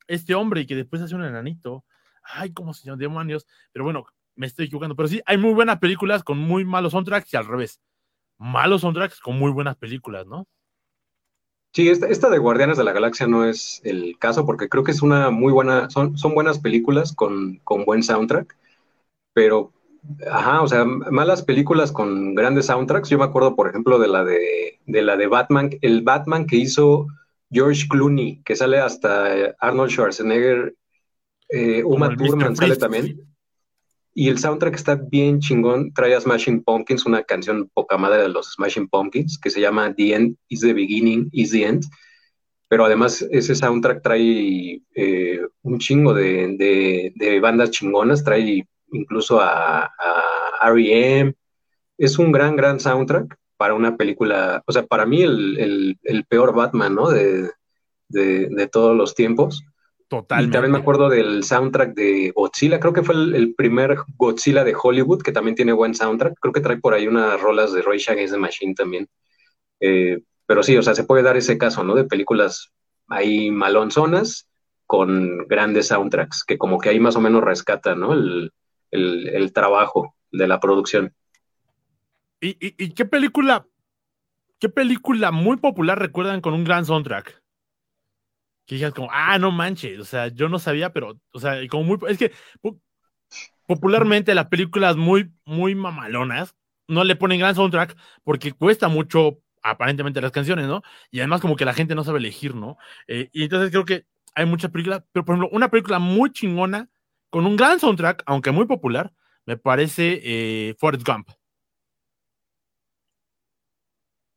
este 0.06 0.34
hombre 0.34 0.62
y 0.62 0.66
que 0.66 0.76
después 0.76 1.02
hace 1.02 1.14
un 1.14 1.24
enanito. 1.24 1.84
Ay, 2.22 2.52
¿cómo 2.52 2.72
se 2.74 2.86
llama? 2.86 2.98
Demonios. 2.98 3.46
Pero 3.72 3.84
bueno, 3.84 4.06
me 4.36 4.46
estoy 4.46 4.66
equivocando. 4.66 4.96
Pero 4.96 5.08
sí, 5.08 5.20
hay 5.26 5.36
muy 5.38 5.52
buenas 5.52 5.78
películas 5.78 6.22
con 6.22 6.38
muy 6.38 6.64
malos 6.64 6.92
soundtracks 6.92 7.32
y 7.32 7.36
al 7.36 7.46
revés. 7.46 7.80
Malos 8.38 8.82
soundtracks 8.82 9.20
con 9.20 9.38
muy 9.38 9.50
buenas 9.52 9.76
películas, 9.76 10.26
¿no? 10.26 10.46
Sí, 11.74 11.88
esta, 11.88 12.30
de 12.30 12.38
Guardianes 12.38 12.78
de 12.78 12.84
la 12.84 12.92
Galaxia 12.92 13.26
no 13.26 13.44
es 13.44 13.80
el 13.82 14.16
caso 14.20 14.46
porque 14.46 14.68
creo 14.68 14.84
que 14.84 14.92
es 14.92 15.02
una 15.02 15.30
muy 15.30 15.52
buena, 15.52 15.90
son, 15.90 16.16
son 16.16 16.32
buenas 16.32 16.60
películas 16.60 17.12
con, 17.12 17.60
buen 17.84 18.04
soundtrack, 18.04 18.56
pero, 19.32 19.72
ajá, 20.30 20.62
o 20.62 20.68
sea, 20.68 20.84
malas 20.84 21.42
películas 21.42 21.90
con 21.90 22.36
grandes 22.36 22.66
soundtracks. 22.66 23.08
Yo 23.08 23.18
me 23.18 23.24
acuerdo, 23.24 23.56
por 23.56 23.68
ejemplo, 23.68 23.98
de 23.98 24.06
la 24.06 24.22
de, 24.22 24.78
de 24.86 25.02
la 25.02 25.16
de 25.16 25.26
Batman, 25.26 25.70
el 25.80 26.02
Batman 26.02 26.46
que 26.46 26.58
hizo 26.58 27.08
George 27.50 27.88
Clooney, 27.88 28.40
que 28.44 28.54
sale 28.54 28.78
hasta 28.78 29.36
eh, 29.36 29.54
Arnold 29.58 29.90
Schwarzenegger, 29.90 30.76
eh, 31.48 31.82
Uma 31.84 32.16
Thurman 32.16 32.54
sale 32.54 32.76
también. 32.76 33.33
Y 34.14 34.28
el 34.28 34.38
soundtrack 34.38 34.74
está 34.74 34.94
bien 34.94 35.40
chingón. 35.40 35.92
Trae 35.92 36.14
a 36.14 36.20
Smashing 36.20 36.62
Pumpkins, 36.62 37.04
una 37.04 37.22
canción 37.24 37.68
poca 37.74 37.98
madre 37.98 38.22
de 38.22 38.28
los 38.28 38.52
Smashing 38.52 38.88
Pumpkins, 38.88 39.38
que 39.38 39.50
se 39.50 39.60
llama 39.60 39.92
The 39.94 40.14
End 40.14 40.36
is 40.48 40.60
the 40.60 40.72
Beginning 40.72 41.28
is 41.32 41.50
the 41.50 41.64
End. 41.64 41.84
Pero 42.68 42.84
además 42.84 43.26
ese 43.30 43.54
soundtrack 43.54 44.02
trae 44.02 44.80
eh, 44.94 45.40
un 45.62 45.78
chingo 45.78 46.14
de, 46.14 47.12
bandas 47.42 47.70
chingonas, 47.70 48.24
trae 48.24 48.66
incluso 48.92 49.40
a, 49.40 49.84
a 49.84 50.70
R.E.M., 50.70 51.34
es 51.98 52.18
un 52.18 52.32
gran, 52.32 52.56
gran 52.56 52.80
soundtrack 52.80 53.36
para 53.56 53.74
una 53.74 53.96
película, 53.96 54.62
o 54.66 54.72
sea, 54.72 54.84
para 54.84 55.06
mí 55.06 55.22
el, 55.22 56.26
peor 56.28 56.54
Batman, 56.54 56.94
¿no? 56.94 57.10
De, 57.10 57.50
todos 58.70 58.96
los 58.96 59.14
tiempos. 59.14 59.64
Totalmente. 60.20 60.50
Y 60.50 60.52
también 60.52 60.72
me 60.72 60.78
acuerdo 60.78 61.08
del 61.08 61.44
soundtrack 61.44 61.94
de 61.94 62.32
Godzilla, 62.34 62.80
creo 62.80 62.92
que 62.92 63.02
fue 63.02 63.14
el, 63.14 63.54
primer 63.54 63.96
Godzilla 64.16 64.64
de 64.64 64.76
Hollywood, 64.80 65.22
que 65.22 65.32
también 65.32 65.54
tiene 65.54 65.72
buen 65.72 65.94
soundtrack. 65.94 66.34
Creo 66.40 66.52
que 66.52 66.60
trae 66.60 66.78
por 66.78 66.94
ahí 66.94 67.06
unas 67.06 67.40
rolas 67.40 67.72
de 67.72 67.82
Roy 67.82 68.02
Against 68.06 68.34
the 68.34 68.40
Machine 68.40 68.74
también. 68.74 69.08
Eh, 69.80 70.20
pero 70.46 70.62
sí, 70.62 70.76
o 70.76 70.82
sea, 70.82 70.94
se 70.94 71.04
puede 71.04 71.22
dar 71.22 71.36
ese 71.36 71.58
caso, 71.58 71.84
¿no? 71.84 71.94
De 71.94 72.04
películas 72.04 72.72
ahí 73.08 73.50
malonzonas 73.50 74.48
con 74.86 75.46
grandes 75.48 75.88
soundtracks, 75.88 76.44
que 76.44 76.58
como 76.58 76.78
que 76.78 76.90
ahí 76.90 77.00
más 77.00 77.16
o 77.16 77.20
menos 77.20 77.42
rescatan, 77.42 78.00
¿no? 78.00 78.12
el, 78.12 78.52
el 78.90 79.52
trabajo 79.52 80.14
de 80.30 80.48
la 80.48 80.60
producción. 80.60 81.14
¿Y, 82.40 82.90
qué 82.90 83.06
película, 83.06 83.66
qué 84.58 84.68
película 84.68 85.30
muy 85.30 85.56
popular 85.56 85.98
recuerdan 85.98 86.42
con 86.42 86.52
un 86.52 86.64
gran 86.64 86.84
soundtrack? 86.84 87.42
Que 88.66 88.76
digas 88.76 88.94
como, 88.94 89.08
ah, 89.12 89.38
no 89.38 89.50
manches, 89.50 89.98
o 89.98 90.04
sea, 90.04 90.28
yo 90.28 90.48
no 90.48 90.58
sabía, 90.58 90.92
pero, 90.92 91.20
o 91.32 91.40
sea, 91.40 91.56
como 91.68 91.84
muy, 91.84 91.98
es 92.08 92.18
que 92.18 92.32
popularmente 93.66 94.34
las 94.34 94.46
películas 94.46 94.96
muy, 94.96 95.32
muy 95.44 95.74
mamalonas 95.74 96.54
no 96.88 97.04
le 97.04 97.16
ponen 97.16 97.40
gran 97.40 97.54
soundtrack 97.54 97.96
porque 98.22 98.52
cuesta 98.52 98.88
mucho 98.88 99.40
aparentemente 99.62 100.20
las 100.20 100.32
canciones, 100.32 100.66
¿no? 100.66 100.82
Y 101.10 101.20
además 101.20 101.40
como 101.40 101.56
que 101.56 101.64
la 101.64 101.72
gente 101.72 101.94
no 101.94 102.04
sabe 102.04 102.18
elegir, 102.18 102.54
¿no? 102.54 102.76
Eh, 103.08 103.30
y 103.32 103.44
entonces 103.44 103.70
creo 103.70 103.84
que 103.84 104.06
hay 104.34 104.46
muchas 104.46 104.70
películas, 104.70 105.02
pero 105.12 105.24
por 105.24 105.34
ejemplo, 105.34 105.56
una 105.56 105.70
película 105.70 105.98
muy 105.98 106.30
chingona 106.30 106.90
con 107.30 107.46
un 107.46 107.56
gran 107.56 107.80
soundtrack, 107.80 108.22
aunque 108.26 108.50
muy 108.50 108.66
popular, 108.66 109.12
me 109.46 109.56
parece 109.56 110.20
eh, 110.22 110.74
Forrest 110.78 111.06
Gump. 111.06 111.28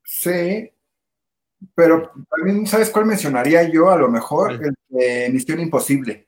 Sí, 0.04 0.72
pero 1.76 2.12
también, 2.30 2.66
¿sabes 2.68 2.90
cuál 2.90 3.06
mencionaría 3.06 3.70
yo? 3.70 3.90
A 3.90 3.98
lo 3.98 4.10
mejor 4.10 4.54
el 4.54 4.76
de 4.90 5.30
Misión 5.32 5.60
Imposible. 5.60 6.28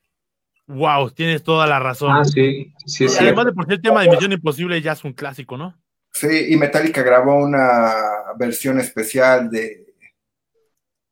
Wow, 0.67 1.11
tienes 1.11 1.43
toda 1.43 1.65
la 1.65 1.79
razón. 1.79 2.11
Ah, 2.11 2.23
sí, 2.23 2.73
sí, 2.85 3.09
sí. 3.09 3.17
Además 3.19 3.45
de 3.45 3.53
por 3.53 3.65
ser 3.65 3.75
el 3.75 3.81
tema 3.81 4.01
de 4.01 4.09
Misión 4.09 4.31
Imposible 4.31 4.81
ya 4.81 4.93
es 4.93 5.03
un 5.03 5.13
clásico, 5.13 5.57
¿no? 5.57 5.75
Sí, 6.13 6.47
y 6.49 6.55
Metallica 6.57 7.01
grabó 7.01 7.43
una 7.43 7.93
versión 8.37 8.79
especial 8.79 9.49
de 9.49 9.85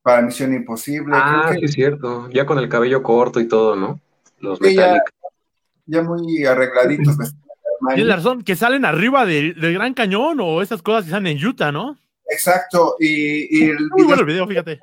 para 0.01 0.21
Misión 0.21 0.53
Imposible. 0.53 1.15
Ah, 1.15 1.51
sí, 1.53 1.65
es 1.65 1.73
cierto. 1.73 2.29
Ya 2.29 2.45
con 2.45 2.59
el 2.59 2.69
cabello 2.69 3.03
corto 3.03 3.39
y 3.39 3.47
todo, 3.47 3.75
¿no? 3.75 3.99
Los 4.39 4.61
Metallica. 4.61 5.03
Ya, 5.85 6.01
muy 6.01 6.45
arregladitos. 6.45 7.17
Tienes 7.95 8.15
razón, 8.15 8.43
que 8.43 8.55
salen 8.55 8.85
arriba 8.85 9.25
del 9.25 9.53
Gran 9.55 9.93
Cañón 9.93 10.39
o 10.41 10.61
esas 10.61 10.81
cosas 10.81 11.05
que 11.05 11.11
salen 11.11 11.37
en 11.37 11.45
Utah, 11.45 11.71
¿no? 11.71 11.97
Exacto, 12.29 12.95
y, 12.99 13.69
el, 13.69 13.89
video, 14.25 14.47
fíjate. 14.47 14.79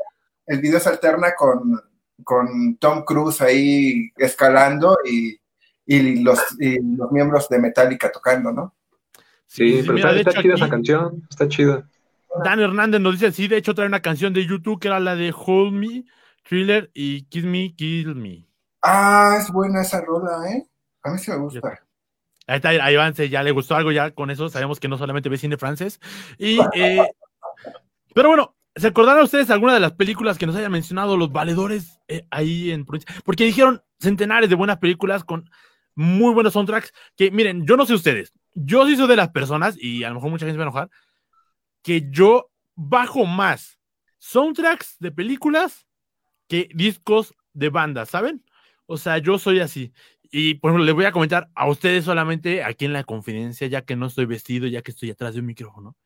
El 0.47 0.61
video 0.61 0.81
se 0.81 0.89
alterna 0.89 1.35
con, 1.35 1.81
con 2.23 2.77
Tom 2.77 3.05
Cruise 3.05 3.41
ahí 3.43 4.11
escalando 4.17 4.97
y, 5.05 5.39
los, 6.23 6.39
los 6.59 7.13
miembros 7.13 7.49
de 7.49 7.59
Metallica 7.59 8.11
tocando, 8.11 8.53
¿no? 8.53 8.75
Sí, 9.47 9.83
pero 9.87 10.17
está, 10.17 10.43
chida 10.43 10.55
esa 10.55 10.69
canción, 10.69 11.23
está 11.31 11.47
chida. 11.49 11.87
Dan 12.43 12.61
Hernández 12.61 13.01
nos 13.01 13.21
dice, 13.21 13.31
sí, 13.31 13.47
de 13.47 13.59
hecho 13.59 13.75
trae 13.75 13.87
una 13.87 14.01
canción 14.01 14.33
de 14.33 14.47
YouTube 14.47 14.81
que 14.81 14.89
era 14.89 14.99
la 14.99 15.15
de 15.15 15.33
Hold 15.37 15.73
Me, 15.75 16.05
Thriller 16.49 16.91
y 16.95 17.27
Kiss 17.27 17.45
Me, 17.45 17.75
Kill 17.77 18.15
Me. 18.17 18.49
Ah, 18.83 19.37
es 19.41 19.51
buena 19.51 19.83
esa 19.83 20.01
rola, 20.01 20.51
¿eh? 20.51 20.67
A 21.03 21.11
mí 21.11 21.19
sí 21.19 21.31
me 21.31 21.37
gusta. 21.37 21.81
Ahí 22.47 22.57
está, 22.57 22.69
ahí 22.69 23.31
ya 23.31 23.43
le 23.43 23.53
gustó 23.53 23.75
algo, 23.77 23.93
ya 23.93 24.11
con 24.11 24.31
eso 24.31 24.49
sabemos 24.49 24.81
que 24.81 24.89
no 24.89 24.99
solamente 24.99 25.29
ve 25.29 25.39
cine 25.39 25.57
francés. 25.57 26.01
Y 26.39 26.59
eh, 26.75 27.09
pero 28.15 28.29
bueno, 28.29 28.57
¿se 28.77 28.87
acordarán 28.87 29.25
ustedes 29.25 29.51
alguna 29.51 29.75
de 29.75 29.81
las 29.81 29.93
películas 29.93 30.39
que 30.39 30.47
nos 30.47 30.57
hayan 30.57 30.73
mencionado 30.73 31.17
los 31.17 31.33
valedores 31.33 31.99
eh, 32.09 32.27
ahí 32.31 32.71
en 32.71 32.87
Porque 33.25 33.45
dijeron 33.45 33.83
centenares 33.99 34.49
de 34.49 34.57
buenas 34.57 34.79
películas 34.79 35.25
con 35.25 35.51
muy 35.95 36.33
buenos 36.33 36.53
soundtracks. 36.53 36.93
Que 37.17 37.31
miren, 37.31 37.67
yo 37.67 37.77
no 37.77 37.87
sé 37.87 37.95
ustedes, 37.95 38.33
yo 38.55 38.87
sí 38.87 38.97
soy 38.97 39.09
de 39.09 39.17
las 39.17 39.31
personas, 39.31 39.77
y 39.79 40.05
a 40.05 40.09
lo 40.09 40.17
mejor 40.17 40.31
mucha 40.31 40.47
gente 40.47 40.55
se 40.55 40.59
va 40.59 40.65
a 40.65 40.69
enojar, 40.69 40.91
que 41.83 42.09
yo 42.11 42.51
bajo 42.77 43.27
más 43.27 43.79
soundtracks 44.19 44.97
de 45.01 45.11
películas 45.13 45.87
que 46.49 46.69
discos 46.75 47.35
de 47.53 47.69
bandas, 47.69 48.11
¿saben? 48.11 48.45
O 48.87 48.97
sea, 48.97 49.19
yo 49.19 49.39
soy 49.39 49.61
así. 49.61 49.93
Y 50.31 50.55
por 50.55 50.71
ejemplo, 50.71 50.85
les 50.85 50.95
voy 50.95 51.05
a 51.05 51.13
comentar 51.13 51.51
a 51.55 51.69
ustedes 51.69 52.05
solamente 52.05 52.65
aquí 52.65 52.85
en 52.85 52.93
la 52.93 53.05
confidencia, 53.05 53.67
ya 53.67 53.83
que 53.83 53.97
no 53.97 54.07
estoy 54.07 54.27
vestido, 54.27 54.67
ya 54.67 54.83
que 54.83 54.91
estoy 54.91 55.11
atrás 55.11 55.35
de 55.35 55.41
un 55.41 55.47
micrófono 55.47 55.97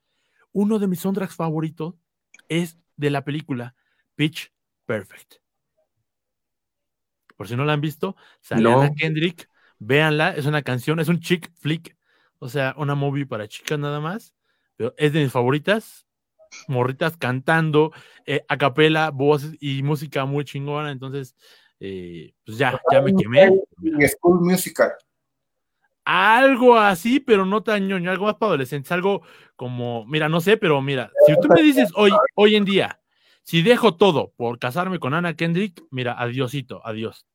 uno 0.53 0.79
de 0.79 0.87
mis 0.87 1.01
soundtracks 1.01 1.35
favoritos 1.35 1.95
es 2.49 2.79
de 2.97 3.11
la 3.11 3.25
película 3.25 3.75
Pitch 4.15 4.53
Perfect. 4.87 5.37
Por 7.37 7.47
si 7.47 7.55
no 7.55 7.65
la 7.65 7.75
han 7.75 7.81
visto, 7.81 8.17
sale 8.41 8.69
Kendrick, 8.97 9.49
véanla, 9.79 10.31
es 10.31 10.47
una 10.47 10.63
canción, 10.63 10.99
es 10.99 11.09
un 11.09 11.21
chick 11.21 11.53
flick, 11.55 11.97
o 12.41 12.49
sea, 12.49 12.75
una 12.77 12.95
movie 12.95 13.27
para 13.27 13.47
chicas 13.47 13.79
nada 13.79 14.01
más, 14.01 14.35
pero 14.77 14.93
es 14.97 15.13
de 15.13 15.23
mis 15.23 15.31
favoritas, 15.31 16.07
morritas 16.67 17.17
cantando, 17.17 17.93
eh, 18.27 18.45
a 18.49 18.59
capela, 18.59 19.11
voz 19.11 19.53
y 19.61 19.83
música 19.85 20.25
muy 20.25 20.45
chingona, 20.45 20.91
entonces, 20.91 21.37
eh, 21.79 22.35
pues 22.45 22.59
ya, 22.59 22.81
ya 22.91 23.03
me 23.03 23.15
quemé. 23.15 23.51
School 24.09 24.41
Musical. 24.41 24.93
Algo 26.11 26.79
así, 26.79 27.21
pero 27.21 27.45
no 27.45 27.63
tan 27.63 27.87
ñoño, 27.87 28.11
algo 28.11 28.25
más 28.25 28.37
para 28.37 28.53
adolescentes, 28.53 28.91
algo 28.93 29.21
como, 29.57 30.07
mira, 30.07 30.31
no 30.31 30.41
sé, 30.41 30.57
pero 30.57 30.81
mira, 30.81 31.13
si 31.27 31.35
tú 31.39 31.49
me 31.49 31.61
dices 31.61 31.91
hoy, 31.97 32.11
hoy 32.35 32.57
en 32.57 32.65
día, 32.65 32.99
si 33.43 33.61
dejo 33.61 33.95
todo 33.95 34.33
por 34.35 34.59
casarme 34.59 35.01
con 35.01 35.13
Ana 35.13 35.35
Kendrick, 35.35 35.83
mira, 35.91 36.15
adiosito, 36.19 36.81
adiós. 36.83 37.27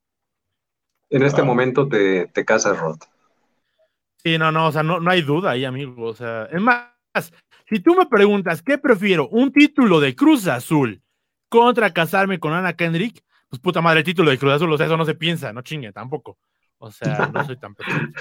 En 1.11 1.21
este 1.21 1.43
momento 1.43 1.87
te, 1.87 2.25
te 2.25 2.45
casas, 2.45 2.79
Rod. 2.79 2.97
Sí, 4.23 4.39
no, 4.39 4.51
no, 4.51 4.65
o 4.65 4.71
sea, 4.71 4.81
no, 4.81 4.99
no 4.99 5.11
hay 5.11 5.21
duda 5.21 5.51
ahí, 5.51 5.65
amigo. 5.65 6.07
O 6.07 6.15
sea, 6.15 6.45
es 6.45 6.59
más, 6.59 6.87
si 7.69 7.79
tú 7.79 7.93
me 7.93 8.07
preguntas 8.07 8.63
qué 8.63 8.79
prefiero, 8.79 9.27
un 9.27 9.51
título 9.51 9.99
de 9.99 10.15
Cruz 10.15 10.47
Azul 10.47 10.99
contra 11.47 11.93
casarme 11.93 12.39
con 12.39 12.53
Ana 12.53 12.73
Kendrick, 12.73 13.23
pues 13.49 13.61
puta 13.61 13.81
madre, 13.81 13.99
el 13.99 14.05
título 14.05 14.31
de 14.31 14.39
Cruz 14.39 14.53
Azul, 14.53 14.73
o 14.73 14.77
sea, 14.77 14.87
eso 14.87 14.97
no 14.97 15.05
se 15.05 15.13
piensa, 15.13 15.53
no 15.53 15.61
chingue, 15.61 15.91
tampoco. 15.91 16.39
O 16.79 16.89
sea, 16.89 17.29
no 17.31 17.45
soy 17.45 17.57
tan 17.57 17.75
pequeño. 17.75 18.11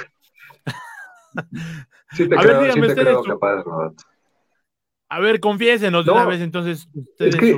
Sí 2.12 2.29
te 2.29 2.37
a 2.37 2.42
creo, 2.42 2.61
ver, 2.61 2.73
sí 2.75 2.81
te 2.81 2.95
creo 2.95 3.23
capaz, 3.23 3.64
A 5.09 5.21
ver, 5.21 5.40
confiésenos 5.40 6.05
de 6.05 6.11
una 6.11 6.27
vez 6.27 6.42
entonces 6.42 6.87
ustedes 6.95 7.57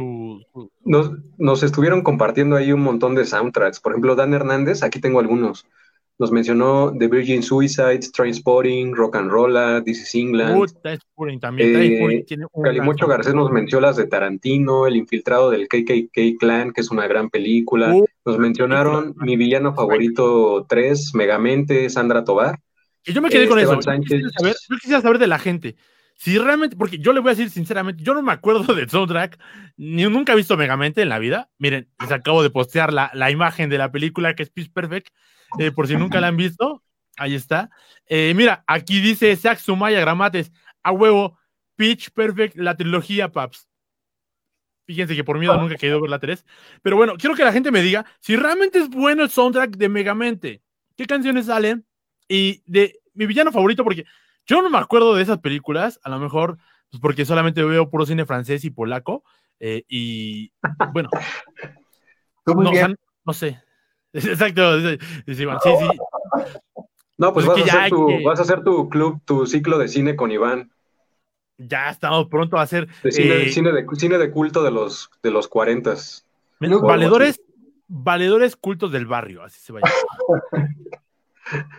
Nos, 0.85 1.11
nos, 1.39 1.63
estuvieron 1.65 2.03
compartiendo 2.03 2.55
ahí 2.55 2.71
un 2.71 2.83
montón 2.83 3.17
de 3.17 3.25
soundtracks. 3.25 3.81
Por 3.81 3.93
ejemplo, 3.93 4.15
Dan 4.15 4.33
Hernández, 4.33 4.85
aquí 4.85 5.01
tengo 5.01 5.19
algunos. 5.19 5.67
Nos 6.17 6.31
mencionó 6.31 6.93
The 6.97 7.09
Virgin 7.09 7.43
Suicides, 7.43 8.13
Transporting, 8.13 8.95
Rock 8.95 9.17
and 9.17 9.31
Rolla, 9.31 9.83
This 9.83 10.03
is 10.03 10.15
England. 10.15 10.71
también. 11.41 11.75
Eh, 11.75 12.25
Calimocho 12.63 13.09
Garcés 13.09 13.35
nos 13.35 13.51
mencionó 13.51 13.89
las 13.89 13.97
de 13.97 14.07
Tarantino, 14.07 14.87
El 14.87 14.95
infiltrado 14.95 15.51
del 15.51 15.67
KKK 15.67 16.39
Clan, 16.39 16.73
que 16.73 16.83
es 16.83 16.91
una 16.93 17.09
gran 17.09 17.31
película. 17.31 17.93
nos 18.25 18.39
mencionaron 18.39 19.15
mi 19.17 19.37
villano 19.37 19.75
favorito 19.75 20.65
3, 20.69 21.15
Megamente, 21.15 21.91
Sandra 21.91 22.23
Tobar. 22.23 22.61
Y 23.07 23.13
yo 23.13 23.23
me 23.23 23.29
quedé 23.29 23.49
con 23.49 23.59
eso. 23.59 23.79
Yo 23.81 24.77
quisiera, 24.81 25.01
saber, 25.01 25.19
de 25.19 25.27
la 25.27 25.39
gente. 25.39 25.77
Si 26.17 26.39
realmente, 26.39 26.77
porque 26.77 26.99
yo 26.99 27.13
le 27.13 27.21
voy 27.21 27.31
a 27.31 27.35
decir 27.35 27.51
sinceramente, 27.51 28.03
yo 28.03 28.15
no 28.15 28.23
me 28.23 28.33
acuerdo 28.33 28.75
de 28.75 28.89
soundtrack, 28.89 29.39
ni 29.77 30.05
nunca 30.05 30.33
he 30.33 30.37
visto 30.37 30.57
Megamente 30.57 31.03
en 31.03 31.09
la 31.09 31.19
vida. 31.19 31.51
Miren, 31.59 31.89
les 32.01 32.13
acabo 32.13 32.43
de 32.43 32.51
postear 32.51 32.93
la, 32.93 33.11
la 33.15 33.31
imagen 33.31 33.69
de 33.69 33.79
la 33.79 33.91
película 33.91 34.35
que 34.35 34.45
es 34.45 34.51
Pitch 34.51 34.73
Perfect, 34.73 35.09
eh, 35.59 35.71
por 35.73 35.89
si 35.89 35.97
nunca 35.97 36.21
la 36.21 36.29
han 36.29 36.37
visto. 36.37 36.83
Ahí 37.17 37.35
está. 37.35 37.71
Eh, 38.07 38.33
mira, 38.35 38.65
aquí 38.67 39.01
dice 39.01 39.35
Zach 39.37 39.59
Sumaya 39.59 40.01
Gramates, 40.01 40.53
a 40.83 40.93
huevo, 40.93 41.39
Pitch 41.77 42.11
Perfect, 42.11 42.57
la 42.57 42.77
trilogía, 42.77 43.31
paps. 43.31 43.69
Fíjense 44.87 45.17
que 45.17 45.25
por 45.25 45.39
miedo 45.39 45.57
nunca 45.57 45.75
he 45.75 45.79
querido 45.79 46.01
ver 46.01 46.11
la 46.11 46.19
3. 46.19 46.45
Pero 46.83 46.97
bueno, 46.97 47.15
quiero 47.17 47.35
que 47.35 47.45
la 47.45 47.53
gente 47.53 47.71
me 47.71 47.81
diga 47.81 48.05
si 48.21 48.37
realmente 48.37 48.79
es 48.79 48.89
bueno 48.91 49.23
el 49.23 49.31
soundtrack 49.31 49.77
de 49.77 49.89
Megamente. 49.89 50.63
¿Qué 50.97 51.07
canciones 51.07 51.47
salen? 51.47 51.87
Y 52.29 52.63
de 52.67 53.01
mi 53.15 53.27
villano 53.27 53.53
favorito, 53.53 53.85
porque 53.85 54.05
yo 54.47 54.63
no 54.63 54.71
me 54.71 54.79
acuerdo 54.79 55.15
de 55.15 55.23
esas 55.23 55.39
películas, 55.39 56.01
a 56.03 56.11
lo 56.11 56.19
mejor 56.19 56.59
pues 56.91 57.01
porque 57.01 57.25
solamente 57.25 57.63
veo 57.65 57.91
puro 57.91 58.07
cine 58.07 58.25
francés 58.27 58.65
y 58.65 58.71
polaco, 58.71 59.25
Eh, 59.61 59.85
y 59.89 60.53
bueno, 60.93 61.09
no, 62.47 62.53
o 62.71 62.73
sea, 62.75 62.87
bien. 62.87 62.99
no 63.25 63.33
sé. 63.33 63.63
Exacto. 64.13 64.79
Iván, 65.27 65.59
Sí, 65.63 65.71
sí. 65.79 65.99
No, 67.17 67.33
pues, 67.33 67.47
Pues 67.47 67.61
vas, 67.61 67.73
a 67.75 67.79
hacer 67.79 67.91
tu, 67.91 68.07
que- 68.09 68.23
vas 68.25 68.39
a 68.41 68.43
hacer 68.43 68.65
tu 68.65 68.89
club, 68.89 69.21
tu 69.25 69.47
ciclo 69.47 69.79
de 69.79 69.87
cine 69.87 70.17
con 70.17 70.33
Iván. 70.33 70.73
Ya 71.59 71.89
estamos 71.91 72.27
pronto 72.27 72.59
a 72.59 72.63
hacer 72.63 72.89
De 73.05 73.13
cine, 73.13 73.43
eh, 73.45 73.49
cine, 73.53 73.71
de, 73.73 73.87
cine 73.95 74.19
de 74.19 74.31
culto 74.33 74.65
de 74.65 74.73
los, 74.73 75.09
de 75.23 75.31
los 75.31 75.47
40. 75.47 75.95
men- 76.59 76.73
Luke, 76.73 76.85
valedores, 76.85 77.41
valedores 77.87 78.57
cultos 78.57 78.91
del 78.91 79.07
barrio, 79.07 79.45
así 79.45 79.61
se 79.61 79.73
va 79.73 79.81
a 79.81 79.83
llamar. 80.53 81.71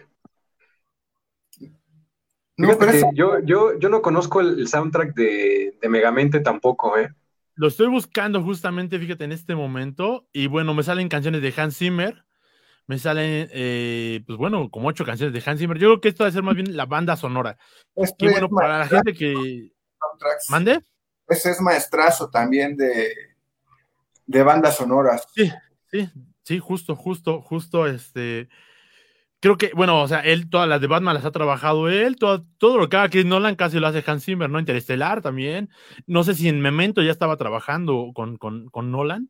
No, 2.57 2.67
Fíjate 2.67 2.85
pero 2.85 2.97
eso- 2.97 3.09
yo, 3.13 3.39
yo, 3.43 3.77
yo 3.79 3.89
no 3.89 4.01
conozco 4.01 4.39
el, 4.41 4.59
el 4.59 4.67
soundtrack 4.67 5.13
de, 5.13 5.77
de 5.81 5.89
Megamente 5.89 6.39
tampoco, 6.39 6.97
¿eh? 6.97 7.09
Lo 7.55 7.67
estoy 7.67 7.87
buscando 7.87 8.41
justamente, 8.43 8.99
fíjate, 8.99 9.23
en 9.23 9.31
este 9.31 9.55
momento. 9.55 10.27
Y 10.33 10.47
bueno, 10.47 10.73
me 10.73 10.83
salen 10.83 11.07
canciones 11.09 11.41
de 11.41 11.53
Hans 11.55 11.77
Zimmer. 11.77 12.23
Me 12.87 12.99
salen, 12.99 13.47
eh, 13.51 14.21
pues 14.27 14.37
bueno, 14.37 14.69
como 14.69 14.89
ocho 14.89 15.05
canciones 15.05 15.33
de 15.33 15.49
Hans 15.49 15.59
Zimmer. 15.59 15.77
Yo 15.77 15.87
creo 15.87 16.01
que 16.01 16.09
esto 16.09 16.23
va 16.23 16.29
a 16.29 16.33
ser 16.33 16.43
más 16.43 16.55
bien 16.55 16.75
la 16.75 16.85
banda 16.85 17.15
sonora. 17.15 17.57
esto 17.95 18.15
Que 18.19 18.25
es 18.27 18.31
bueno, 18.33 18.49
para 18.49 18.79
la 18.79 18.87
gente 18.87 19.13
que. 19.13 19.71
¿Mande? 20.49 20.81
Ese 21.27 21.51
es 21.51 21.61
maestrazo 21.61 22.29
también 22.29 22.75
de, 22.77 23.11
de 24.27 24.43
bandas 24.43 24.75
sonoras. 24.75 25.25
Sí, 25.33 25.51
sí, 25.89 26.09
sí, 26.43 26.59
justo, 26.59 26.95
justo, 26.95 27.41
justo, 27.41 27.87
este. 27.87 28.49
Creo 29.45 29.57
que, 29.57 29.69
bueno, 29.75 30.01
o 30.01 30.07
sea, 30.07 30.21
él, 30.21 30.49
todas 30.49 30.67
las 30.67 30.81
de 30.81 30.87
Batman 30.87 31.13
las 31.13 31.23
ha 31.23 31.29
trabajado 31.31 31.87
él, 31.87 32.15
todo, 32.15 32.43
todo 32.57 32.79
lo 32.79 32.89
que 32.89 32.97
haga 32.97 33.09
Chris 33.09 33.25
Nolan 33.27 33.55
casi 33.55 33.79
lo 33.79 33.85
hace 33.85 34.03
Hans 34.07 34.25
Zimmer, 34.25 34.49
¿no? 34.49 34.59
Interestelar 34.59 35.21
también. 35.21 35.69
No 36.07 36.23
sé 36.23 36.33
si 36.33 36.49
en 36.49 36.61
Memento 36.61 37.03
ya 37.03 37.11
estaba 37.11 37.37
trabajando 37.37 38.09
con, 38.15 38.37
con, 38.37 38.69
con 38.69 38.89
Nolan, 38.89 39.29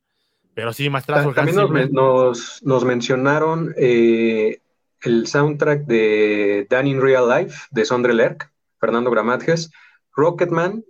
pero 0.53 0.71
sí, 0.71 0.89
maestrazo 0.89 1.27
Hans 1.27 1.35
También 1.35 1.57
nos, 1.57 1.65
Zimmer. 1.67 1.83
men- 1.87 1.93
nos, 1.93 2.63
nos 2.63 2.85
mencionaron 2.85 3.73
eh, 3.77 4.61
el 5.01 5.27
soundtrack 5.27 5.85
de 5.85 6.65
Dan 6.69 6.87
in 6.87 7.01
Real 7.01 7.27
Life 7.27 7.67
de 7.71 7.83
Sondre 7.83 8.13
Lerck, 8.13 8.49
Fernando 8.79 9.11
Gramatges, 9.11 9.69
Rocketman, 10.15 10.85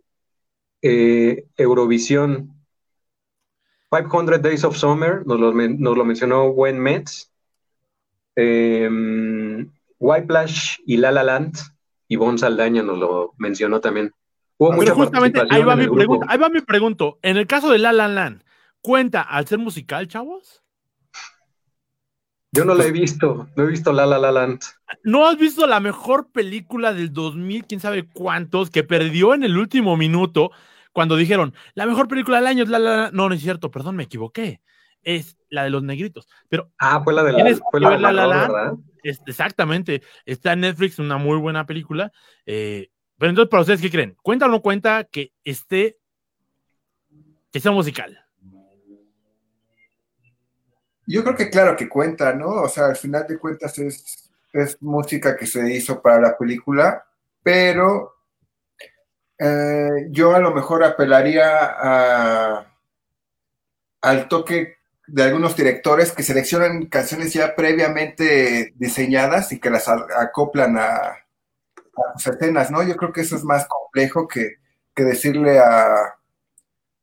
eh, 0.83 1.45
Eurovisión, 1.57 2.53
500 3.89 4.39
Days 4.39 4.63
of 4.63 4.77
Summer, 4.77 5.25
nos 5.25 5.39
lo, 5.39 5.51
nos 5.51 5.97
lo 5.97 6.05
mencionó 6.05 6.49
Gwen 6.49 6.77
Metz, 6.77 7.31
eh, 8.35 8.89
Whiplash 9.99 10.77
y 10.85 10.97
La 10.97 11.11
La 11.11 11.23
Land, 11.23 11.57
Ivonne 12.07 12.37
Saldaña 12.37 12.83
nos 12.83 12.97
lo 12.97 13.33
mencionó 13.37 13.79
también. 13.81 14.11
Hubo 14.57 14.69
Pero 14.69 14.81
mucha 14.81 14.93
justamente 14.93 15.41
ahí 15.49 15.63
va 15.63 15.75
mi 15.75 15.87
pregunta, 15.87 16.27
ahí 16.29 16.37
va 16.37 16.49
mi 16.49 16.61
pregunta. 16.61 17.05
En 17.21 17.37
el 17.37 17.47
caso 17.47 17.71
de 17.71 17.77
La 17.77 17.91
La 17.91 18.07
Land, 18.07 18.43
¿cuenta 18.81 19.21
al 19.21 19.47
ser 19.47 19.59
musical, 19.59 20.07
chavos? 20.07 20.63
Yo 22.51 22.63
no 22.63 22.73
la 22.73 22.85
he 22.85 22.91
visto, 22.91 23.49
no 23.57 23.63
he 23.63 23.67
visto 23.67 23.91
La 23.91 24.05
La 24.05 24.17
La 24.17 24.31
Land. 24.31 24.61
¿No 25.03 25.27
has 25.27 25.37
visto 25.37 25.67
la 25.67 25.81
mejor 25.81 26.31
película 26.31 26.93
del 26.93 27.11
2000, 27.11 27.65
quién 27.65 27.81
sabe 27.81 28.07
cuántos, 28.07 28.69
que 28.69 28.83
perdió 28.83 29.33
en 29.33 29.43
el 29.43 29.57
último 29.57 29.97
minuto 29.97 30.51
cuando 30.93 31.17
dijeron, 31.17 31.53
la 31.73 31.85
mejor 31.85 32.07
película 32.07 32.37
del 32.37 32.47
año 32.47 32.63
es 32.63 32.69
La 32.69 32.79
La 32.79 32.95
Land? 32.95 33.13
No, 33.13 33.27
no 33.27 33.35
es 33.35 33.41
cierto, 33.41 33.71
perdón, 33.71 33.97
me 33.97 34.03
equivoqué. 34.03 34.61
Es 35.05 35.37
la 35.49 35.63
de 35.63 35.69
los 35.69 35.83
negritos. 35.83 36.27
Pero 36.49 36.71
Ah, 36.77 36.99
fue 37.01 37.13
la 37.13 37.23
de 37.23 37.31
la, 37.31 37.55
fue 37.71 37.79
la 37.79 37.97
La 37.97 38.11
La 38.11 38.75
exactamente, 39.03 40.01
está 40.25 40.53
en 40.53 40.61
Netflix, 40.61 40.99
una 40.99 41.17
muy 41.17 41.37
buena 41.37 41.65
película. 41.65 42.11
eh, 42.45 42.89
pero 43.17 43.29
entonces, 43.29 43.49
para 43.49 43.61
ustedes, 43.61 43.79
¿qué 43.81 43.89
creen? 43.89 44.17
¿Cuenta 44.21 44.45
o 44.47 44.49
no 44.49 44.61
cuenta 44.61 45.05
que 45.05 45.31
esté, 45.45 45.97
que 47.49 47.61
sea 47.61 47.71
musical? 47.71 48.19
Yo 51.07 51.23
creo 51.23 51.35
que 51.35 51.49
claro 51.49 51.77
que 51.77 51.87
cuenta, 51.87 52.33
¿no? 52.33 52.63
O 52.63 52.67
sea, 52.67 52.87
al 52.87 52.95
final 52.97 53.25
de 53.27 53.37
cuentas 53.37 53.77
es, 53.79 54.31
es 54.51 54.81
música 54.81 55.37
que 55.37 55.45
se 55.45 55.71
hizo 55.71 56.01
para 56.01 56.19
la 56.19 56.37
película, 56.37 57.05
pero 57.43 58.15
eh, 59.37 60.07
yo 60.09 60.35
a 60.35 60.39
lo 60.39 60.51
mejor 60.53 60.83
apelaría 60.83 61.45
a, 61.63 62.75
al 64.01 64.27
toque 64.27 64.77
de 65.07 65.23
algunos 65.23 65.55
directores 65.55 66.11
que 66.11 66.23
seleccionan 66.23 66.85
canciones 66.87 67.33
ya 67.33 67.55
previamente 67.55 68.73
diseñadas 68.75 69.51
y 69.51 69.59
que 69.59 69.69
las 69.69 69.87
acoplan 69.87 70.77
a, 70.77 70.85
a 70.85 72.17
sus 72.17 72.33
escenas, 72.35 72.71
¿no? 72.71 72.83
Yo 72.83 72.95
creo 72.95 73.13
que 73.13 73.21
eso 73.21 73.35
es 73.35 73.43
más 73.43 73.67
complejo 73.67 74.27
que, 74.27 74.55
que 74.95 75.03
decirle 75.03 75.59
a, 75.59 75.95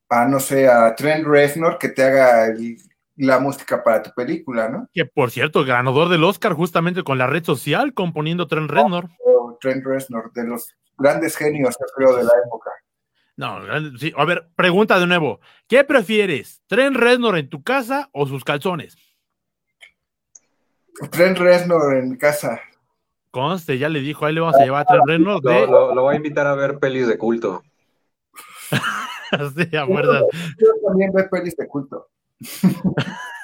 a, 0.09 0.27
no 0.27 0.41
sé, 0.41 0.69
a 0.69 0.95
Trent 0.95 1.27
Reznor 1.27 1.79
que 1.79 1.89
te 1.89 2.03
haga 2.05 2.47
el- 2.47 2.77
la 3.17 3.39
música 3.39 3.85
para 3.85 4.03
tu 4.03 4.11
película, 4.15 4.69
¿no? 4.71 4.89
Que 4.93 5.05
por 5.05 5.31
cierto, 5.31 5.65
ganador 5.65 6.09
del 6.09 6.25
Oscar 6.25 6.55
justamente 6.55 7.03
con 7.05 7.19
la 7.19 7.27
red 7.27 7.45
social, 7.45 7.93
componiendo 7.95 8.47
Trent 8.49 8.71
Reznor. 8.71 9.11
Trent 9.61 9.85
Reznor, 9.85 10.33
de 10.33 10.45
los 10.45 10.75
grandes 10.99 11.37
genios, 11.37 11.77
creo, 11.95 12.17
de 12.17 12.25
la 12.25 12.33
época. 12.45 12.71
No, 13.43 13.99
sí. 13.99 14.13
A 14.17 14.25
ver, 14.25 14.47
pregunta 14.55 15.01
de 15.01 15.07
nuevo. 15.09 15.41
¿Qué 15.67 15.83
prefieres? 15.83 16.63
¿Trent 16.69 16.95
Reznor 16.97 17.37
en 17.37 17.49
tu 17.49 17.61
casa 17.65 18.09
o 18.13 18.25
sus 18.25 18.45
calzones? 18.45 18.97
Trent 21.11 21.37
Reznor 21.39 21.97
en 21.97 22.15
casa. 22.17 22.61
Conste, 23.33 23.79
ya 23.79 23.89
le 23.89 23.99
dijo, 24.01 24.25
ahí 24.27 24.35
le 24.35 24.41
vamos 24.43 24.55
a 24.61 24.63
llevar 24.63 24.83
a 24.83 24.85
Trent 24.87 25.09
Reznor 25.09 25.43
Lo, 25.43 25.51
de... 25.51 25.67
lo- 25.67 25.93
lo 25.95 26.03
voy 26.03 26.15
a 26.15 26.17
invitar 26.19 26.47
a 26.47 26.55
ver 26.55 26.79
pelis 26.79 27.09
de 27.09 27.19
culto. 27.19 27.63
Sí, 29.57 29.77
a 29.77 29.87
fuerzas. 29.87 30.25
Yo 30.59 30.67
también 30.87 31.11
veo 31.11 31.27
pelis 31.31 31.57
de 31.57 31.67
culto. 31.67 32.11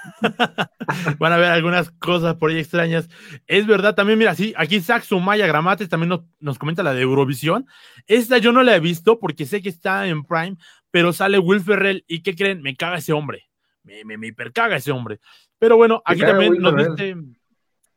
Van 1.19 1.33
a 1.33 1.37
ver 1.37 1.51
algunas 1.51 1.91
cosas 1.93 2.37
por 2.37 2.51
ahí 2.51 2.59
extrañas. 2.59 3.09
Es 3.47 3.67
verdad, 3.67 3.95
también, 3.95 4.19
mira, 4.19 4.35
sí, 4.35 4.55
aquí 4.57 4.81
Zach 4.81 5.03
Sumaya 5.05 5.47
Gramates 5.47 5.89
también 5.89 6.09
nos, 6.11 6.21
nos 6.41 6.59
comenta 6.59 6.83
la 6.83 6.95
de 6.95 7.03
Eurovisión. 7.03 7.67
Esta 8.07 8.39
yo 8.39 8.53
no 8.53 8.63
la 8.63 8.75
he 8.77 8.81
visto 8.81 9.19
porque 9.19 9.47
sé 9.47 9.61
que 9.63 9.69
está 9.69 10.07
en 10.09 10.25
Prime, 10.25 10.57
pero 10.91 11.13
sale 11.13 11.39
Will 11.39 11.61
Ferrell 11.61 12.05
y 12.09 12.23
¿qué 12.23 12.35
creen? 12.35 12.63
Me 12.63 12.75
caga 12.77 12.99
ese 12.99 13.13
hombre. 13.13 13.45
Me, 13.83 14.05
me, 14.05 14.17
me 14.19 14.29
hipercaga 14.29 14.77
ese 14.77 14.91
hombre. 14.93 15.21
Pero 15.59 15.77
bueno, 15.77 16.03
¿Te 16.07 16.13
aquí 16.15 16.21
también 16.23 16.53
Will 16.53 16.63
nos 16.63 16.75
Ferrell? 16.75 16.95
dice. 16.97 17.17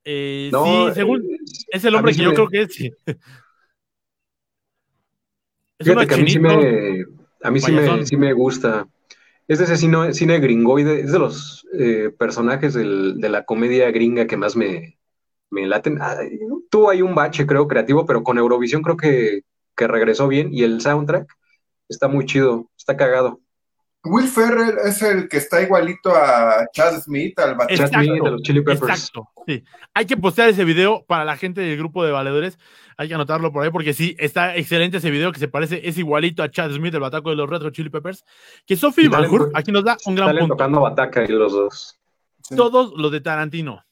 eh, 0.04 0.50
No, 0.52 0.66
sí, 0.90 0.96
según. 0.96 1.22
eh, 1.22 1.38
Es 1.72 1.86
el 1.86 1.96
hombre 1.96 2.12
que 2.12 2.18
sí 2.18 2.24
yo 2.24 2.30
me- 2.30 2.36
creo 2.36 2.48
que 2.50 2.62
es. 2.62 2.74
sí. 2.74 2.92
Es 5.80 5.88
Fíjate 5.88 6.08
que 6.08 6.14
a 6.14 6.18
mí 6.18 6.30
sí 6.30 6.38
me, 6.40 7.04
a 7.42 7.50
mí 7.52 7.60
sí 8.06 8.16
me 8.18 8.34
gusta. 8.34 8.88
Es 9.52 9.60
de 9.60 9.66
ese 9.66 9.76
cine, 9.76 10.40
gringoide, 10.40 11.02
es 11.02 11.12
de 11.12 11.20
los 11.20 11.68
eh, 11.78 12.10
personajes 12.18 12.74
de 12.74 13.30
la 13.30 13.44
comedia 13.44 13.92
gringa 13.92 14.26
que 14.26 14.38
más 14.38 14.56
me, 14.56 14.98
me 15.50 15.68
laten. 15.68 15.98
Ah, 16.02 16.16
tuvo 16.70 16.90
ahí 16.90 17.02
un 17.02 17.16
bache, 17.16 17.46
creo, 17.46 17.68
creativo, 17.68 18.06
pero 18.06 18.24
con 18.24 18.38
Eurovisión 18.38 18.82
creo 18.82 18.96
que, 18.96 19.42
que 19.76 19.88
regresó 19.90 20.30
bien 20.30 20.54
y 20.54 20.64
el 20.64 20.80
soundtrack 20.80 21.28
está 21.90 22.08
muy 22.08 22.26
chido, 22.26 22.72
está 22.78 22.96
cagado. 22.96 23.42
Will 24.04 24.28
Ferrell 24.28 24.78
es 24.84 25.02
el 25.04 25.30
que 25.30 25.38
está 25.38 25.62
igualito 25.62 26.16
a 26.16 26.66
Chad 26.74 27.02
Smith, 27.02 27.38
al 27.40 27.56
Chad 27.68 27.90
Smith 27.90 28.24
de 28.24 28.32
los 28.32 28.42
Chili 28.42 28.62
Peppers. 28.62 28.82
Exacto, 28.82 29.30
sí. 29.46 29.64
Hay 29.94 30.06
que 30.06 30.18
postear 30.18 30.50
ese 30.50 30.66
video 30.66 31.06
para 31.06 31.24
la 31.24 31.38
gente 31.38 31.62
del 31.62 31.78
grupo 31.78 32.04
de 32.04 32.12
valedores. 32.12 32.58
Hay 32.98 33.08
que 33.08 33.14
anotarlo 33.14 33.52
por 33.52 33.64
ahí 33.64 33.70
porque 33.70 33.94
sí, 33.94 34.16
está 34.18 34.56
excelente 34.56 34.98
ese 34.98 35.12
video 35.12 35.32
que 35.32 35.40
se 35.40 35.48
parece, 35.48 35.88
es 35.88 36.00
igualito 36.00 36.42
a 36.42 36.50
Chad 36.50 36.72
Smith, 36.72 36.94
el 36.96 37.00
bataco 37.00 37.30
de 37.30 37.36
los 37.36 37.48
Retro 37.48 37.70
Chili 37.70 37.90
Peppers. 37.90 38.26
Que 38.66 38.76
Sophie 38.76 39.08
to- 39.08 39.50
aquí 39.54 39.72
nos 39.72 39.84
da 39.84 39.98
un 40.06 40.16
gran 40.16 40.36
punto. 40.36 40.56
tocando 40.56 40.82
bataca 40.82 41.24
y 41.24 41.28
los 41.28 41.52
dos. 41.54 42.00
Sí. 42.44 42.56
Todos 42.56 42.94
los 42.98 43.12
de 43.12 43.22
Tarantino. 43.22 43.86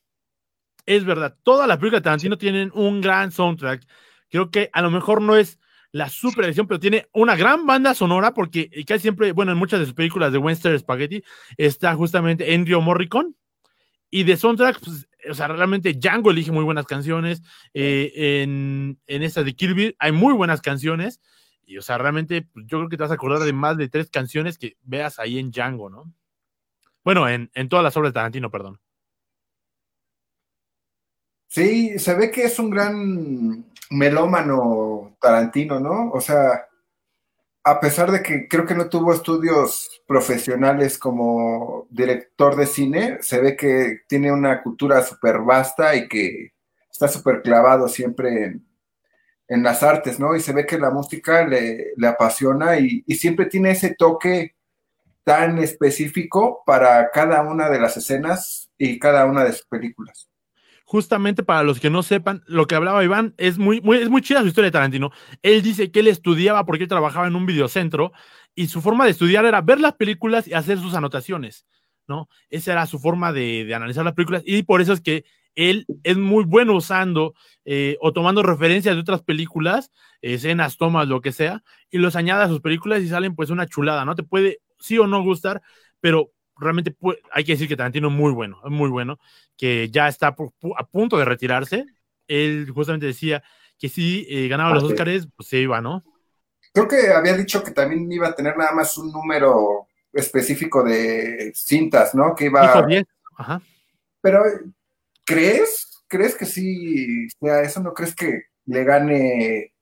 Es 0.87 1.05
verdad, 1.05 1.35
todas 1.43 1.67
las 1.67 1.77
películas 1.77 2.01
de 2.01 2.05
Tarantino 2.05 2.37
tienen 2.39 2.71
un 2.73 2.99
gran 2.99 3.31
soundtrack. 3.31 3.85
Creo 4.31 4.49
que 4.49 4.71
a 4.73 4.81
lo 4.81 4.89
mejor 4.89 5.21
no 5.21 5.35
es 5.35 5.59
la 5.91 6.09
super 6.09 6.45
edición, 6.45 6.67
pero 6.67 6.79
tiene 6.79 7.07
una 7.13 7.35
gran 7.35 7.65
banda 7.65 7.93
sonora 7.93 8.33
porque 8.33 8.69
casi 8.85 9.03
siempre, 9.03 9.31
bueno, 9.31 9.51
en 9.51 9.57
muchas 9.57 9.79
de 9.79 9.85
sus 9.85 9.95
películas 9.95 10.31
de 10.31 10.37
Western 10.37 10.77
Spaghetti 10.77 11.23
está 11.57 11.95
justamente 11.95 12.53
Ennio 12.53 12.81
Morricone. 12.81 13.33
Y 14.11 14.23
de 14.23 14.37
soundtrack, 14.37 14.79
pues, 14.83 15.07
o 15.29 15.33
sea, 15.33 15.47
realmente 15.47 15.93
Django 15.93 16.31
elige 16.31 16.51
muy 16.51 16.63
buenas 16.63 16.85
canciones. 16.85 17.43
eh, 17.73 18.41
en, 18.43 18.99
en 19.07 19.23
esta 19.23 19.43
de 19.43 19.55
Bill 19.59 19.95
hay 19.99 20.11
muy 20.11 20.33
buenas 20.33 20.61
canciones. 20.61 21.19
Y, 21.65 21.77
o 21.77 21.81
sea, 21.81 21.97
realmente 21.99 22.41
pues, 22.41 22.65
yo 22.67 22.79
creo 22.79 22.89
que 22.89 22.97
te 22.97 23.03
vas 23.03 23.11
a 23.11 23.15
acordar 23.15 23.39
de 23.39 23.53
más 23.53 23.77
de 23.77 23.89
tres 23.89 24.09
canciones 24.09 24.57
que 24.57 24.77
veas 24.81 25.19
ahí 25.19 25.37
en 25.37 25.51
Django, 25.51 25.89
¿no? 25.89 26.11
Bueno, 27.03 27.29
en, 27.29 27.51
en 27.53 27.69
todas 27.69 27.83
las 27.83 27.95
obras 27.97 28.11
de 28.11 28.15
Tarantino, 28.15 28.49
perdón. 28.49 28.79
Sí, 31.47 31.97
se 31.97 32.15
ve 32.15 32.29
que 32.29 32.43
es 32.43 32.59
un 32.59 32.69
gran 32.69 33.68
melómano 33.89 35.15
Tarantino, 35.19 35.79
¿no? 35.79 36.11
O 36.11 36.21
sea, 36.21 36.67
a 37.63 37.79
pesar 37.79 38.11
de 38.11 38.23
que 38.23 38.47
creo 38.47 38.65
que 38.65 38.75
no 38.75 38.89
tuvo 38.89 39.13
estudios 39.13 40.01
profesionales 40.07 40.97
como 40.97 41.87
director 41.89 42.55
de 42.55 42.65
cine, 42.65 43.17
se 43.21 43.39
ve 43.41 43.55
que 43.55 44.01
tiene 44.07 44.31
una 44.31 44.61
cultura 44.63 45.03
súper 45.03 45.39
vasta 45.39 45.95
y 45.95 46.07
que 46.07 46.53
está 46.91 47.07
súper 47.07 47.41
clavado 47.41 47.87
siempre 47.87 48.45
en, 49.47 49.63
las 49.63 49.81
artes, 49.83 50.19
¿no? 50.19 50.35
Y 50.35 50.41
se 50.41 50.53
ve 50.53 50.65
que 50.65 50.77
la 50.77 50.91
música 50.91 51.45
le, 51.45 51.93
apasiona 52.07 52.77
y 52.79 53.01
siempre 53.15 53.47
tiene 53.47 53.71
ese 53.71 53.95
toque 53.95 54.55
tan 55.29 55.59
específico 55.59 56.63
para 56.65 57.11
cada 57.11 57.43
una 57.43 57.69
de 57.69 57.79
las 57.79 57.95
escenas 57.97 58.71
y 58.79 58.97
cada 58.97 59.25
una 59.25 59.43
de 59.43 59.53
sus 59.53 59.67
películas. 59.67 60.27
Justamente 60.91 61.43
para 61.43 61.61
los 61.61 61.79
que 61.79 61.91
no 61.91 62.01
sepan, 62.01 62.41
lo 62.47 62.65
que 62.65 62.73
hablaba 62.73 63.03
Iván 63.03 63.35
es 63.37 63.59
muy, 63.59 63.79
muy, 63.79 63.97
es 63.97 64.09
muy 64.09 64.23
chida 64.23 64.41
su 64.41 64.47
historia 64.47 64.69
de 64.69 64.71
Tarantino. 64.71 65.11
Él 65.43 65.61
dice 65.61 65.91
que 65.91 65.99
él 65.99 66.07
estudiaba 66.07 66.65
porque 66.65 66.85
él 66.85 66.89
trabajaba 66.89 67.27
en 67.27 67.35
un 67.35 67.45
videocentro 67.45 68.11
y 68.55 68.69
su 68.69 68.81
forma 68.81 69.05
de 69.05 69.11
estudiar 69.11 69.45
era 69.45 69.61
ver 69.61 69.79
las 69.79 69.93
películas 69.93 70.47
y 70.47 70.55
hacer 70.55 70.79
sus 70.79 70.95
anotaciones, 70.95 71.67
¿no? 72.07 72.27
Esa 72.49 72.71
era 72.71 72.87
su 72.87 72.97
forma 72.97 73.31
de, 73.31 73.65
de 73.65 73.75
analizar 73.75 74.03
las 74.03 74.15
películas 74.15 74.41
y 74.43 74.63
por 74.63 74.81
eso 74.81 74.93
es 74.93 75.01
que 75.01 75.25
él 75.53 75.85
es 76.01 76.17
muy 76.17 76.43
bueno 76.43 76.73
usando 76.73 77.35
eh, 77.65 77.95
o 78.01 78.11
tomando 78.11 78.41
referencias 78.41 78.95
de 78.95 79.01
otras 79.01 79.21
películas, 79.21 79.91
escenas, 80.23 80.77
tomas, 80.77 81.07
lo 81.07 81.21
que 81.21 81.31
sea, 81.31 81.61
y 81.91 81.99
los 81.99 82.15
añade 82.15 82.45
a 82.45 82.47
sus 82.47 82.61
películas 82.61 83.03
y 83.03 83.09
salen 83.09 83.35
pues 83.35 83.51
una 83.51 83.67
chulada, 83.67 84.05
¿no? 84.05 84.15
Te 84.15 84.23
puede 84.23 84.57
sí 84.79 84.97
o 84.97 85.05
no 85.05 85.21
gustar, 85.21 85.61
pero 86.01 86.31
realmente 86.59 86.95
hay 87.31 87.43
que 87.43 87.53
decir 87.53 87.67
que 87.67 87.75
Tarantino 87.75 88.09
es 88.09 88.13
muy 88.13 88.31
bueno, 88.31 88.59
es 88.63 88.71
muy 88.71 88.89
bueno, 88.89 89.19
que 89.57 89.89
ya 89.89 90.07
está 90.07 90.27
a 90.27 90.85
punto 90.85 91.17
de 91.17 91.25
retirarse. 91.25 91.85
Él 92.27 92.69
justamente 92.73 93.05
decía 93.05 93.43
que 93.77 93.89
si 93.89 94.25
eh, 94.29 94.47
ganaba 94.47 94.75
los 94.75 94.83
Oscars, 94.83 95.27
pues 95.35 95.49
se 95.49 95.57
iba, 95.57 95.81
¿no? 95.81 96.03
Creo 96.73 96.87
que 96.87 97.11
había 97.11 97.35
dicho 97.35 97.63
que 97.63 97.71
también 97.71 98.11
iba 98.11 98.27
a 98.27 98.35
tener 98.35 98.55
nada 98.57 98.73
más 98.73 98.97
un 98.97 99.11
número 99.11 99.87
específico 100.13 100.83
de 100.83 101.51
cintas, 101.55 102.13
¿no? 102.13 102.35
Que 102.35 102.45
iba... 102.45 102.85
Ajá. 103.37 103.61
Pero, 104.21 104.43
¿crees? 105.25 106.03
¿Crees 106.07 106.35
que 106.35 106.45
sí 106.45 107.27
sea 107.39 107.61
eso? 107.61 107.79
¿No 107.79 107.93
crees 107.93 108.15
que 108.15 108.43
le 108.65 108.83
gane? 108.83 109.73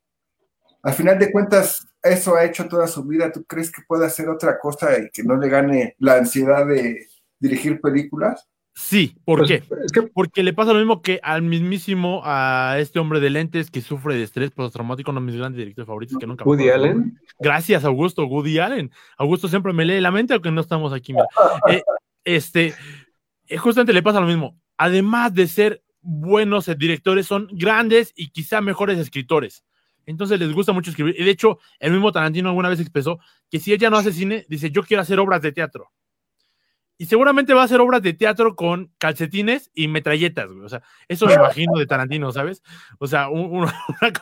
Al 0.87 0.93
final 0.93 1.19
de 1.19 1.33
cuentas, 1.33 1.85
eso 2.01 2.37
ha 2.37 2.45
hecho 2.45 2.65
toda 2.69 2.87
su 2.87 3.03
vida, 3.03 3.29
¿tú 3.29 3.43
crees 3.43 3.69
que 3.73 3.81
puede 3.85 4.05
hacer 4.05 4.29
otra 4.29 4.57
cosa 4.57 4.97
y 4.97 5.09
que 5.09 5.21
no 5.21 5.35
le 5.35 5.49
gane 5.49 5.95
la 5.99 6.15
ansiedad 6.15 6.65
de 6.65 7.05
dirigir 7.39 7.81
películas? 7.81 8.47
Sí, 8.73 9.17
¿por 9.25 9.39
pues, 9.39 9.51
qué? 9.91 10.01
Porque 10.13 10.43
le 10.43 10.53
pasa 10.53 10.71
lo 10.71 10.79
mismo 10.79 11.01
que 11.01 11.19
al 11.23 11.41
mismísimo 11.41 12.21
a 12.23 12.77
este 12.79 12.99
hombre 12.99 13.19
de 13.19 13.31
lentes 13.31 13.69
que 13.69 13.81
sufre 13.81 14.15
de 14.15 14.23
estrés 14.23 14.51
postraumático, 14.51 15.11
uno 15.11 15.19
de 15.19 15.25
mis 15.25 15.35
grandes 15.35 15.57
directores 15.57 15.87
favoritos 15.87 16.17
que 16.17 16.25
nunca. 16.25 16.45
Woody 16.45 16.69
Allen. 16.69 17.19
Gracias, 17.37 17.83
Augusto, 17.83 18.25
Woody 18.25 18.59
Allen. 18.59 18.89
Augusto 19.17 19.49
siempre 19.49 19.73
me 19.73 19.83
lee 19.83 19.99
la 19.99 20.11
mente, 20.11 20.35
aunque 20.35 20.51
no 20.51 20.61
estamos 20.61 20.93
aquí. 20.93 21.13
Eh, 21.69 21.83
este, 22.23 22.73
eh, 23.47 23.57
justamente 23.57 23.91
le 23.91 24.03
pasa 24.03 24.21
lo 24.21 24.27
mismo. 24.27 24.57
Además 24.77 25.33
de 25.33 25.47
ser 25.47 25.83
buenos 25.99 26.71
directores, 26.77 27.27
son 27.27 27.49
grandes 27.51 28.13
y 28.15 28.29
quizá 28.29 28.61
mejores 28.61 28.97
escritores. 28.99 29.65
Entonces 30.07 30.39
les 30.39 30.53
gusta 30.53 30.71
mucho 30.71 30.89
escribir. 30.89 31.15
Y 31.19 31.23
de 31.23 31.31
hecho, 31.31 31.59
el 31.79 31.91
mismo 31.91 32.11
Tarantino 32.11 32.49
alguna 32.49 32.69
vez 32.69 32.79
expresó 32.79 33.19
que 33.51 33.59
si 33.59 33.73
ella 33.73 33.89
no 33.89 33.97
hace 33.97 34.13
cine, 34.13 34.45
dice, 34.49 34.71
yo 34.71 34.81
quiero 34.81 35.01
hacer 35.01 35.19
obras 35.19 35.41
de 35.41 35.51
teatro. 35.51 35.91
Y 36.97 37.05
seguramente 37.05 37.53
va 37.53 37.61
a 37.61 37.65
hacer 37.65 37.79
obras 37.81 38.01
de 38.01 38.13
teatro 38.13 38.55
con 38.55 38.91
calcetines 38.97 39.69
y 39.75 39.87
metralletas, 39.89 40.51
güey. 40.51 40.65
O 40.65 40.69
sea, 40.69 40.81
eso 41.07 41.27
me 41.27 41.33
imagino 41.33 41.77
de 41.77 41.85
Tarantino, 41.85 42.31
¿sabes? 42.31 42.63
O 42.97 43.05
sea, 43.05 43.29
una 43.29 43.71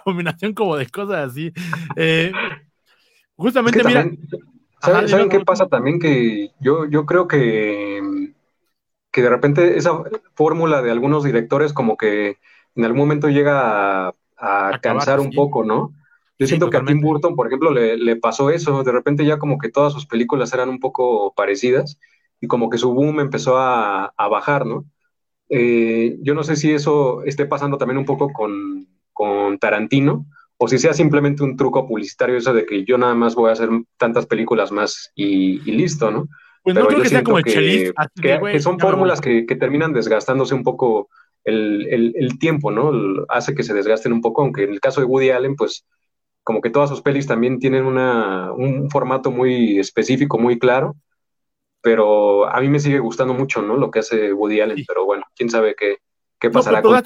combinación 0.03 0.53
como 0.53 0.75
de 0.75 0.87
cosas 0.87 1.29
así. 1.31 1.53
Eh, 1.95 2.33
justamente, 3.37 3.83
mira. 3.83 4.09
¿Saben, 4.81 5.29
qué 5.29 5.39
pasa 5.39 5.67
también? 5.67 5.99
Que 5.99 6.51
yo, 6.59 6.85
yo 6.89 7.05
creo 7.05 7.27
que, 7.27 8.33
que 9.11 9.21
de 9.21 9.29
repente 9.29 9.77
esa 9.77 9.91
fórmula 10.33 10.81
de 10.81 10.91
algunos 10.91 11.23
directores 11.23 11.73
como 11.73 11.95
que 11.95 12.37
en 12.75 12.85
algún 12.85 12.99
momento 12.99 13.29
llega 13.29 14.07
a 14.07 14.15
a 14.45 14.79
cansar 14.79 15.19
un 15.19 15.31
poco, 15.31 15.63
¿no? 15.63 15.93
Yo 16.37 16.47
siento 16.47 16.69
que 16.69 16.77
a 16.77 16.83
Tim 16.83 16.99
Burton, 16.99 17.35
por 17.35 17.47
ejemplo, 17.47 17.71
le, 17.71 18.15
pasó 18.17 18.49
eso. 18.49 18.83
De 18.83 18.91
repente 18.91 19.25
ya 19.25 19.37
como 19.37 19.57
que 19.57 19.69
todas 19.69 19.93
sus 19.93 20.05
películas 20.05 20.53
eran 20.53 20.69
un 20.69 20.79
poco 20.79 21.33
parecidas 21.33 21.97
y 22.41 22.47
como 22.47 22.69
que 22.69 22.77
su 22.77 22.93
boom 22.93 23.21
empezó 23.21 23.57
a, 23.57 24.13
bajar, 24.29 24.65
¿no? 24.65 24.85
Eh, 25.47 26.17
yo 26.21 26.33
no 26.33 26.43
sé 26.43 26.55
si 26.55 26.71
eso 26.71 27.23
esté 27.23 27.45
pasando 27.45 27.77
también 27.77 27.97
un 27.97 28.05
poco 28.05 28.31
con, 28.33 28.87
Tarantino 29.59 30.25
o 30.57 30.67
si 30.67 30.77
sea 30.77 30.93
simplemente 30.93 31.41
un 31.41 31.55
truco 31.55 31.87
publicitario 31.87 32.35
eso 32.35 32.53
de 32.53 32.65
que 32.65 32.83
yo 32.83 32.97
nada 32.97 33.13
más 33.15 33.33
voy 33.33 33.49
a 33.49 33.53
hacer 33.53 33.69
tantas 33.97 34.25
películas 34.25 34.73
más 34.73 35.11
y, 35.15 35.59
listo, 35.71 36.11
¿no? 36.11 36.27
Pues 36.63 36.75
no 36.75 36.87
creo 36.87 37.01
que 37.01 37.09
sea 37.09 37.23
como 37.23 37.37
el 37.37 37.43
que, 37.45 37.93
que, 38.21 38.59
son 38.59 38.77
fórmulas 38.77 39.21
que, 39.21 39.45
que 39.45 39.55
terminan 39.55 39.93
desgastándose 39.93 40.53
un 40.53 40.63
poco 40.63 41.09
el, 41.45 42.39
tiempo, 42.39 42.71
¿no? 42.71 42.91
Hace 43.29 43.55
que 43.55 43.63
se 43.63 43.73
desgasten 43.73 44.11
un 44.11 44.21
poco, 44.21 44.41
aunque 44.41 44.63
en 44.63 44.71
el 44.71 44.79
caso 44.79 44.99
de 44.99 45.05
Woody 45.05 45.29
Allen, 45.29 45.55
pues 45.55 45.85
como 46.43 46.61
que 46.61 46.69
todas 46.69 46.89
sus 46.89 47.01
pelis 47.01 47.27
también 47.27 47.59
tienen 47.59 47.85
una, 47.85 48.51
un 48.51 48.89
formato 48.89 49.31
muy 49.31 49.79
específico, 49.79 50.37
muy 50.37 50.59
claro, 50.59 50.95
pero 51.81 52.47
a 52.47 52.59
mí 52.61 52.67
me 52.67 52.79
sigue 52.79 52.99
gustando 52.99 53.33
mucho, 53.33 53.61
¿no? 53.61 53.77
Lo 53.77 53.89
que 53.89 53.99
hace 53.99 54.33
Woody 54.33 54.61
Allen, 54.61 54.83
pero 54.87 55.05
bueno, 55.05 55.23
quién 55.35 55.49
sabe 55.49 55.75
qué, 55.77 55.97
qué 56.39 56.49
pasará 56.49 56.81
con 56.81 57.01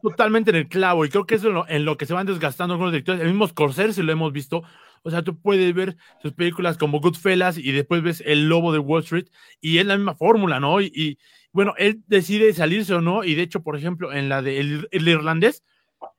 Totalmente 0.00 0.50
en 0.50 0.56
el 0.56 0.68
clavo, 0.68 1.04
y 1.04 1.08
creo 1.08 1.26
que 1.26 1.36
eso 1.36 1.48
es 1.48 1.74
en 1.74 1.84
lo, 1.84 1.96
que 1.96 2.06
se 2.06 2.14
van 2.14 2.26
desgastando 2.26 2.74
algunos 2.74 2.92
directores, 2.92 3.22
el 3.22 3.28
mismo 3.28 3.46
Scorsese 3.46 4.02
lo 4.02 4.12
hemos 4.12 4.32
visto, 4.32 4.62
o 5.02 5.10
sea, 5.10 5.22
tú 5.22 5.40
puedes 5.40 5.72
ver 5.74 5.96
sus 6.22 6.32
películas 6.32 6.78
como 6.78 7.00
Goodfellas 7.00 7.58
y 7.58 7.70
después 7.72 8.02
ves 8.02 8.22
El 8.24 8.48
Lobo 8.48 8.72
de 8.72 8.78
Wall 8.78 9.02
Street 9.02 9.26
y 9.60 9.78
es 9.78 9.86
la 9.86 9.96
misma 9.96 10.14
fórmula, 10.14 10.60
¿no? 10.60 10.80
y, 10.80 11.18
bueno, 11.56 11.72
él 11.78 12.02
decide 12.06 12.52
salirse 12.52 12.92
o 12.92 13.00
no, 13.00 13.24
y 13.24 13.34
de 13.34 13.40
hecho, 13.40 13.62
por 13.62 13.78
ejemplo, 13.78 14.12
en 14.12 14.28
la 14.28 14.42
de 14.42 14.60
el, 14.60 14.88
irlandés, 14.92 15.64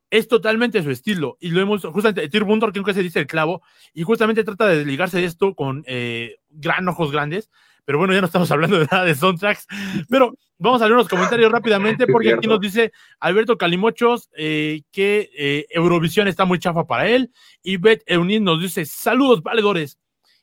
es 0.09 0.27
totalmente 0.27 0.81
su 0.81 0.89
estilo. 0.89 1.37
Y 1.39 1.51
lo 1.51 1.61
hemos, 1.61 1.85
justamente, 1.85 2.27
Tir 2.27 2.43
Buntor 2.43 2.71
creo 2.71 2.83
que 2.83 2.95
se 2.95 3.03
dice 3.03 3.19
el 3.19 3.27
clavo, 3.27 3.61
y 3.93 4.01
justamente 4.01 4.43
trata 4.43 4.65
de 4.65 4.77
desligarse 4.77 5.19
de 5.19 5.25
esto 5.25 5.53
con 5.53 5.83
eh, 5.85 6.37
gran 6.49 6.87
ojos 6.87 7.11
grandes. 7.11 7.51
Pero 7.85 7.99
bueno, 7.99 8.15
ya 8.15 8.21
no 8.21 8.25
estamos 8.25 8.49
hablando 8.49 8.79
de 8.79 8.87
nada 8.91 9.05
de 9.05 9.13
soundtracks. 9.13 9.67
Pero 10.09 10.33
vamos 10.57 10.81
a 10.81 10.85
leer 10.85 10.95
unos 10.95 11.07
comentarios 11.07 11.51
rápidamente, 11.51 12.07
porque 12.07 12.33
aquí 12.33 12.47
nos 12.47 12.59
dice 12.59 12.91
Alberto 13.19 13.59
Calimochos 13.59 14.31
eh, 14.35 14.81
que 14.91 15.29
eh, 15.37 15.67
Eurovisión 15.69 16.27
está 16.27 16.45
muy 16.45 16.57
chafa 16.57 16.87
para 16.87 17.07
él. 17.07 17.31
Y 17.61 17.77
Beth 17.77 18.01
Eunice 18.07 18.39
nos 18.39 18.59
dice: 18.59 18.85
Saludos, 18.85 19.43
valedores. 19.43 19.99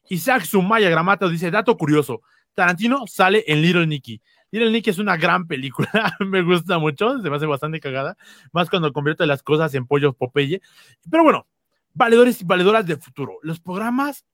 Isaac 0.08 0.44
Sumaya 0.44 0.88
Gramata 0.88 1.26
dice: 1.26 1.50
Dato 1.50 1.76
curioso: 1.76 2.22
Tarantino 2.54 3.08
sale 3.08 3.42
en 3.48 3.60
Little 3.60 3.88
Nicky. 3.88 4.22
Little 4.54 4.70
Nick 4.70 4.86
es 4.86 4.98
una 4.98 5.16
gran 5.16 5.48
película, 5.48 5.90
me 6.20 6.40
gusta 6.42 6.78
mucho, 6.78 7.20
se 7.20 7.28
me 7.28 7.34
hace 7.34 7.46
bastante 7.46 7.80
cagada, 7.80 8.16
más 8.52 8.70
cuando 8.70 8.92
convierte 8.92 9.26
las 9.26 9.42
cosas 9.42 9.74
en 9.74 9.84
pollos 9.84 10.14
Popeye. 10.14 10.62
Pero 11.10 11.24
bueno, 11.24 11.48
valedores 11.92 12.40
y 12.40 12.44
valedoras 12.44 12.86
del 12.86 12.98
futuro. 12.98 13.38
Los 13.42 13.58
programas 13.58 14.24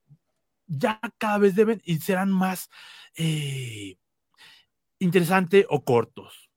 ya 0.67 0.99
cada 1.17 1.39
vez 1.39 1.55
deben 1.55 1.81
y 1.85 1.97
serán 1.97 2.31
más 2.31 2.69
eh, 3.15 3.95
interesantes 4.99 5.65
o 5.69 5.83
cortos. 5.83 6.51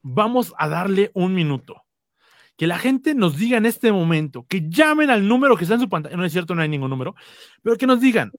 Vamos 0.00 0.54
a 0.56 0.70
darle 0.70 1.10
un 1.12 1.34
minuto. 1.34 1.82
Que 2.56 2.66
la 2.66 2.78
gente 2.78 3.14
nos 3.14 3.36
diga 3.36 3.58
en 3.58 3.66
este 3.66 3.92
momento, 3.92 4.46
que 4.48 4.66
llamen 4.66 5.10
al 5.10 5.28
número 5.28 5.58
que 5.58 5.64
está 5.64 5.74
en 5.74 5.82
su 5.82 5.90
pantalla. 5.90 6.16
No 6.16 6.24
es 6.24 6.32
cierto, 6.32 6.54
no 6.54 6.62
hay 6.62 6.70
ningún 6.70 6.88
número, 6.88 7.14
pero 7.62 7.76
que 7.76 7.86
nos 7.86 8.00
digan, 8.00 8.32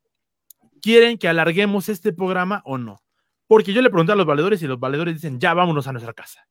¿quieren 0.81 1.19
que 1.19 1.27
alarguemos 1.27 1.87
este 1.87 2.13
programa 2.13 2.63
o 2.65 2.79
no? 2.79 2.99
Porque 3.51 3.73
yo 3.73 3.81
le 3.81 3.89
pregunté 3.89 4.13
a 4.13 4.15
los 4.15 4.25
valedores 4.25 4.63
y 4.63 4.65
los 4.65 4.79
valedores 4.79 5.15
dicen, 5.15 5.37
ya 5.37 5.53
vámonos 5.53 5.85
a 5.85 5.91
nuestra 5.91 6.13
casa. 6.13 6.47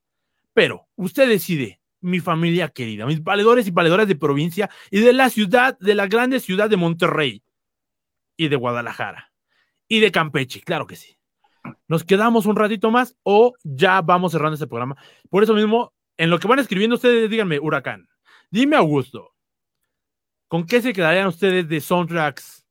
Pero 0.53 0.87
usted 0.95 1.27
decide, 1.27 1.81
mi 1.99 2.19
familia 2.19 2.69
querida, 2.69 3.07
mis 3.07 3.23
valedores 3.23 3.65
y 3.65 3.71
valedoras 3.71 4.07
de 4.07 4.15
provincia 4.15 4.69
y 4.91 4.99
de 4.99 5.11
la 5.11 5.31
ciudad, 5.31 5.75
de 5.79 5.95
la 5.95 6.05
grande 6.05 6.39
ciudad 6.39 6.69
de 6.69 6.77
Monterrey 6.77 7.43
y 8.37 8.49
de 8.49 8.55
Guadalajara 8.55 9.33
y 9.87 9.99
de 9.99 10.11
Campeche, 10.11 10.61
claro 10.61 10.85
que 10.85 10.95
sí. 10.95 11.17
Nos 11.87 12.03
quedamos 12.03 12.45
un 12.45 12.55
ratito 12.55 12.91
más 12.91 13.17
o 13.23 13.55
ya 13.63 14.03
vamos 14.03 14.33
cerrando 14.33 14.53
este 14.53 14.67
programa. 14.67 14.95
Por 15.31 15.41
eso 15.41 15.55
mismo, 15.55 15.95
en 16.17 16.29
lo 16.29 16.37
que 16.37 16.47
van 16.47 16.59
escribiendo 16.59 16.97
ustedes, 16.97 17.31
díganme, 17.31 17.57
Huracán, 17.57 18.09
dime 18.51 18.75
Augusto, 18.75 19.33
¿con 20.47 20.67
qué 20.67 20.83
se 20.83 20.93
quedarían 20.93 21.25
ustedes 21.25 21.67
de 21.67 21.81
soundtracks? 21.81 22.63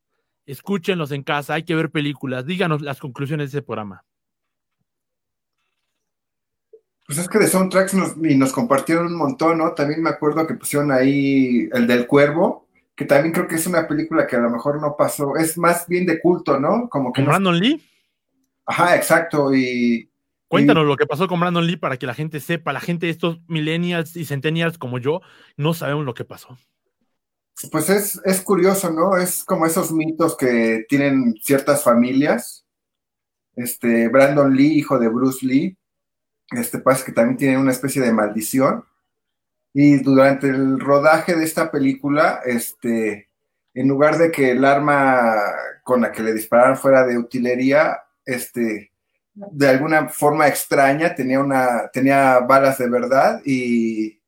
Escúchenlos 0.46 1.10
en 1.10 1.24
casa, 1.24 1.54
hay 1.54 1.64
que 1.64 1.74
ver 1.74 1.90
películas, 1.90 2.46
díganos 2.46 2.80
las 2.80 3.00
conclusiones 3.00 3.50
de 3.50 3.58
ese 3.58 3.66
programa. 3.66 4.04
Pues 7.10 7.18
es 7.18 7.28
que 7.28 7.40
de 7.40 7.48
soundtracks 7.48 7.92
nos, 7.92 8.16
y 8.22 8.36
nos 8.36 8.52
compartieron 8.52 9.06
un 9.06 9.16
montón, 9.16 9.58
¿no? 9.58 9.72
También 9.72 10.00
me 10.00 10.10
acuerdo 10.10 10.46
que 10.46 10.54
pusieron 10.54 10.92
ahí 10.92 11.68
el 11.72 11.88
del 11.88 12.06
cuervo, 12.06 12.68
que 12.94 13.04
también 13.04 13.34
creo 13.34 13.48
que 13.48 13.56
es 13.56 13.66
una 13.66 13.88
película 13.88 14.28
que 14.28 14.36
a 14.36 14.38
lo 14.38 14.48
mejor 14.48 14.80
no 14.80 14.94
pasó, 14.96 15.34
es 15.34 15.58
más 15.58 15.88
bien 15.88 16.06
de 16.06 16.20
culto, 16.20 16.60
¿no? 16.60 16.88
Como 16.88 17.12
que 17.12 17.20
¿Con 17.20 17.28
Brandon 17.28 17.58
Lee? 17.58 17.84
Ajá, 18.64 18.94
exacto, 18.94 19.52
y... 19.52 20.08
Cuéntanos 20.46 20.86
lo 20.86 20.96
que 20.96 21.04
pasó 21.04 21.26
con 21.26 21.40
Brandon 21.40 21.66
Lee 21.66 21.78
para 21.78 21.96
que 21.96 22.06
la 22.06 22.14
gente 22.14 22.38
sepa, 22.38 22.72
la 22.72 22.78
gente 22.78 23.06
de 23.06 23.12
estos 23.12 23.40
millennials 23.48 24.14
y 24.14 24.24
centennials 24.24 24.78
como 24.78 24.98
yo, 24.98 25.20
no 25.56 25.74
sabemos 25.74 26.04
lo 26.04 26.14
que 26.14 26.24
pasó. 26.24 26.58
Pues 27.72 27.90
es, 27.90 28.20
es 28.24 28.40
curioso, 28.40 28.92
¿no? 28.92 29.16
Es 29.16 29.42
como 29.42 29.66
esos 29.66 29.90
mitos 29.90 30.36
que 30.36 30.86
tienen 30.88 31.34
ciertas 31.42 31.82
familias. 31.82 32.64
Este, 33.56 34.06
Brandon 34.06 34.54
Lee, 34.54 34.78
hijo 34.78 35.00
de 35.00 35.08
Bruce 35.08 35.44
Lee, 35.44 35.76
este 36.52 36.78
pasa 36.78 37.04
que 37.04 37.12
también 37.12 37.36
tiene 37.36 37.58
una 37.58 37.72
especie 37.72 38.02
de 38.02 38.12
maldición. 38.12 38.84
Y 39.72 39.98
durante 39.98 40.48
el 40.48 40.80
rodaje 40.80 41.36
de 41.36 41.44
esta 41.44 41.70
película, 41.70 42.40
este, 42.44 43.28
en 43.74 43.88
lugar 43.88 44.18
de 44.18 44.30
que 44.30 44.50
el 44.50 44.64
arma 44.64 45.36
con 45.84 46.00
la 46.00 46.10
que 46.10 46.22
le 46.22 46.34
dispararan 46.34 46.76
fuera 46.76 47.06
de 47.06 47.18
utilería, 47.18 48.00
este, 48.24 48.90
de 49.32 49.68
alguna 49.68 50.08
forma 50.08 50.48
extraña, 50.48 51.14
tenía, 51.14 51.40
una, 51.40 51.88
tenía 51.92 52.40
balas 52.40 52.78
de 52.78 52.90
verdad 52.90 53.40
y, 53.44 54.18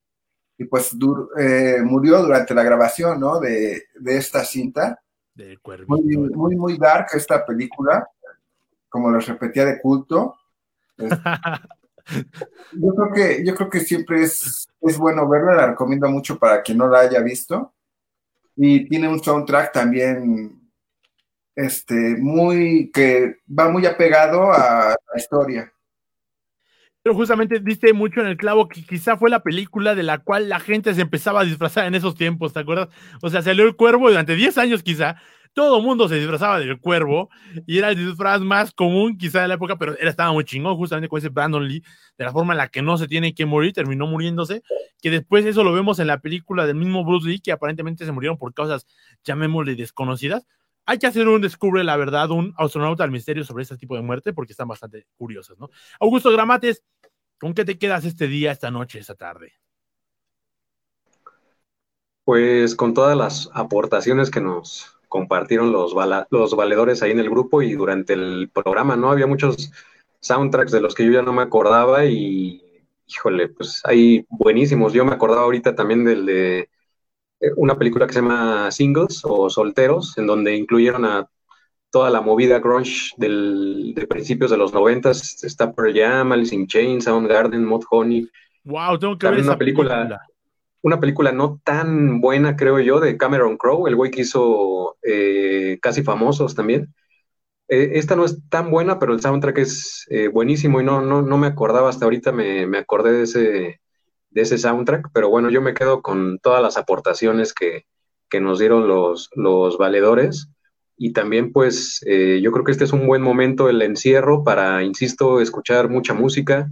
pues 0.71 0.97
eh, 1.41 1.79
murió 1.83 2.23
durante 2.23 2.55
la 2.55 2.63
grabación 2.63 3.19
¿no? 3.19 3.41
de, 3.41 3.85
esta 4.07 4.45
cinta. 4.45 5.03
muy, 5.89 6.17
muy, 6.17 6.55
muy 6.55 6.79
dark 6.79 7.09
esta 7.15 7.45
película, 7.45 8.09
como 8.89 9.11
les 9.11 9.27
repetía, 9.27 9.65
de 9.65 9.81
culto. 9.81 10.37
yo, 12.73 12.95
creo 12.95 13.13
que, 13.15 13.45
yo 13.45 13.55
creo 13.55 13.71
que 13.71 13.81
siempre 13.81 14.23
es, 14.23 14.69
es 14.81 14.99
bueno 14.99 15.29
verla, 15.29 15.55
la 15.55 15.67
recomiendo 15.69 16.09
mucho 16.09 16.39
para 16.39 16.63
quien 16.63 16.79
no 16.79 16.89
la 16.89 17.01
haya 17.01 17.21
visto. 17.21 17.75
Y 18.57 18.89
tiene 18.89 19.09
un 19.09 19.23
soundtrack 19.23 19.73
también 19.73 20.61
este, 21.55 22.17
muy, 22.19 22.91
que 22.93 23.39
va 23.49 23.69
muy 23.69 23.87
apegado 23.87 24.53
a 24.53 24.91
la 24.91 25.19
historia. 25.19 25.73
Pero 27.03 27.17
justamente 27.17 27.59
diste 27.59 27.93
mucho 27.93 28.21
en 28.21 28.29
el 28.29 28.37
clavo 28.37 28.69
que 28.69 28.85
quizá 28.85 29.17
fue 29.17 29.29
la 29.29 29.43
película 29.43 29.97
de 29.97 30.05
la 30.05 30.19
cual 30.19 30.49
la 30.49 30.61
gente 30.61 30.95
se 30.95 31.01
empezaba 31.01 31.41
a 31.41 31.45
disfrazar 31.45 31.87
en 31.87 31.97
esos 31.97 32.15
tiempos, 32.15 32.53
¿te 32.53 32.61
acuerdas? 32.61 32.91
O 33.21 33.29
sea, 33.29 33.43
salió 33.43 33.65
el 33.65 33.75
cuervo 33.75 34.09
durante 34.09 34.37
10 34.37 34.57
años 34.59 34.83
quizá 34.85 35.17
todo 35.55 35.79
el 35.79 35.83
mundo 35.83 36.09
se 36.09 36.17
disfrazaba 36.17 36.59
del 36.59 36.81
cuervo 36.81 37.29
y 37.67 37.79
era 37.79 37.91
el 37.91 37.97
disfraz 37.97 38.41
más 38.41 38.73
común 38.73 39.19
quizá 39.19 39.43
de 39.43 39.49
la 39.49 39.55
época, 39.55 39.77
pero 39.77 39.97
estaba 39.99 40.33
muy 40.33 40.45
chingón 40.45 40.77
justamente 40.77 41.09
con 41.09 41.19
ese 41.19 41.29
Brandon 41.29 41.67
Lee, 41.67 41.83
de 42.17 42.25
la 42.25 42.33
forma 42.33 42.55
en 42.55 42.59
la 42.59 42.69
que 42.69 42.83
no 42.83 42.97
se 42.97 43.07
tiene 43.07 43.35
que 43.35 43.45
morir, 43.45 43.73
terminó 43.73 44.07
muriéndose, 44.07 44.63
que 45.01 45.11
después 45.11 45.45
eso 45.45 45.63
lo 45.65 45.73
vemos 45.73 45.99
en 45.99 46.07
la 46.07 46.21
película 46.21 46.67
del 46.67 46.77
mismo 46.77 47.05
Bruce 47.05 47.29
Lee, 47.29 47.41
que 47.41 47.53
aparentemente 47.53 48.05
se 48.05 48.13
murieron 48.13 48.39
por 48.39 48.55
causas, 48.55 48.87
llamémosle, 49.25 49.75
desconocidas. 49.75 50.47
Hay 50.87 50.99
que 50.99 51.07
hacer 51.07 51.29
un 51.29 51.41
descubre 51.41 51.85
la 51.85 51.97
verdad, 51.97 52.31
un 52.31 52.55
astronauta 52.57 53.05
al 53.05 53.11
misterio 53.11 53.45
sobre 53.45 53.63
este 53.63 53.77
tipo 53.77 53.95
de 53.95 54.03
muerte, 54.03 54.33
porque 54.33 54.53
están 54.53 54.69
bastante 54.69 55.07
curiosas, 55.17 55.59
¿no? 55.59 55.71
Augusto 56.01 56.31
Gramates, 56.33 56.83
¿con 57.39 57.55
qué 57.55 57.65
te 57.65 57.79
quedas 57.79 58.05
este 58.05 58.27
día, 58.27 58.51
esta 58.51 58.71
noche, 58.71 58.99
esta 58.99 59.15
tarde? 59.15 59.53
Pues 62.25 62.77
con 62.77 62.95
todas 62.95 63.17
las 63.17 63.51
aportaciones 63.53 64.31
que 64.31 64.41
nos 64.41 64.97
compartieron 65.13 65.73
los, 65.73 65.95
los 66.31 66.57
valedores 66.57 67.03
ahí 67.03 67.11
en 67.11 67.21
el 67.21 67.29
grupo 67.29 67.61
y 67.61 67.75
durante 67.75 68.15
el 68.15 68.49
programa, 68.49 68.97
¿no? 68.97 69.11
Había 69.11 69.27
muchos 69.27 69.71
soundtracks 70.21 70.73
de 70.73 70.81
los 70.81 70.95
que 70.95 71.05
yo 71.05 71.13
ya 71.13 71.21
no 71.21 71.35
me 71.35 71.43
acordaba 71.43 72.07
y, 72.07 72.63
híjole, 73.07 73.51
pues 73.51 73.83
hay 73.85 74.25
buenísimos. 74.31 74.95
Yo 74.95 75.05
me 75.05 75.13
acordaba 75.13 75.43
ahorita 75.43 75.75
también 75.75 76.03
del 76.03 76.25
de 76.25 76.59
eh, 77.41 77.51
una 77.57 77.77
película 77.77 78.07
que 78.07 78.15
se 78.15 78.23
llama 78.23 78.71
Singles 78.71 79.21
o 79.25 79.51
Solteros, 79.51 80.17
en 80.17 80.27
donde 80.27 80.57
incluyeron 80.57 81.05
a 81.05 81.29
toda 81.91 82.09
la 82.09 82.23
movida 82.23 82.59
grunge 82.59 83.13
del, 83.19 83.93
de 83.95 84.07
principios 84.07 84.51
de 84.51 84.57
los 84.57 84.73
noventas. 84.73 85.45
Está 85.45 85.75
Pearl 85.75 85.93
Jam, 85.95 86.33
Alice 86.33 86.55
in 86.55 86.67
Chains, 86.67 87.05
Soundgarden, 87.05 87.67
Mod 87.67 87.83
Honey. 87.91 88.31
Wow, 88.65 88.99
tengo 88.99 89.19
que 89.19 89.29
ver 89.29 89.41
esa 89.41 89.59
película 89.59 90.23
una 90.83 91.01
película 91.01 91.33
no 91.33 91.61
tan 91.65 92.21
buena, 92.21 92.57
creo 92.57 92.81
yo, 92.81 93.01
de 93.01 93.17
Cameron 93.17 93.57
Crowe, 93.57 93.89
el 93.89 93.97
güey 93.97 94.11
que 94.11 94.23
hizo 94.23 94.97
eh, 95.03 95.79
Casi 95.81 96.03
Famosos 96.03 96.55
también. 96.55 96.95
Eh, 97.69 97.93
esta 97.95 98.17
no 98.17 98.25
es 98.25 98.39
tan 98.49 98.71
buena, 98.71 98.99
pero 98.99 99.15
el 99.15 99.21
soundtrack 99.21 99.59
es 99.59 100.07
eh, 100.11 100.29
buenísimo 100.29 100.81
y 100.81 100.85
no, 100.85 101.01
no, 101.01 101.23
no, 101.23 101.39
me 101.39 101.47
acordaba 101.47 101.89
hasta 101.89 102.05
ahorita, 102.05 102.33
me, 102.33 102.67
me, 102.67 102.79
acordé 102.79 103.13
de 103.13 103.23
ese, 103.23 103.81
de 104.31 104.41
ese 104.43 104.59
soundtrack, 104.59 105.11
pero 105.15 105.31
bueno, 105.31 105.51
yo 105.51 105.63
me 105.63 105.75
quedo 105.75 106.03
con 106.03 106.39
todas 106.41 106.61
las 106.63 106.77
aportaciones 106.77 107.55
que, 107.55 107.87
que 108.29 108.41
nos 108.41 108.59
dieron 108.59 108.89
los, 108.89 109.31
los 109.35 109.79
valedores. 109.79 110.49
Y 110.97 111.13
también, 111.13 111.53
pues, 111.53 112.01
yo 112.07 112.53
creo 112.53 112.65
que 112.65 112.71
este 112.71 112.85
es 112.85 112.93
un 112.93 113.07
buen 113.09 113.23
momento, 113.23 113.69
el 113.69 113.83
encierro, 113.83 114.45
para, 114.45 114.85
insisto, 114.85 115.41
escuchar 115.41 115.89
mucha 115.89 116.15
música 116.15 116.69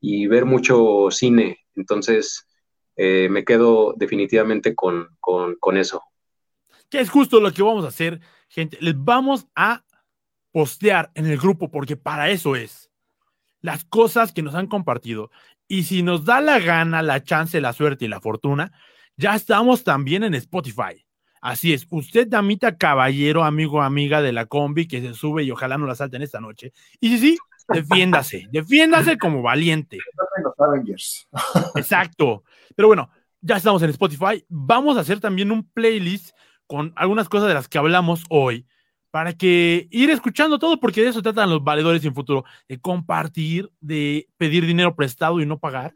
y 0.00 0.26
ver 0.28 0.46
mucho 0.46 1.10
cine. 1.10 1.58
Entonces, 1.74 2.45
eh, 2.96 3.28
me 3.30 3.44
quedo 3.44 3.94
definitivamente 3.96 4.74
con, 4.74 5.16
con, 5.20 5.76
eso. 5.76 6.02
Que 6.88 7.00
es 7.00 7.10
justo 7.10 7.40
lo 7.40 7.52
que 7.52 7.62
vamos 7.62 7.84
a 7.84 7.88
hacer, 7.88 8.20
gente. 8.48 8.78
Les 8.80 8.94
vamos 8.96 9.46
a 9.54 9.84
postear 10.50 11.10
en 11.14 11.26
el 11.26 11.36
grupo 11.36 11.70
porque 11.70 11.96
para 11.96 12.30
eso 12.30 12.56
es 12.56 12.90
las 13.60 13.84
cosas 13.84 14.32
que 14.32 14.42
nos 14.42 14.54
han 14.54 14.66
compartido. 14.66 15.30
Y 15.68 15.82
si 15.82 16.02
nos 16.02 16.24
da 16.24 16.40
la 16.40 16.58
gana, 16.58 17.02
la 17.02 17.22
chance, 17.22 17.60
la 17.60 17.72
suerte 17.72 18.04
y 18.06 18.08
la 18.08 18.20
fortuna, 18.20 18.72
ya 19.16 19.34
estamos 19.34 19.84
también 19.84 20.22
en 20.24 20.34
Spotify. 20.34 21.04
Así 21.42 21.72
es, 21.72 21.86
usted, 21.90 22.26
damita 22.26 22.76
caballero, 22.76 23.44
amigo, 23.44 23.82
amiga 23.82 24.22
de 24.22 24.32
la 24.32 24.46
combi 24.46 24.88
que 24.88 25.00
se 25.00 25.14
sube 25.14 25.44
y 25.44 25.50
ojalá 25.50 25.76
no 25.76 25.86
la 25.86 25.94
salten 25.94 26.22
esta 26.22 26.40
noche. 26.40 26.72
Y 26.98 27.10
sí, 27.10 27.18
sí, 27.18 27.38
defiéndase, 27.68 28.46
defiéndase 28.50 29.18
como 29.18 29.42
valiente. 29.42 29.98
Exacto. 31.74 32.44
Pero 32.74 32.88
bueno, 32.88 33.10
ya 33.40 33.56
estamos 33.56 33.82
en 33.82 33.90
Spotify. 33.90 34.44
Vamos 34.48 34.96
a 34.96 35.00
hacer 35.00 35.20
también 35.20 35.50
un 35.50 35.68
playlist 35.70 36.34
con 36.66 36.92
algunas 36.96 37.28
cosas 37.28 37.48
de 37.48 37.54
las 37.54 37.68
que 37.68 37.78
hablamos 37.78 38.24
hoy 38.28 38.66
para 39.10 39.32
que 39.32 39.88
ir 39.90 40.10
escuchando 40.10 40.58
todo, 40.58 40.78
porque 40.78 41.02
de 41.02 41.08
eso 41.08 41.22
tratan 41.22 41.48
los 41.48 41.64
valedores 41.64 42.04
en 42.04 42.14
futuro, 42.14 42.44
de 42.68 42.78
compartir, 42.78 43.70
de 43.80 44.28
pedir 44.36 44.66
dinero 44.66 44.94
prestado 44.94 45.40
y 45.40 45.46
no 45.46 45.58
pagar, 45.58 45.94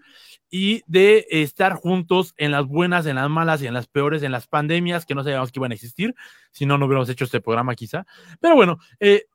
y 0.48 0.82
de 0.86 1.26
estar 1.28 1.74
juntos 1.74 2.32
en 2.38 2.50
las 2.50 2.66
buenas, 2.66 3.04
en 3.04 3.16
las 3.16 3.28
malas 3.28 3.60
y 3.60 3.66
en 3.66 3.74
las 3.74 3.88
peores, 3.88 4.22
en 4.22 4.32
las 4.32 4.46
pandemias 4.46 5.04
que 5.04 5.14
no 5.14 5.22
sabíamos 5.22 5.52
que 5.52 5.58
iban 5.58 5.72
a 5.72 5.74
existir, 5.74 6.14
si 6.50 6.64
no, 6.64 6.78
no 6.78 6.86
hubiéramos 6.86 7.10
hecho 7.10 7.24
este 7.24 7.42
programa 7.42 7.74
quizá. 7.74 8.06
Pero 8.40 8.54
bueno, 8.54 8.78
eh, 9.00 9.26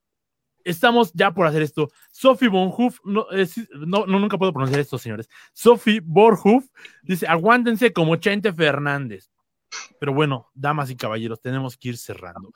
estamos 0.65 1.13
ya 1.13 1.31
por 1.33 1.47
hacer 1.47 1.61
esto. 1.61 1.89
Sophie 2.11 2.49
Bonhoff, 2.49 2.99
no, 3.05 3.27
no, 3.85 4.05
nunca 4.05 4.37
puedo 4.37 4.51
pronunciar 4.51 4.81
esto, 4.81 4.97
señores. 4.97 5.29
Sophie 5.53 6.01
Borhoff 6.03 6.65
dice: 7.03 7.27
aguántense 7.27 7.93
como 7.93 8.17
Chente 8.17 8.51
Fernández. 8.51 9.31
Pero 9.99 10.13
bueno, 10.13 10.49
damas 10.53 10.89
y 10.89 10.95
caballeros, 10.95 11.41
tenemos 11.41 11.77
que 11.77 11.89
ir 11.89 11.97
cerrando. 11.97 12.51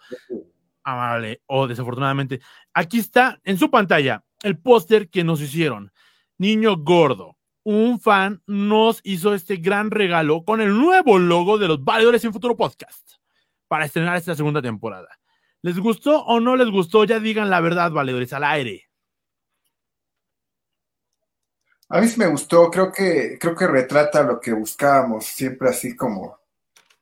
Amable, 0.84 1.42
o 1.46 1.68
desafortunadamente. 1.68 2.42
Aquí 2.74 3.00
está 3.00 3.40
en 3.44 3.58
su 3.58 3.70
pantalla 3.70 4.24
el 4.44 4.58
póster 4.58 5.10
que 5.10 5.24
nos 5.24 5.42
hicieron. 5.42 5.92
Niño 6.38 6.78
gordo. 6.78 7.38
Un 7.64 8.00
fan 8.00 8.42
nos 8.48 9.02
hizo 9.04 9.34
este 9.34 9.58
gran 9.58 9.92
regalo 9.92 10.44
con 10.44 10.62
el 10.62 10.76
nuevo 10.78 11.20
logo 11.20 11.58
de 11.58 11.68
los 11.68 11.84
Valedores 11.84 12.24
en 12.24 12.34
Futuro 12.34 12.56
Podcast 12.56 13.16
para 13.68 13.86
estrenar 13.86 14.16
esta 14.16 14.34
segunda 14.34 14.62
temporada. 14.62 15.10
¿Les 15.62 15.78
gustó 15.78 16.24
o 16.24 16.40
no 16.40 16.56
les 16.56 16.70
gustó? 16.70 17.04
Ya 17.04 17.20
digan 17.20 17.50
la 17.50 17.60
verdad, 17.60 17.92
valedores, 17.92 18.32
al 18.34 18.44
aire. 18.46 18.90
A 21.90 22.00
mí 22.00 22.08
sí 22.08 22.20
me 22.20 22.28
gustó, 22.28 22.70
creo 22.70 22.92
que, 22.92 23.38
creo 23.40 23.56
que 23.56 23.68
retrata 23.68 24.22
lo 24.22 24.40
que 24.40 24.54
buscábamos, 24.54 25.26
siempre 25.26 25.70
así 25.70 25.96
como 25.96 26.38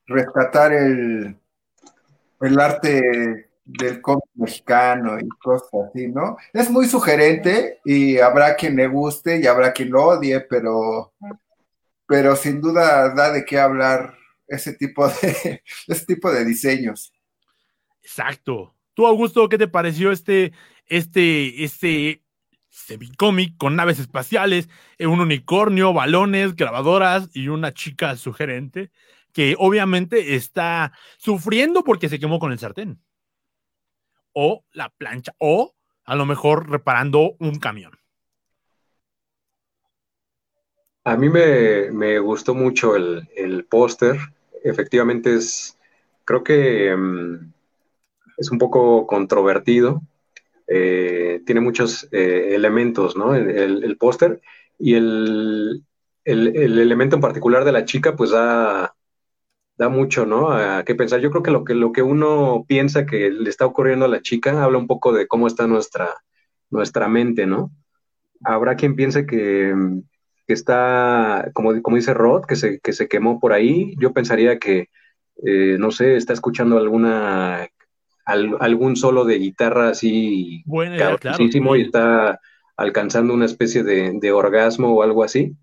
rescatar 0.05 0.71
el, 0.71 1.37
el 2.39 2.59
arte 2.59 3.49
del 3.65 4.01
cómic 4.01 4.23
mexicano 4.35 5.19
y 5.19 5.27
cosas 5.39 5.69
así, 5.89 6.07
¿no? 6.07 6.37
Es 6.53 6.69
muy 6.69 6.87
sugerente 6.87 7.81
y 7.83 8.17
habrá 8.19 8.55
quien 8.55 8.77
le 8.77 8.87
guste 8.87 9.39
y 9.39 9.45
habrá 9.45 9.73
quien 9.73 9.91
lo 9.91 10.05
odie, 10.05 10.39
pero, 10.39 11.13
pero 12.07 12.35
sin 12.37 12.61
duda 12.61 13.13
da 13.13 13.31
de 13.31 13.43
qué 13.43 13.59
hablar 13.59 14.15
ese 14.47 14.73
tipo 14.73 15.07
de, 15.09 15.63
ese 15.87 16.05
tipo 16.05 16.31
de 16.31 16.45
diseños. 16.45 17.13
Exacto. 18.07 18.73
Tú, 18.93 19.05
Augusto, 19.05 19.49
¿qué 19.49 19.57
te 19.57 19.67
pareció 19.67 20.13
este, 20.13 20.53
este, 20.85 21.61
este 21.65 22.23
semicómic 22.69 23.57
con 23.57 23.75
naves 23.75 23.99
espaciales, 23.99 24.69
eh, 24.97 25.07
un 25.07 25.19
unicornio, 25.19 25.91
balones, 25.91 26.55
grabadoras 26.55 27.29
y 27.33 27.49
una 27.49 27.73
chica 27.73 28.15
sugerente 28.15 28.91
que 29.33 29.55
obviamente 29.59 30.35
está 30.35 30.93
sufriendo 31.17 31.83
porque 31.83 32.07
se 32.07 32.17
quemó 32.17 32.39
con 32.39 32.53
el 32.53 32.59
sartén? 32.59 33.03
O 34.31 34.63
la 34.71 34.89
plancha, 34.89 35.35
o 35.37 35.75
a 36.05 36.15
lo 36.15 36.25
mejor 36.25 36.69
reparando 36.69 37.35
un 37.39 37.59
camión. 37.59 37.91
A 41.03 41.17
mí 41.17 41.27
me, 41.27 42.19
gustó 42.19 42.55
mucho 42.55 42.95
el, 42.95 43.67
póster. 43.69 44.15
Efectivamente 44.63 45.35
es, 45.35 45.77
creo 46.23 46.41
que... 46.41 46.95
Mm, 46.95 47.56
es 48.37 48.51
un 48.51 48.57
poco 48.57 49.07
controvertido, 49.07 50.01
eh, 50.67 51.41
tiene 51.45 51.61
muchos 51.61 52.07
eh, 52.11 52.55
elementos, 52.55 53.15
¿no? 53.15 53.35
El, 53.35 53.97
póster 53.97 54.41
y 54.77 54.95
el, 54.95 55.83
elemento 56.25 57.15
en 57.15 57.21
particular 57.21 57.65
de 57.65 57.71
la 57.71 57.85
chica, 57.85 58.15
pues 58.15 58.31
da, 58.31 58.93
da 59.77 59.89
mucho, 59.89 60.25
¿no? 60.25 60.51
A 60.51 60.83
qué 60.83 60.95
pensar. 60.95 61.19
Yo 61.21 61.31
creo 61.31 61.43
que 61.43 61.51
lo, 61.51 61.63
que 61.63 61.73
lo 61.73 61.91
que 61.91 62.01
uno 62.01 62.65
piensa 62.67 63.05
que 63.05 63.31
le 63.31 63.49
está 63.49 63.65
ocurriendo 63.65 64.05
a 64.05 64.09
la 64.09 64.21
chica 64.21 64.63
habla 64.63 64.77
un 64.77 64.87
poco 64.87 65.13
de 65.13 65.27
cómo 65.27 65.47
está 65.47 65.67
nuestra, 65.67 66.09
nuestra 66.69 67.07
mente, 67.07 67.47
¿no? 67.47 67.71
Habrá 68.43 68.75
quien 68.75 68.95
piense 68.95 69.25
que, 69.25 69.73
está, 70.47 71.49
como, 71.53 71.81
como 71.81 71.95
dice 71.97 72.13
Rod, 72.13 72.45
que 72.45 72.55
se, 72.55 72.79
que 72.79 72.93
se 72.93 73.07
quemó 73.07 73.39
por 73.39 73.53
ahí. 73.53 73.95
Yo 73.99 74.13
pensaría 74.13 74.59
que 74.59 74.89
eh, 75.43 75.77
no 75.79 75.91
sé, 75.91 76.15
está 76.15 76.33
escuchando 76.33 76.77
alguna 76.77 77.67
algún 78.27 78.95
solo 78.95 79.23
de 79.23 79.39
guitarra 79.39 79.89
así 79.89 80.61
bueno, 80.65 80.95
y 80.95 81.81
está 81.81 82.39
alcanzando 82.75 83.33
una 83.33 83.45
especie 83.45 83.83
de, 83.83 84.31
orgasmo 84.31 84.93
o 84.93 85.03
algo 85.03 85.23
así. 85.23 85.55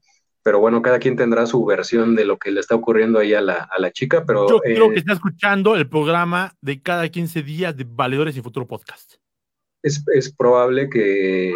Pero 0.42 0.60
bueno, 0.60 0.82
cada 0.82 0.98
quien 0.98 1.16
tendrá 1.16 1.46
su 1.46 1.64
versión 1.64 2.14
de 2.14 2.26
lo 2.26 2.38
que 2.38 2.50
le 2.50 2.60
está 2.60 2.74
ocurriendo 2.74 3.18
ahí 3.18 3.32
a 3.32 3.40
la, 3.40 3.90
chica. 3.92 4.24
Pero, 4.26 4.48
Yo 4.48 4.60
creo 4.60 4.90
que 4.90 4.98
está 4.98 5.14
escuchando 5.14 5.74
el 5.76 5.88
programa 5.88 6.54
de 6.60 6.82
cada 6.82 7.08
15 7.08 7.42
días 7.42 7.76
de 7.76 7.86
Valedores 7.88 8.36
y 8.36 8.42
Futuro 8.42 8.66
Podcast. 8.66 9.14
Es, 9.82 10.02
probable 10.36 10.88
que, 10.90 11.54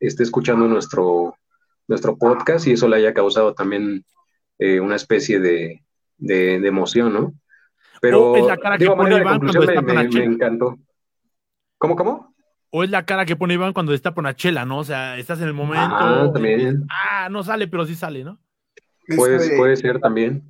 esté 0.00 0.22
escuchando 0.22 0.66
nuestro, 0.66 1.36
nuestro 1.88 2.16
podcast 2.16 2.66
y 2.66 2.72
eso 2.72 2.88
le 2.88 2.96
haya 2.96 3.14
causado 3.14 3.54
también 3.54 4.04
eh, 4.58 4.80
una 4.80 4.96
especie 4.96 5.40
de, 5.40 5.82
de, 6.18 6.54
emoción, 6.66 7.12
¿no? 7.12 7.34
Pero 8.06 8.32
o 8.32 8.36
es 8.36 8.46
la 8.46 8.56
cara 8.56 8.78
que 8.78 8.86
pone 8.86 9.16
Iván 9.16 9.40
cuando 9.40 9.62
está 9.62 9.82
me, 9.82 10.08
me, 10.08 10.24
encantó. 10.24 10.78
¿Cómo, 11.78 11.96
cómo? 11.96 12.34
O 12.70 12.84
es 12.84 12.90
la 12.90 13.04
cara 13.04 13.26
que 13.26 13.34
pone 13.34 13.54
Iván 13.54 13.72
cuando 13.72 13.92
está 13.92 14.14
por 14.14 14.32
chela, 14.34 14.64
¿no? 14.64 14.78
O 14.78 14.84
sea, 14.84 15.18
estás 15.18 15.40
en 15.40 15.48
el 15.48 15.54
momento. 15.54 15.96
Ah, 15.96 16.30
también. 16.32 16.86
ah, 16.88 17.28
no 17.30 17.42
sale, 17.42 17.66
pero 17.66 17.84
sí 17.84 17.96
sale, 17.96 18.22
¿no? 18.22 18.38
Puede, 19.16 19.36
este 19.36 19.56
puede 19.56 19.76
ser 19.76 19.98
también. 19.98 20.44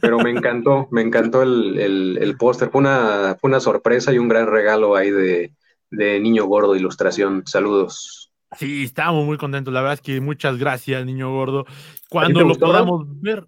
Pero 0.00 0.18
me 0.18 0.30
encantó, 0.30 0.88
me 0.90 1.02
encantó 1.02 1.42
el, 1.42 2.16
el, 2.18 2.36
póster. 2.38 2.70
Fue 2.70 2.80
una, 2.80 3.36
fue 3.38 3.48
una 3.48 3.60
sorpresa 3.60 4.12
y 4.12 4.18
un 4.18 4.28
gran 4.28 4.46
regalo 4.46 4.96
ahí 4.96 5.10
de, 5.10 5.52
de 5.90 6.20
Niño 6.20 6.46
Gordo 6.46 6.76
Ilustración. 6.76 7.42
Saludos. 7.46 8.32
Sí, 8.56 8.84
estábamos 8.84 9.26
muy 9.26 9.36
contentos. 9.36 9.74
La 9.74 9.80
verdad 9.80 9.94
es 9.94 10.00
que 10.00 10.20
muchas 10.20 10.58
gracias, 10.58 11.04
Niño 11.04 11.30
Gordo. 11.30 11.66
Cuando 12.08 12.42
lo 12.42 12.54
podamos 12.54 13.04
ver, 13.20 13.46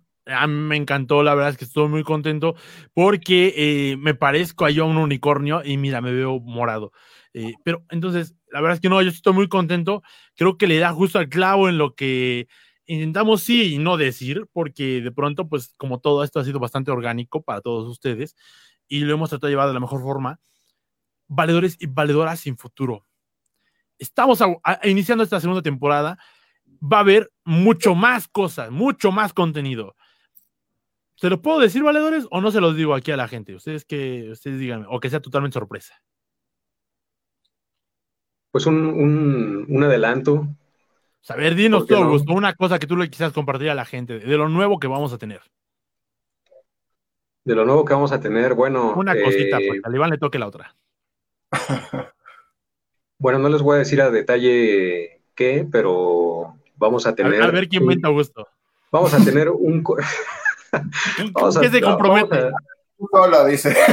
me 0.48 0.76
encantó, 0.76 1.22
la 1.22 1.34
verdad 1.34 1.50
es 1.52 1.56
que 1.58 1.64
estoy 1.64 1.88
muy 1.88 2.02
contento 2.02 2.56
porque 2.94 3.54
eh, 3.56 3.96
me 3.96 4.14
parezco 4.14 4.64
a 4.64 4.70
yo 4.70 4.84
a 4.84 4.86
un 4.86 4.96
unicornio 4.96 5.62
y 5.64 5.76
mira, 5.76 6.00
me 6.00 6.12
veo 6.12 6.40
morado. 6.40 6.92
Eh, 7.32 7.54
pero 7.64 7.84
entonces, 7.90 8.34
la 8.50 8.60
verdad 8.60 8.76
es 8.76 8.80
que 8.80 8.88
no, 8.88 9.00
yo 9.02 9.10
estoy 9.10 9.32
muy 9.34 9.48
contento. 9.48 10.02
Creo 10.36 10.58
que 10.58 10.66
le 10.66 10.78
da 10.78 10.92
justo 10.92 11.18
al 11.18 11.28
clavo 11.28 11.68
en 11.68 11.78
lo 11.78 11.94
que 11.94 12.48
intentamos 12.86 13.42
sí 13.42 13.74
y 13.74 13.78
no 13.78 13.96
decir, 13.96 14.46
porque 14.52 15.00
de 15.00 15.12
pronto, 15.12 15.48
pues 15.48 15.74
como 15.76 16.00
todo 16.00 16.24
esto 16.24 16.40
ha 16.40 16.44
sido 16.44 16.58
bastante 16.60 16.90
orgánico 16.90 17.42
para 17.42 17.60
todos 17.60 17.88
ustedes 17.88 18.36
y 18.88 19.00
lo 19.00 19.14
hemos 19.14 19.30
tratado 19.30 19.48
de 19.48 19.52
llevar 19.52 19.68
de 19.68 19.74
la 19.74 19.80
mejor 19.80 20.00
forma, 20.02 20.40
valedores 21.28 21.76
y 21.80 21.86
valedoras 21.86 22.40
sin 22.40 22.56
futuro. 22.56 23.06
Estamos 23.98 24.40
iniciando 24.84 25.24
esta 25.24 25.40
segunda 25.40 25.62
temporada, 25.62 26.18
va 26.82 26.98
a 26.98 27.00
haber 27.00 27.32
mucho 27.44 27.94
más 27.94 28.28
cosas, 28.28 28.70
mucho 28.70 29.12
más 29.12 29.32
contenido. 29.32 29.96
¿Se 31.16 31.30
lo 31.30 31.40
puedo 31.40 31.60
decir, 31.60 31.82
valedores, 31.82 32.26
o 32.30 32.40
no 32.42 32.50
se 32.50 32.60
los 32.60 32.76
digo 32.76 32.94
aquí 32.94 33.10
a 33.10 33.16
la 33.16 33.26
gente? 33.26 33.54
Ustedes 33.54 33.84
que 33.84 34.28
ustedes 34.30 34.58
díganme, 34.58 34.86
o 34.88 35.00
que 35.00 35.08
sea 35.08 35.20
totalmente 35.20 35.54
sorpresa. 35.58 35.94
Pues 38.50 38.66
un, 38.66 39.66
un, 39.68 39.84
adelanto. 39.84 40.46
a 41.28 41.36
ver, 41.36 41.54
dinos 41.54 41.86
todo, 41.86 42.04
no? 42.04 42.34
una 42.34 42.54
cosa 42.54 42.78
que 42.78 42.86
tú 42.86 42.96
le 42.96 43.08
quisieras 43.08 43.32
compartir 43.32 43.70
a 43.70 43.74
la 43.74 43.84
gente, 43.84 44.18
de 44.18 44.36
lo 44.36 44.48
nuevo 44.48 44.78
que 44.78 44.86
vamos 44.86 45.12
a 45.12 45.18
tener. 45.18 45.40
De 47.44 47.54
lo 47.54 47.64
nuevo 47.64 47.84
que 47.84 47.94
vamos 47.94 48.12
a 48.12 48.20
tener, 48.20 48.54
bueno. 48.54 48.94
Una 48.94 49.14
cosita, 49.14 49.58
pues, 49.58 49.80
al 49.84 49.94
Iván 49.94 50.10
le 50.10 50.18
toque 50.18 50.38
la 50.38 50.48
otra. 50.48 50.74
bueno, 53.18 53.38
no 53.38 53.48
les 53.48 53.62
voy 53.62 53.76
a 53.76 53.78
decir 53.78 54.02
a 54.02 54.10
detalle 54.10 55.22
qué, 55.34 55.66
pero 55.70 56.56
vamos 56.76 57.06
a 57.06 57.14
tener. 57.14 57.42
A, 57.42 57.50
ver 57.50 57.68
quién 57.68 57.86
venta 57.86 58.08
gusto. 58.08 58.48
Vamos 58.90 59.14
a 59.14 59.24
tener 59.24 59.48
un. 59.48 59.82
¿Qué 61.60 61.70
se 61.70 61.80
compromete? 61.80 62.50
Solo, 63.12 63.44
dice. 63.46 63.76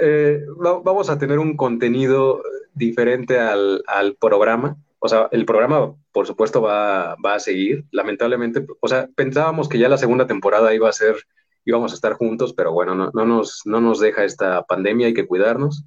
Eh, 0.00 0.44
vamos 0.56 1.10
a 1.10 1.18
tener 1.18 1.38
un 1.38 1.56
contenido 1.56 2.42
diferente 2.74 3.38
al, 3.38 3.82
programa. 4.20 4.76
O 4.98 5.08
sea, 5.08 5.28
el 5.32 5.44
programa, 5.44 5.94
por 6.12 6.26
supuesto, 6.26 6.62
va, 6.62 7.12
a 7.12 7.38
seguir. 7.40 7.84
Lamentablemente, 7.90 8.64
o 8.80 8.88
sea, 8.88 9.08
pensábamos 9.14 9.68
que 9.68 9.78
ya 9.78 9.88
la 9.88 9.98
segunda 9.98 10.26
temporada 10.26 10.74
iba 10.74 10.88
a 10.88 10.92
ser, 10.92 11.16
íbamos 11.64 11.92
a 11.92 11.94
estar 11.94 12.14
juntos, 12.14 12.52
pero 12.54 12.72
bueno, 12.72 12.94
no, 12.94 13.10
no, 13.12 13.24
nos, 13.24 13.62
no 13.64 13.80
nos 13.80 14.00
deja 14.00 14.24
esta 14.24 14.62
pandemia, 14.62 15.08
hay 15.08 15.14
que 15.14 15.26
cuidarnos. 15.26 15.84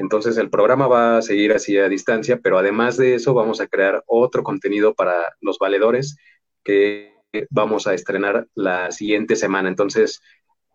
Entonces 0.00 0.38
el 0.38 0.48
programa 0.48 0.86
va 0.88 1.18
a 1.18 1.22
seguir 1.22 1.52
así 1.52 1.76
a 1.76 1.88
distancia, 1.88 2.40
pero 2.42 2.58
además 2.58 2.96
de 2.96 3.14
eso 3.14 3.34
vamos 3.34 3.60
a 3.60 3.66
crear 3.66 4.02
otro 4.06 4.42
contenido 4.42 4.94
para 4.94 5.34
los 5.42 5.58
valedores 5.58 6.16
que 6.64 7.12
vamos 7.50 7.86
a 7.86 7.92
estrenar 7.92 8.46
la 8.54 8.90
siguiente 8.92 9.36
semana. 9.36 9.68
Entonces 9.68 10.22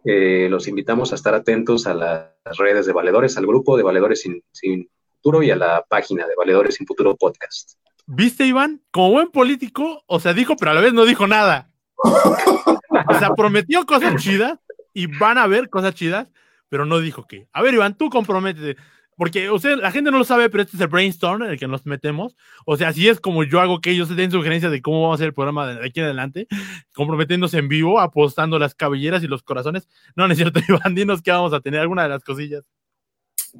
eh, 0.03 0.47
los 0.51 0.67
invitamos 0.67 1.11
a 1.11 1.15
estar 1.15 1.33
atentos 1.33 1.87
a 1.87 1.95
las 1.95 2.57
redes 2.59 2.85
de 2.85 2.93
valedores, 2.93 3.35
al 3.37 3.47
grupo 3.47 3.75
de 3.75 3.83
Valedores 3.83 4.21
sin, 4.21 4.89
Futuro 5.15 5.41
y 5.41 5.49
a 5.49 5.55
la 5.55 5.83
página 5.89 6.27
de 6.27 6.35
Valedores 6.35 6.75
sin 6.75 6.85
Futuro 6.85 7.15
Podcast. 7.15 7.79
¿Viste, 8.05 8.45
Iván? 8.45 8.83
Como 8.91 9.09
buen 9.09 9.29
político, 9.29 10.03
o 10.05 10.19
sea, 10.19 10.35
dijo, 10.35 10.55
pero 10.55 10.69
a 10.69 10.75
la 10.75 10.81
vez 10.81 10.93
no 10.93 11.03
dijo 11.03 11.25
nada. 11.25 11.71
o 11.97 13.13
sea, 13.17 13.31
prometió 13.35 13.87
cosas 13.87 14.21
chidas 14.21 14.59
y 14.93 15.07
van 15.07 15.39
a 15.39 15.47
ver 15.47 15.71
cosas 15.71 15.95
chidas, 15.95 16.29
pero 16.69 16.85
no 16.85 16.99
dijo 16.99 17.25
qué. 17.27 17.47
A 17.53 17.63
ver, 17.63 17.73
Iván, 17.73 17.97
tú 17.97 18.11
comprométete 18.11 18.77
porque 19.17 19.49
usted, 19.49 19.77
la 19.77 19.91
gente 19.91 20.11
no 20.11 20.17
lo 20.17 20.25
sabe, 20.25 20.49
pero 20.49 20.63
este 20.63 20.75
es 20.75 20.81
el 20.81 20.89
brainstorm 20.89 21.43
en 21.43 21.51
el 21.51 21.59
que 21.59 21.67
nos 21.67 21.85
metemos. 21.85 22.35
O 22.65 22.75
sea, 22.75 22.89
así 22.89 23.07
es 23.07 23.21
como 23.21 23.43
yo 23.43 23.61
hago 23.61 23.79
que 23.79 23.91
ellos 23.91 24.13
den 24.13 24.29
sugerencias 24.29 24.71
de 24.71 24.81
cómo 24.81 25.01
vamos 25.01 25.13
a 25.13 25.15
hacer 25.15 25.27
el 25.27 25.33
programa 25.33 25.67
de 25.67 25.85
aquí 25.85 26.01
en 26.01 26.07
adelante, 26.07 26.47
comprometiéndose 26.93 27.57
en 27.57 27.69
vivo, 27.69 28.01
apostando 28.01 28.59
las 28.59 28.75
cabelleras 28.75 29.23
y 29.23 29.27
los 29.27 29.41
corazones. 29.41 29.87
No, 30.15 30.27
no 30.27 30.33
es 30.33 30.37
cierto, 30.37 30.59
Iván, 30.67 30.95
dinos 30.95 31.21
que 31.21 31.31
vamos 31.31 31.53
a 31.53 31.61
tener 31.61 31.79
alguna 31.79 32.03
de 32.03 32.09
las 32.09 32.23
cosillas. 32.23 32.65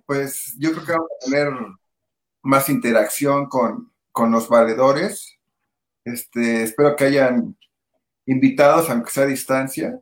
Pues 0.06 0.56
yo 0.60 0.74
creo 0.74 0.86
que 0.86 0.92
vamos 0.92 1.10
a 1.22 1.26
tener 1.26 1.54
más 2.42 2.68
interacción 2.68 3.48
con, 3.48 3.94
con 4.12 4.32
los 4.32 4.50
valedores. 4.50 5.40
Este, 6.04 6.64
espero 6.64 6.98
que 6.98 7.06
hayan 7.06 7.58
invitados, 8.26 8.90
aunque 8.90 9.12
sea 9.12 9.24
a 9.24 9.28
distancia. 9.28 10.02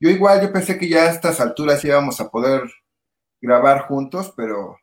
Yo 0.00 0.10
igual, 0.10 0.42
yo 0.42 0.52
pensé 0.52 0.76
que 0.76 0.88
ya 0.88 1.04
a 1.04 1.10
estas 1.10 1.40
alturas 1.40 1.84
íbamos 1.84 2.20
a 2.20 2.30
poder 2.30 2.62
grabar 3.40 3.82
juntos, 3.82 4.32
pero 4.36 4.76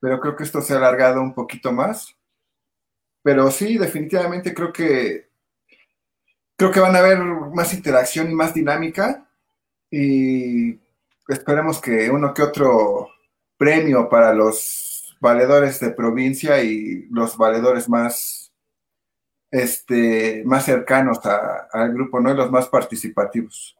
pero 0.00 0.20
creo 0.20 0.36
que 0.36 0.44
esto 0.44 0.60
se 0.60 0.74
ha 0.74 0.76
alargado 0.76 1.20
un 1.20 1.34
poquito 1.34 1.72
más. 1.72 2.16
Pero 3.22 3.50
sí, 3.50 3.78
definitivamente 3.78 4.54
creo 4.54 4.72
que 4.72 5.28
creo 6.56 6.72
que 6.72 6.80
van 6.80 6.96
a 6.96 6.98
haber 6.98 7.18
más 7.18 7.72
interacción 7.72 8.30
y 8.30 8.34
más 8.34 8.52
dinámica 8.52 9.28
y 9.90 10.78
esperemos 11.28 11.80
que 11.80 12.10
uno 12.10 12.34
que 12.34 12.42
otro 12.42 13.08
premio 13.56 14.08
para 14.08 14.34
los 14.34 15.16
valedores 15.20 15.80
de 15.80 15.90
provincia 15.90 16.62
y 16.62 17.06
los 17.10 17.36
valedores 17.36 17.88
más 17.88 18.52
este 19.50 20.42
más 20.44 20.64
cercanos 20.64 21.20
al 21.72 21.92
grupo, 21.94 22.20
¿no? 22.20 22.32
Y 22.32 22.36
los 22.36 22.50
más 22.50 22.68
participativos. 22.68 23.77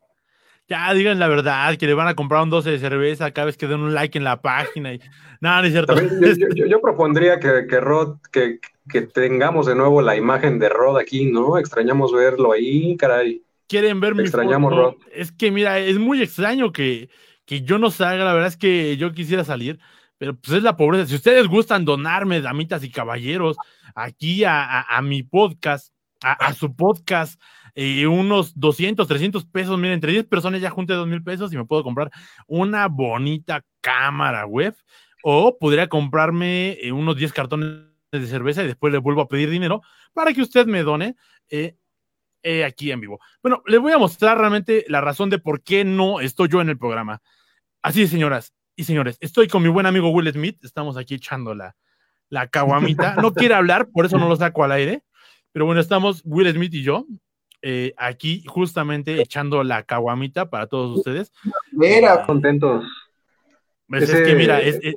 Ya 0.69 0.93
digan 0.93 1.19
la 1.19 1.29
verdad, 1.29 1.77
que 1.79 1.87
le 1.87 1.95
van 1.95 2.09
a 2.09 2.15
comprar 2.15 2.43
un 2.43 2.51
12 2.51 2.73
de 2.73 2.79
cerveza 2.79 3.31
cada 3.31 3.47
vez 3.47 3.57
que 3.57 3.67
den 3.67 3.81
un 3.81 3.95
like 3.95 4.19
en 4.19 4.25
la 4.25 4.43
página. 4.43 4.93
Y... 4.93 5.01
Nada, 5.41 5.63
no 5.63 5.67
es 5.67 5.73
cierto. 5.73 5.95
yo, 6.69 6.81
propondría 6.83 7.41
que, 7.41 7.67
que 7.67 7.81
Rod, 7.81 8.19
que, 8.31 8.61
tengamos 9.15 9.67
de 9.67 9.75
nuevo 9.75 10.03
la 10.03 10.15
imagen 10.15 10.59
de 10.59 10.69
Rod 10.69 10.99
aquí, 10.99 11.25
¿no? 11.25 11.57
Extrañamos 11.57 12.13
verlo 12.13 12.53
ahí, 12.53 12.97
caray. 12.99 13.43
Quieren 13.67 13.99
ver 14.01 14.15
mi 14.15 14.23
Extrañamos 14.23 14.77
Rod. 14.77 14.95
Es 15.11 15.33
que 15.33 15.51
mira, 15.51 15.79
es 15.79 15.99
muy 15.99 16.21
extraño 16.23 16.71
que, 16.71 17.09
que 17.47 17.63
yo 17.63 17.79
no 17.79 17.91
salga, 17.91 18.27
la 18.27 18.35
verdad 18.35 18.49
es 18.49 18.59
que 18.59 18.99
yo 18.99 19.13
quisiera 19.13 19.45
salir, 19.45 19.79
pero 20.19 20.37
pues 20.37 20.59
es 20.59 20.63
la 20.63 20.77
pobreza. 20.77 21.07
Si 21.07 21.15
ustedes 21.15 21.47
gustan 21.47 21.87
donarme, 21.87 22.43
damitas 22.43 22.85
y 22.85 22.91
caballeros, 22.91 23.57
aquí 23.95 24.45
a, 24.45 24.83
a, 24.83 25.01
mi 25.01 25.23
podcast, 25.23 25.95
a, 26.23 26.33
a 26.33 26.53
su 26.53 26.77
podcast, 26.77 27.41
y 27.81 28.05
unos 28.07 28.59
200, 28.59 29.07
300 29.07 29.45
pesos. 29.45 29.79
Miren, 29.79 29.95
entre 29.95 30.11
10 30.11 30.27
personas 30.27 30.61
ya 30.61 30.69
junté 30.69 30.95
2 30.95 31.07
mil 31.07 31.23
pesos 31.23 31.53
y 31.53 31.57
me 31.57 31.65
puedo 31.65 31.85
comprar 31.85 32.11
una 32.49 32.89
bonita 32.89 33.65
cámara 33.81 34.47
web. 34.47 34.75
O 35.23 35.57
podría 35.59 35.89
comprarme 35.89 36.77
eh, 36.81 36.91
unos 36.91 37.17
10 37.17 37.33
cartones 37.33 37.69
de 38.11 38.27
cerveza 38.27 38.65
y 38.65 38.67
después 38.67 38.93
le 38.93 38.99
vuelvo 38.99 39.21
a 39.21 39.29
pedir 39.29 39.49
dinero 39.49 39.83
para 40.13 40.33
que 40.33 40.43
usted 40.43 40.67
me 40.67 40.83
done 40.83 41.15
eh, 41.51 41.77
eh, 42.43 42.65
aquí 42.65 42.91
en 42.91 43.01
vivo. 43.01 43.21
Bueno, 43.43 43.63
les 43.67 43.79
voy 43.79 43.93
a 43.93 43.99
mostrar 43.99 44.39
realmente 44.39 44.85
la 44.89 45.01
razón 45.01 45.31
de 45.31 45.39
por 45.39 45.63
qué 45.63 45.85
no 45.85 46.19
estoy 46.19 46.49
yo 46.49 46.61
en 46.61 46.71
el 46.71 46.79
programa. 46.79 47.23
Así, 47.81 48.09
señoras 48.09 48.55
y 48.75 48.85
señores, 48.85 49.19
estoy 49.21 49.47
con 49.47 49.63
mi 49.63 49.69
buen 49.69 49.87
amigo 49.87 50.11
Will 50.11 50.33
Smith. 50.33 50.65
Estamos 50.65 50.97
aquí 50.97 51.15
echando 51.15 51.55
la, 51.55 51.77
la 52.29 52.49
caguamita. 52.49 53.15
No 53.23 53.33
quiere 53.35 53.55
hablar, 53.55 53.89
por 53.93 54.05
eso 54.05 54.19
no 54.19 54.29
lo 54.29 54.35
saco 54.35 54.65
al 54.65 54.73
aire. 54.73 55.05
Pero 55.53 55.65
bueno, 55.65 55.81
estamos 55.81 56.23
Will 56.25 56.53
Smith 56.53 56.75
y 56.75 56.83
yo. 56.83 57.07
Eh, 57.63 57.93
aquí 57.97 58.45
justamente 58.47 59.21
echando 59.21 59.65
la 59.65 59.83
caguamita 59.83 60.49
para 60.49 60.67
todos 60.67 60.99
ustedes. 60.99 61.33
Mira, 61.73 62.15
eh, 62.15 62.27
contentos. 62.27 62.85
Pues 63.89 64.09
es 64.09 64.27
que 64.27 64.35
mira, 64.35 64.61
ese, 64.61 64.95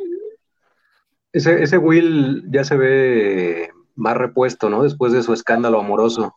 ese 1.34 1.78
Will 1.78 2.43
ya 2.51 2.64
se 2.64 2.76
ve 2.78 3.72
más 3.95 4.18
repuesto, 4.18 4.70
¿no? 4.70 4.84
Después 4.84 5.14
de 5.14 5.24
su 5.24 5.34
escándalo 5.34 5.80
amoroso. 5.80 6.36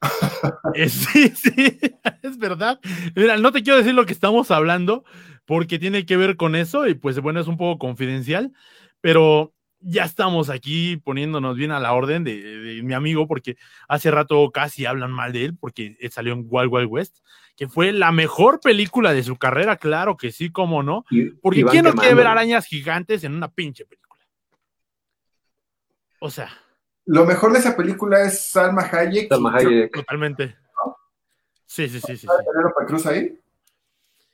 Eh, 0.74 0.88
sí, 0.88 1.28
sí, 1.36 1.52
es 2.22 2.38
verdad. 2.38 2.80
Mira, 3.14 3.36
no 3.36 3.52
te 3.52 3.62
quiero 3.62 3.76
decir 3.78 3.92
lo 3.92 4.06
que 4.06 4.14
estamos 4.14 4.50
hablando 4.50 5.04
porque 5.44 5.78
tiene 5.78 6.06
que 6.06 6.16
ver 6.16 6.36
con 6.36 6.54
eso 6.54 6.86
y 6.86 6.94
pues 6.94 7.20
bueno, 7.20 7.40
es 7.40 7.46
un 7.46 7.58
poco 7.58 7.78
confidencial, 7.78 8.52
pero 9.00 9.52
ya 9.80 10.04
estamos 10.04 10.50
aquí 10.50 10.98
poniéndonos 10.98 11.56
bien 11.56 11.70
a 11.70 11.80
la 11.80 11.92
orden 11.92 12.24
de, 12.24 12.80
mi 12.84 12.94
amigo 12.94 13.26
porque 13.26 13.56
hace 13.88 14.10
rato 14.10 14.50
casi 14.50 14.86
hablan 14.86 15.10
mal 15.10 15.32
de 15.32 15.46
él 15.46 15.56
porque 15.58 15.96
salió 16.10 16.34
en 16.34 16.46
Wild 16.48 16.72
Wild 16.72 16.88
West, 16.90 17.18
que 17.56 17.68
fue 17.68 17.92
la 17.92 18.12
mejor 18.12 18.60
película 18.60 19.12
de 19.12 19.22
su 19.22 19.36
carrera, 19.36 19.76
claro 19.76 20.16
que 20.16 20.32
sí, 20.32 20.50
cómo 20.50 20.82
no, 20.82 21.04
porque 21.42 21.64
¿quién 21.64 21.84
no 21.84 21.94
quiere 21.94 22.14
ver 22.14 22.26
arañas 22.26 22.66
gigantes 22.66 23.24
en 23.24 23.34
una 23.34 23.48
pinche 23.48 23.84
película? 23.84 24.24
O 26.20 26.30
sea... 26.30 26.50
Lo 27.06 27.24
mejor 27.24 27.52
de 27.52 27.58
esa 27.58 27.76
película 27.76 28.22
es 28.22 28.50
Salma 28.50 28.82
Hayek. 28.82 29.28
Salma 29.28 29.56
Hayek. 29.56 29.92
Totalmente. 29.92 30.54
Sí, 31.66 31.88
sí, 31.88 32.00
sí. 32.00 32.16
sí, 32.16 32.28
Cruz 32.86 33.06
ahí? 33.06 33.38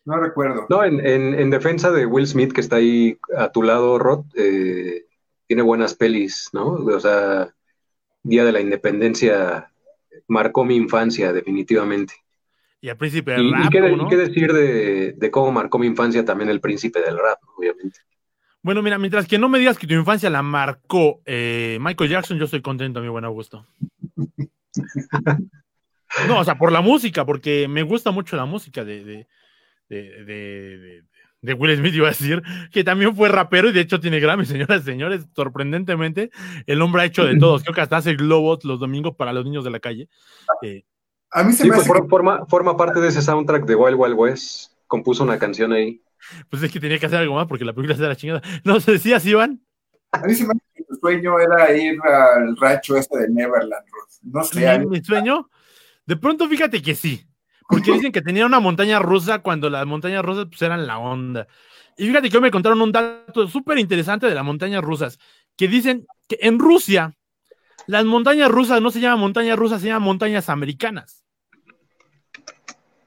No 0.05 0.19
recuerdo. 0.19 0.67
No, 0.69 0.85
en, 0.85 1.51
defensa 1.51 1.91
de 1.91 2.07
Will 2.07 2.27
Smith, 2.27 2.53
que 2.53 2.61
está 2.61 2.77
ahí 2.77 3.19
a 3.37 3.51
tu 3.51 3.63
lado, 3.63 3.99
Rod, 3.99 4.25
eh, 4.37 5.06
tiene 5.47 5.63
buenas 5.63 5.95
pelis, 5.95 6.51
¿no? 6.53 6.73
O 6.73 7.01
sea, 7.01 7.55
Día 8.23 8.45
de 8.45 8.53
la 8.53 8.61
Independencia 8.61 9.71
marcó 10.29 10.65
mi 10.65 10.77
infancia, 10.77 11.33
definitivamente. 11.33 12.15
Y 12.81 12.89
el 12.89 12.97
príncipe 12.97 13.33
del 13.33 13.53
rap. 13.53 13.65
¿Y 13.67 14.09
qué, 14.09 14.17
decir 14.17 14.53
de, 14.53 15.13
de, 15.13 15.31
cómo 15.31 15.53
marcó 15.53 15.79
mi 15.79 15.87
infancia 15.87 16.25
también 16.25 16.51
el 16.51 16.61
príncipe 16.61 17.01
del 17.01 17.19
rap, 17.19 17.39
obviamente? 17.57 18.01
Bueno, 18.63 18.83
mira, 18.83 18.99
mientras 18.99 19.29
que 19.29 19.39
no 19.39 19.49
me 19.49 19.61
digas 19.61 19.79
que 19.79 19.87
tu 19.87 19.95
infancia 19.95 20.29
la 20.29 20.43
marcó 20.43 21.21
eh, 21.25 21.79
Michael 21.81 22.11
Jackson, 22.11 22.37
yo 22.39 22.47
estoy 22.47 22.63
contento, 22.63 23.01
mi 23.01 23.09
buen 23.09 23.25
Augusto. 23.25 23.65
No, 26.29 26.39
o 26.41 26.45
sea, 26.45 26.57
por 26.57 26.73
la 26.73 26.81
música, 26.81 27.27
porque 27.27 27.69
me 27.69 27.83
gusta 27.83 28.11
mucho 28.11 28.37
la 28.37 28.47
música 28.47 28.85
de, 28.85 29.27
de, 29.89 31.05
Will 31.55 31.77
Smith, 31.77 31.95
iba 31.95 32.09
a 32.09 32.11
decir, 32.11 32.43
que 32.73 32.85
también 32.85 33.15
fue 33.15 33.29
rapero 33.29 33.69
y 33.69 33.73
de 33.73 33.81
hecho 33.81 34.01
tiene 34.01 34.21
Grammy, 34.21 34.45
señoras 34.47 34.83
y 34.83 34.85
señores. 34.85 35.27
Sorprendentemente, 35.35 36.31
el 36.67 36.83
hombre 36.83 37.03
ha 37.03 37.05
hecho 37.07 37.25
de 37.25 37.39
todos. 37.39 37.63
Creo 37.63 37.75
que 37.75 37.81
hasta 37.81 37.97
hace 37.97 38.15
globos 38.15 38.65
los 38.65 38.81
domingos 38.81 39.17
para 39.17 39.33
los 39.33 39.45
niños 39.45 39.65
de 39.65 39.71
la 39.71 39.81
calle. 39.81 40.09
Eh, 40.63 40.85
a 41.31 41.43
mí 41.43 41.53
se 41.53 41.65
me 41.65 41.75
pues, 41.75 41.87
forma, 41.87 42.47
forma 42.47 42.77
parte 42.77 43.01
de 43.01 43.09
ese 43.09 43.23
soundtrack 43.23 43.67
de 43.67 43.75
Wild 43.75 43.97
Wild 43.99 44.15
West. 44.17 44.73
Compuso 44.87 45.25
una 45.25 45.39
canción 45.39 45.73
ahí. 45.73 46.01
Pues 46.49 46.63
es 46.63 46.73
que 46.73 46.81
tenía 46.81 46.99
que 46.99 47.07
hacer 47.07 47.19
algo 47.19 47.35
más 47.35 47.47
porque 47.47 47.65
la 47.65 47.73
película 47.73 47.97
se 47.97 48.03
da 48.03 48.09
la 48.09 48.17
chingada. 48.17 48.43
¿No 48.65 48.81
se 48.81 48.93
decía, 48.93 49.21
Iván? 49.25 49.61
A 50.13 50.21
mí 50.21 50.35
se 50.35 50.45
me 50.45 50.53
hace 50.53 50.61
que 50.75 50.85
tu 50.85 50.95
sueño 50.97 51.39
era 51.39 51.77
ir 51.77 51.99
al 52.03 52.57
rancho 52.57 52.97
este 52.97 53.19
de 53.19 53.29
Neverland, 53.29 53.85
No 54.23 54.45
sé. 54.45 54.79
¿Mi, 54.87 55.03
sueño? 55.03 55.51
De 56.07 56.17
pronto 56.17 56.49
fíjate 56.49 56.81
que 56.81 56.95
sí. 56.95 57.27
Porque 57.69 57.93
dicen 57.93 58.13
que 58.13 58.23
tenía 58.23 58.47
una 58.47 58.61
montaña 58.61 58.99
rusa 58.99 59.41
cuando 59.41 59.69
las 59.71 59.87
montañas 59.87 60.25
rusas 60.25 60.47
pues, 60.49 60.63
eran 60.63 60.87
la 60.87 60.99
onda. 60.99 61.49
Y 61.97 62.07
fíjate 62.07 62.31
que 62.31 62.37
hoy 62.37 62.43
me 62.43 62.51
contaron 62.51 62.81
un 62.81 62.93
dato 62.93 63.49
súper 63.49 63.79
interesante 63.79 64.27
de 64.27 64.35
las 64.35 64.45
montañas 64.45 64.83
rusas. 64.83 65.19
Que 65.57 65.67
dicen 65.67 66.07
que 66.29 66.39
en 66.43 66.59
Rusia 66.59 67.17
las 67.87 68.05
montañas 68.05 68.51
rusas 68.51 68.81
no 68.83 68.91
se 68.91 69.01
llaman 69.01 69.21
montañas 69.21 69.59
rusas, 69.59 69.81
se 69.81 69.89
llaman 69.89 70.03
montañas 70.03 70.49
americanas. 70.49 71.25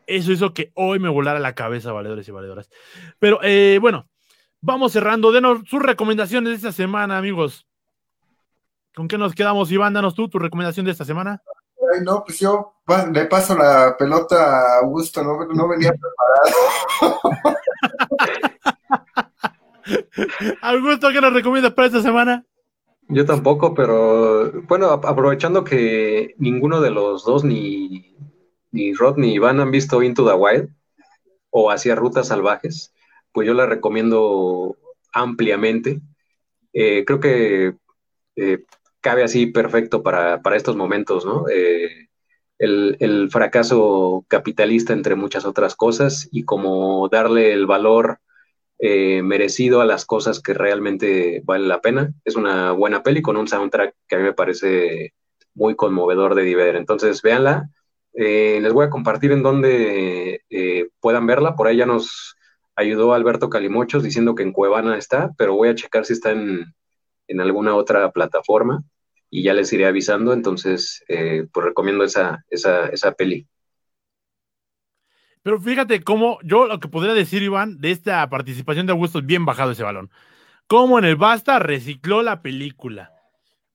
Eso 0.07 0.31
hizo 0.31 0.53
que 0.53 0.71
hoy 0.73 0.97
me 0.99 1.09
volara 1.09 1.39
la 1.39 1.53
cabeza, 1.53 1.91
valedores 1.91 2.27
y 2.27 2.31
valedoras. 2.31 2.69
Pero 3.19 3.39
eh, 3.43 3.77
bueno, 3.79 4.09
vamos 4.59 4.91
cerrando. 4.91 5.31
Denos 5.31 5.59
sus 5.67 5.81
recomendaciones 5.81 6.49
de 6.49 6.55
esta 6.55 6.71
semana, 6.71 7.17
amigos. 7.17 7.67
¿Con 8.95 9.07
qué 9.07 9.17
nos 9.17 9.35
quedamos, 9.35 9.71
Iván? 9.71 9.93
Danos 9.93 10.15
tú 10.15 10.27
tu 10.27 10.39
recomendación 10.39 10.85
de 10.85 10.93
esta 10.93 11.05
semana. 11.05 11.41
Ay, 11.93 12.01
no, 12.03 12.23
pues 12.25 12.39
yo 12.39 12.73
le 13.13 13.25
paso 13.25 13.57
la 13.57 13.95
pelota 13.97 14.35
a 14.35 14.79
Augusto, 14.79 15.23
no, 15.23 15.45
no 15.45 15.67
venía 15.67 15.91
preparado. 15.91 17.19
Augusto, 20.61 21.09
¿qué 21.11 21.21
nos 21.21 21.33
recomiendas 21.33 21.73
para 21.73 21.87
esta 21.87 22.01
semana? 22.01 22.45
Yo 23.07 23.25
tampoco, 23.25 23.73
pero 23.73 24.51
bueno, 24.67 24.89
aprovechando 24.91 25.63
que 25.63 26.35
ninguno 26.37 26.81
de 26.81 26.91
los 26.91 27.25
dos, 27.25 27.43
ni 27.43 28.15
ni 28.71 28.93
Rod 28.93 29.17
ni 29.17 29.33
Iván 29.33 29.59
han 29.59 29.71
visto 29.71 30.03
Into 30.03 30.27
the 30.27 30.35
Wild 30.35 30.69
o 31.49 31.71
hacia 31.71 31.95
Rutas 31.95 32.27
Salvajes, 32.27 32.93
pues 33.31 33.47
yo 33.47 33.53
la 33.53 33.65
recomiendo 33.65 34.77
ampliamente. 35.11 36.01
Eh, 36.73 37.03
creo 37.05 37.19
que 37.19 37.75
eh, 38.35 38.65
cabe 39.01 39.23
así 39.23 39.47
perfecto 39.47 40.03
para, 40.03 40.41
estos 40.55 40.75
momentos, 40.75 41.25
¿no? 41.25 41.45
Eh, 41.49 42.07
el, 42.57 43.29
fracaso 43.31 44.25
capitalista 44.27 44.93
entre 44.93 45.15
muchas 45.15 45.45
otras 45.45 45.75
cosas 45.75 46.27
y 46.31 46.43
como 46.43 47.07
darle 47.09 47.53
el 47.53 47.65
valor 47.65 48.19
merecido 48.81 49.81
a 49.81 49.85
las 49.85 50.05
cosas 50.05 50.41
que 50.41 50.53
realmente 50.53 51.41
vale 51.43 51.67
la 51.67 51.81
pena. 51.81 52.13
Es 52.23 52.35
una 52.35 52.71
buena 52.71 53.03
peli 53.03 53.21
con 53.21 53.35
un 53.37 53.47
soundtrack 53.47 53.93
que 54.07 54.15
a 54.15 54.19
mí 54.19 54.23
me 54.23 54.33
parece 54.33 55.13
muy 55.53 55.75
conmovedor 55.75 56.35
de 56.35 56.43
Diver. 56.43 56.75
Entonces, 56.77 57.21
véanla 57.21 57.69
eh, 58.13 58.59
les 58.61 58.73
voy 58.73 58.85
a 58.85 58.89
compartir 58.89 59.31
en 59.31 59.43
donde 59.43 60.41
eh, 60.49 60.89
puedan 60.99 61.25
verla. 61.25 61.55
Por 61.55 61.67
ahí 61.67 61.77
ya 61.77 61.85
nos 61.85 62.35
ayudó 62.75 63.13
Alberto 63.13 63.49
Calimochos 63.49 64.03
diciendo 64.03 64.35
que 64.35 64.43
en 64.43 64.53
Cuevana 64.53 64.97
está, 64.97 65.31
pero 65.37 65.55
voy 65.55 65.69
a 65.69 65.75
checar 65.75 66.05
si 66.05 66.13
está 66.13 66.31
en, 66.31 66.73
alguna 67.39 67.75
otra 67.75 68.11
plataforma 68.11 68.83
y 69.29 69.43
ya 69.43 69.53
les 69.53 69.71
iré 69.73 69.85
avisando. 69.85 70.33
Entonces, 70.33 71.03
eh, 71.07 71.45
pues 71.51 71.65
recomiendo 71.65 72.03
esa, 72.03 72.43
esa, 72.49 72.87
esa 72.87 73.11
peli. 73.13 73.47
Pero 75.43 75.59
fíjate 75.59 76.01
cómo 76.01 76.39
yo 76.43 76.67
lo 76.67 76.79
que 76.79 76.89
podría 76.89 77.13
decir, 77.13 77.41
Iván, 77.41 77.79
de 77.79 77.91
esta 77.91 78.29
participación 78.29 78.85
de 78.85 78.91
Augusto, 78.91 79.21
bien 79.21 79.45
bajado 79.45 79.71
ese 79.71 79.83
balón. 79.83 80.09
Cómo 80.67 80.99
en 80.99 81.05
el 81.05 81.15
Basta 81.15 81.59
recicló 81.59 82.21
la 82.21 82.41
película 82.41 83.11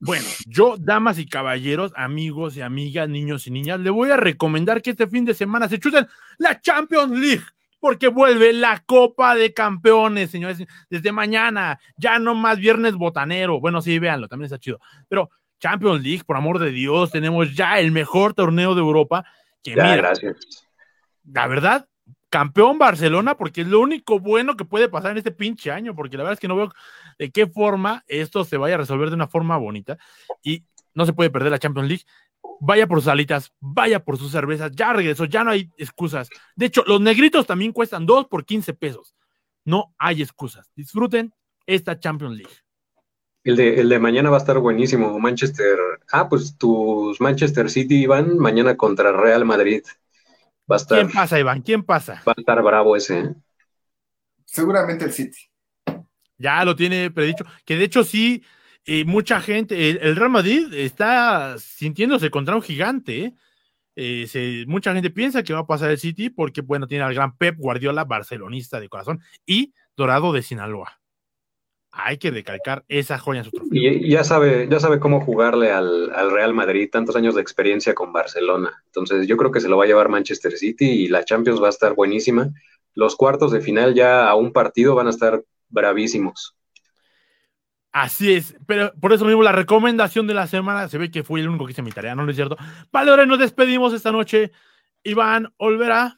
bueno, 0.07 0.27
yo, 0.47 0.77
damas 0.79 1.19
y 1.19 1.25
caballeros, 1.25 1.93
amigos 1.97 2.59
y 2.59 2.61
amigas, 2.61 3.09
niños 3.09 3.47
y 3.47 3.51
niñas, 3.51 3.81
le 3.81 3.89
voy 3.89 4.11
a 4.11 4.19
recomendar 4.19 4.83
que 4.83 4.91
este 4.91 5.07
fin 5.07 5.25
de 5.25 5.33
semana 5.33 5.67
se 5.67 5.79
chuten 5.79 6.07
la 6.37 6.61
Champions 6.61 7.19
League, 7.19 7.45
porque 7.85 8.09
vuelve 8.09 8.55
la 8.55 8.83
Copa 8.87 9.35
de 9.35 9.53
Campeones, 9.53 10.31
señores, 10.31 10.65
desde 10.89 11.13
mañana, 11.13 11.79
ya 11.99 12.19
no 12.19 12.35
más 12.35 12.59
viernes 12.59 12.95
botanero. 12.95 13.61
Bueno, 13.61 13.83
sí, 13.83 13.99
véanlo, 13.99 14.27
también 14.27 14.47
está 14.47 14.59
chido. 14.59 14.81
Pero 15.07 15.29
Champions 15.61 16.03
League, 16.03 16.25
por 16.25 16.39
amor 16.39 16.59
de 16.59 16.71
Dios, 16.71 17.11
tenemos 17.11 17.55
ya 17.55 17.79
el 17.79 17.93
mejor 17.93 18.33
torneo 18.33 18.75
de 18.75 18.81
Europa. 18.81 19.27
Que 19.63 19.75
ya, 19.75 19.97
gracias. 19.97 20.67
La 21.31 21.47
verdad, 21.47 21.87
campeón 22.31 22.79
Barcelona, 22.79 23.37
porque 23.37 23.61
es 23.61 23.69
lo 23.69 23.81
único 23.81 24.19
bueno 24.19 24.57
que 24.57 24.65
puede 24.65 24.89
pasar 24.89 25.11
en 25.11 25.19
este 25.19 25.31
pinche 25.31 25.71
año, 25.71 25.95
porque 25.95 26.17
la 26.17 26.23
verdad 26.23 26.33
es 26.33 26.41
que 26.41 26.49
no 26.49 26.57
veo 26.57 26.73
de 27.19 27.31
qué 27.33 27.47
forma 27.47 28.03
esto 28.07 28.47
se 28.47 28.57
vaya 28.57 28.77
a 28.77 28.79
resolver 28.79 29.11
de 29.11 29.17
una 29.17 29.29
forma 29.29 29.59
bonita 29.59 29.99
y 30.43 30.65
no 30.95 31.05
se 31.05 31.13
puede 31.13 31.29
perder 31.29 31.53
la 31.53 31.59
Champions 31.59 31.89
League. 31.89 32.05
Vaya 32.61 32.87
por 32.87 33.01
sus 33.01 33.09
alitas, 33.09 33.53
vaya 33.61 34.03
por 34.05 34.17
sus 34.17 34.33
cervezas, 34.33 34.73
ya 34.73 34.93
regresó, 34.93 35.25
ya 35.27 35.45
no 35.45 35.51
hay 35.51 35.71
excusas. 35.77 36.29
De 36.57 36.67
hecho, 36.67 36.83
los 36.87 37.01
negritos 37.01 37.47
también 37.47 37.73
cuestan 37.73 38.07
2 38.07 38.27
por 38.29 38.45
15 38.45 38.75
pesos. 38.75 39.15
No 39.65 39.95
hay 39.99 40.23
excusas. 40.23 40.71
Disfruten 40.75 41.35
esta 41.67 41.99
Champions 41.99 42.37
League. 42.37 42.55
El 43.45 43.57
de, 43.57 43.81
el 43.81 43.89
de 43.91 43.99
mañana 43.99 44.31
va 44.31 44.37
a 44.37 44.41
estar 44.41 44.59
buenísimo. 44.59 45.19
Manchester. 45.19 45.79
Ah, 46.11 46.29
pues 46.29 46.57
tus 46.57 47.21
Manchester 47.21 47.69
City 47.69 48.07
van 48.07 48.39
mañana 48.39 48.77
contra 48.77 49.13
Real 49.13 49.45
Madrid. 49.45 49.83
¿Quién 50.89 51.11
pasa, 51.11 51.39
Iván? 51.39 51.61
¿Quién 51.61 51.83
pasa? 51.83 52.23
Va 52.27 52.33
a 52.37 52.41
estar 52.41 52.63
bravo 52.63 52.97
ese. 52.97 53.21
¿eh? 53.21 53.35
Seguramente 54.47 55.05
el 55.05 55.13
City. 55.13 55.39
Ya 56.39 56.65
lo 56.65 56.75
tiene 56.75 57.11
predicho. 57.11 57.45
Que 57.65 57.77
de 57.77 57.85
hecho 57.85 58.03
sí, 58.03 58.43
eh, 58.87 59.05
mucha 59.05 59.41
gente, 59.41 59.91
el, 59.91 60.17
Real 60.17 60.31
Madrid 60.31 60.73
está 60.75 61.57
sintiéndose 61.59 62.31
contra 62.31 62.57
un 62.57 62.63
gigante. 62.63 63.35
¿eh? 63.97 64.65
mucha 64.67 64.93
gente 64.93 65.11
piensa 65.11 65.43
que 65.43 65.53
va 65.53 65.61
a 65.61 65.67
pasar 65.67 65.91
el 65.91 65.99
City 65.99 66.31
porque, 66.31 66.61
bueno, 66.61 66.87
tiene 66.87 67.05
al 67.05 67.15
gran 67.15 67.37
Pep 67.37 67.57
Guardiola, 67.59 68.05
barcelonista 68.05 68.81
de 68.81 68.89
corazón, 68.89 69.21
y 69.47 69.73
Dorado 69.97 70.33
de 70.33 70.43
Sinaloa 70.43 71.01
hay 71.97 72.19
que 72.19 72.33
decalcar 72.33 72.85
esa 72.89 73.19
joya 73.19 73.41
en 73.41 73.45
su 73.45 73.51
trofeo. 73.53 73.71
Y, 73.73 74.11
ya 74.11 74.25
sabe, 74.25 74.67
ya 74.69 74.81
sabe 74.81 74.99
cómo 74.99 75.21
jugarle 75.21 75.71
al, 75.71 76.11
Real 76.33 76.53
Madrid, 76.53 76.89
tantos 76.91 77.15
años 77.17 77.35
de 77.35 77.41
experiencia 77.41 77.95
con 77.95 78.13
Barcelona. 78.13 78.83
Entonces 78.87 79.27
yo 79.27 79.37
creo 79.37 79.53
que 79.53 79.61
se 79.61 79.69
lo 79.69 79.77
va 79.77 79.85
a 79.85 79.87
llevar 79.87 80.09
Manchester 80.09 80.53
City 80.57 80.87
y 80.87 81.09
la 81.09 81.25
Champions 81.25 81.63
va 81.63 81.69
a 81.69 81.71
estar 81.71 81.95
buenísima. 81.95 82.51
Los 82.95 83.17
cuartos 83.17 83.53
de 83.53 83.61
final 83.61 83.95
ya 83.95 84.29
a 84.29 84.35
un 84.35 84.53
partido 84.53 84.95
van 84.95 85.07
a 85.07 85.11
estar 85.11 85.45
bravísimos. 85.69 86.57
Así 87.95 88.35
es, 88.35 88.57
pero 88.67 88.93
por 89.01 89.13
eso 89.13 89.25
mismo 89.25 89.45
la 89.45 89.53
recomendación 89.53 90.27
de 90.27 90.35
la 90.35 90.49
semana, 90.49 90.89
se 90.89 90.99
ve 90.99 91.13
que 91.13 91.23
fui 91.23 91.41
el 91.41 91.49
único 91.49 91.65
que 91.65 91.71
hice 91.71 91.83
mi 91.83 91.93
tarea, 91.93 92.17
¿no, 92.17 92.29
es 92.29 92.35
cierto? 92.35 92.57
Vale, 92.91 93.25
nos 93.25 93.39
despedimos 93.39 93.95
esta 93.95 94.11
noche. 94.11 94.51
Iván, 95.05 95.55
¿olverá? 95.59 96.17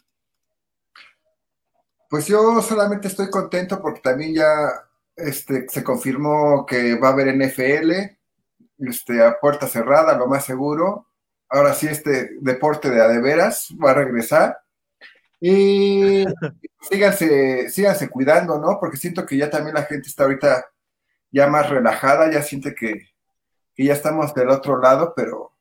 Pues 2.08 2.28
yo 2.28 2.62
solamente 2.62 3.08
estoy 3.08 3.28
contento 3.28 3.82
porque 3.82 4.00
también 4.00 4.34
ya 4.36 4.48
este, 5.16 5.68
se 5.68 5.84
confirmó 5.84 6.64
que 6.64 6.98
va 6.98 7.08
a 7.08 7.12
haber 7.12 7.36
NFL. 7.36 7.90
este, 8.78 9.22
a 9.22 9.38
puerta 9.38 9.66
cerrada, 9.66 10.16
lo 10.16 10.28
más 10.28 10.46
seguro. 10.46 11.08
Ahora 11.50 11.74
sí, 11.74 11.88
este 11.88 12.38
deporte 12.40 12.88
de 12.88 13.02
adeveras 13.02 13.68
va 13.84 13.90
a 13.90 13.94
regresar. 13.94 14.56
Y 15.38 16.24
síganse, 16.88 17.68
síganse 17.68 18.08
cuidando, 18.08 18.58
¿no? 18.58 18.78
Porque 18.80 18.96
siento 18.96 19.26
que 19.26 19.36
ya 19.36 19.50
también 19.50 19.74
la 19.74 19.82
gente 19.82 20.08
está 20.08 20.24
ahorita 20.24 20.64
ya 21.36 21.48
más 21.48 21.68
relajada, 21.68 22.32
ya 22.32 22.40
siente 22.40 22.74
que, 22.74 23.10
que 23.74 23.84
ya 23.84 23.92
estamos 23.92 24.32
del 24.32 24.48
otro 24.48 24.80
lado, 24.80 25.12
pero, 25.14 25.52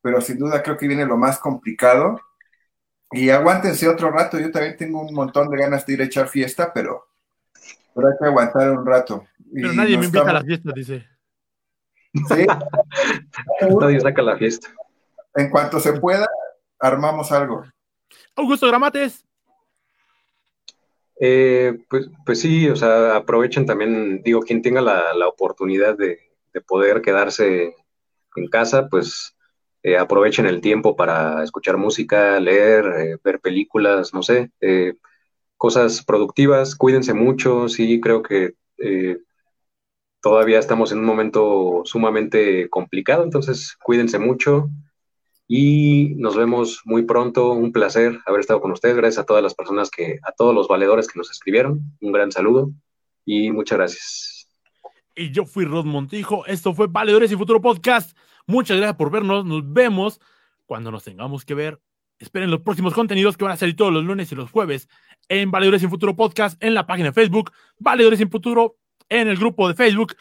pero 0.00 0.22
sin 0.22 0.38
duda 0.38 0.62
creo 0.62 0.78
que 0.78 0.88
viene 0.88 1.04
lo 1.04 1.18
más 1.18 1.38
complicado. 1.38 2.18
Y 3.12 3.28
aguántense 3.28 3.86
otro 3.86 4.10
rato, 4.10 4.40
yo 4.40 4.50
también 4.50 4.78
tengo 4.78 5.02
un 5.02 5.12
montón 5.12 5.50
de 5.50 5.58
ganas 5.58 5.84
de 5.84 5.92
ir 5.92 6.00
a 6.00 6.06
echar 6.06 6.28
fiesta, 6.28 6.72
pero, 6.72 7.04
pero 7.94 8.08
hay 8.08 8.14
que 8.18 8.24
aguantar 8.24 8.70
un 8.70 8.86
rato. 8.86 9.26
Pero 9.52 9.74
nadie 9.74 9.98
me 9.98 10.06
invita 10.06 10.30
a 10.30 10.32
la 10.32 10.42
fiesta, 10.42 10.72
dice. 10.74 11.06
Sí. 12.14 12.46
nadie 13.78 14.00
saca 14.00 14.22
la 14.22 14.38
fiesta. 14.38 14.68
En 15.34 15.50
cuanto 15.50 15.80
se 15.80 15.92
pueda, 16.00 16.26
armamos 16.78 17.30
algo. 17.30 17.62
Augusto 18.34 18.66
Gramates. 18.68 19.23
Eh, 21.20 21.78
pues, 21.88 22.08
pues 22.26 22.40
sí, 22.40 22.68
o 22.68 22.76
sea, 22.76 23.16
aprovechen 23.16 23.66
también, 23.66 24.22
digo, 24.22 24.40
quien 24.40 24.62
tenga 24.62 24.80
la, 24.80 25.14
la 25.14 25.28
oportunidad 25.28 25.96
de, 25.96 26.18
de, 26.52 26.60
poder 26.60 27.02
quedarse 27.02 27.74
en 28.36 28.48
casa, 28.48 28.88
pues 28.88 29.36
eh, 29.82 29.98
aprovechen 29.98 30.46
el 30.46 30.60
tiempo 30.60 30.96
para 30.96 31.44
escuchar 31.44 31.76
música, 31.76 32.40
leer, 32.40 32.86
eh, 32.86 33.16
ver 33.22 33.40
películas, 33.40 34.14
no 34.14 34.22
sé, 34.22 34.50
eh, 34.60 34.94
cosas 35.58 36.04
productivas, 36.04 36.74
cuídense 36.76 37.14
mucho, 37.14 37.68
sí, 37.68 38.00
creo 38.00 38.22
que 38.22 38.54
todavía 40.20 40.58
estamos 40.58 40.90
en 40.90 40.98
un 40.98 41.04
momento 41.04 41.82
sumamente 41.84 42.68
complicado, 42.70 43.24
entonces 43.24 43.76
cuídense 43.82 44.18
mucho, 44.18 44.70
y 45.46 46.14
nos 46.16 46.36
vemos 46.36 46.80
muy 46.84 47.02
pronto. 47.02 47.52
Un 47.52 47.72
placer 47.72 48.18
haber 48.26 48.40
estado 48.40 48.60
con 48.60 48.72
ustedes. 48.72 48.96
Gracias 48.96 49.22
a 49.22 49.26
todas 49.26 49.42
las 49.42 49.54
personas 49.54 49.90
que, 49.90 50.18
a 50.22 50.32
todos 50.32 50.54
los 50.54 50.68
valedores 50.68 51.08
que 51.08 51.18
nos 51.18 51.30
escribieron. 51.30 51.80
Un 52.00 52.12
gran 52.12 52.32
saludo 52.32 52.70
y 53.24 53.50
muchas 53.50 53.78
gracias. 53.78 54.48
Y 55.14 55.30
yo 55.30 55.44
fui 55.44 55.64
Rod 55.64 55.84
Montijo. 55.84 56.46
Esto 56.46 56.74
fue 56.74 56.88
Valedores 56.88 57.30
y 57.30 57.36
Futuro 57.36 57.60
Podcast. 57.60 58.16
Muchas 58.46 58.78
gracias 58.78 58.96
por 58.96 59.10
vernos. 59.10 59.44
Nos 59.44 59.72
vemos 59.72 60.20
cuando 60.66 60.90
nos 60.90 61.04
tengamos 61.04 61.44
que 61.44 61.54
ver. 61.54 61.80
Esperen 62.18 62.50
los 62.50 62.60
próximos 62.60 62.94
contenidos 62.94 63.36
que 63.36 63.44
van 63.44 63.52
a 63.52 63.56
salir 63.56 63.76
todos 63.76 63.92
los 63.92 64.04
lunes 64.04 64.30
y 64.32 64.34
los 64.34 64.50
jueves 64.50 64.88
en 65.28 65.50
Valedores 65.50 65.82
y 65.82 65.88
Futuro 65.88 66.14
Podcast, 66.14 66.62
en 66.62 66.74
la 66.74 66.86
página 66.86 67.08
de 67.08 67.12
Facebook, 67.12 67.52
Valedores 67.78 68.20
y 68.20 68.26
Futuro, 68.26 68.76
en 69.08 69.28
el 69.28 69.36
grupo 69.36 69.68
de 69.68 69.74
Facebook, 69.74 70.14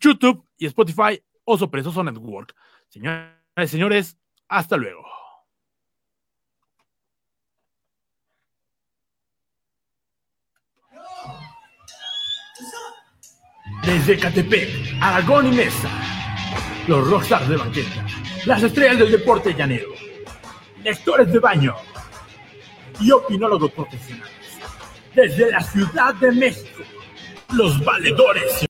YouTube 0.00 0.44
y 0.56 0.66
Spotify, 0.66 1.22
Oso 1.44 1.70
Presoso 1.70 2.02
Network. 2.04 2.54
Señores 2.88 3.32
señores, 3.66 4.18
hasta 4.48 4.76
luego. 4.76 5.04
Desde 13.84 14.18
Catepec, 14.18 14.68
Aragón 15.00 15.52
y 15.52 15.56
Mesa, 15.56 15.88
los 16.86 17.08
rockstars 17.08 17.48
de 17.48 17.56
banqueta, 17.56 18.06
las 18.44 18.62
estrellas 18.62 18.98
del 18.98 19.12
deporte 19.12 19.54
llanero, 19.54 19.88
lectores 20.82 21.32
de 21.32 21.38
baño 21.38 21.74
y 23.00 23.10
opinólogos 23.10 23.70
profesionales. 23.72 24.32
Desde 25.14 25.50
la 25.50 25.60
Ciudad 25.62 26.14
de 26.16 26.32
México, 26.32 26.82
los 27.52 27.82
valedores 27.84 28.67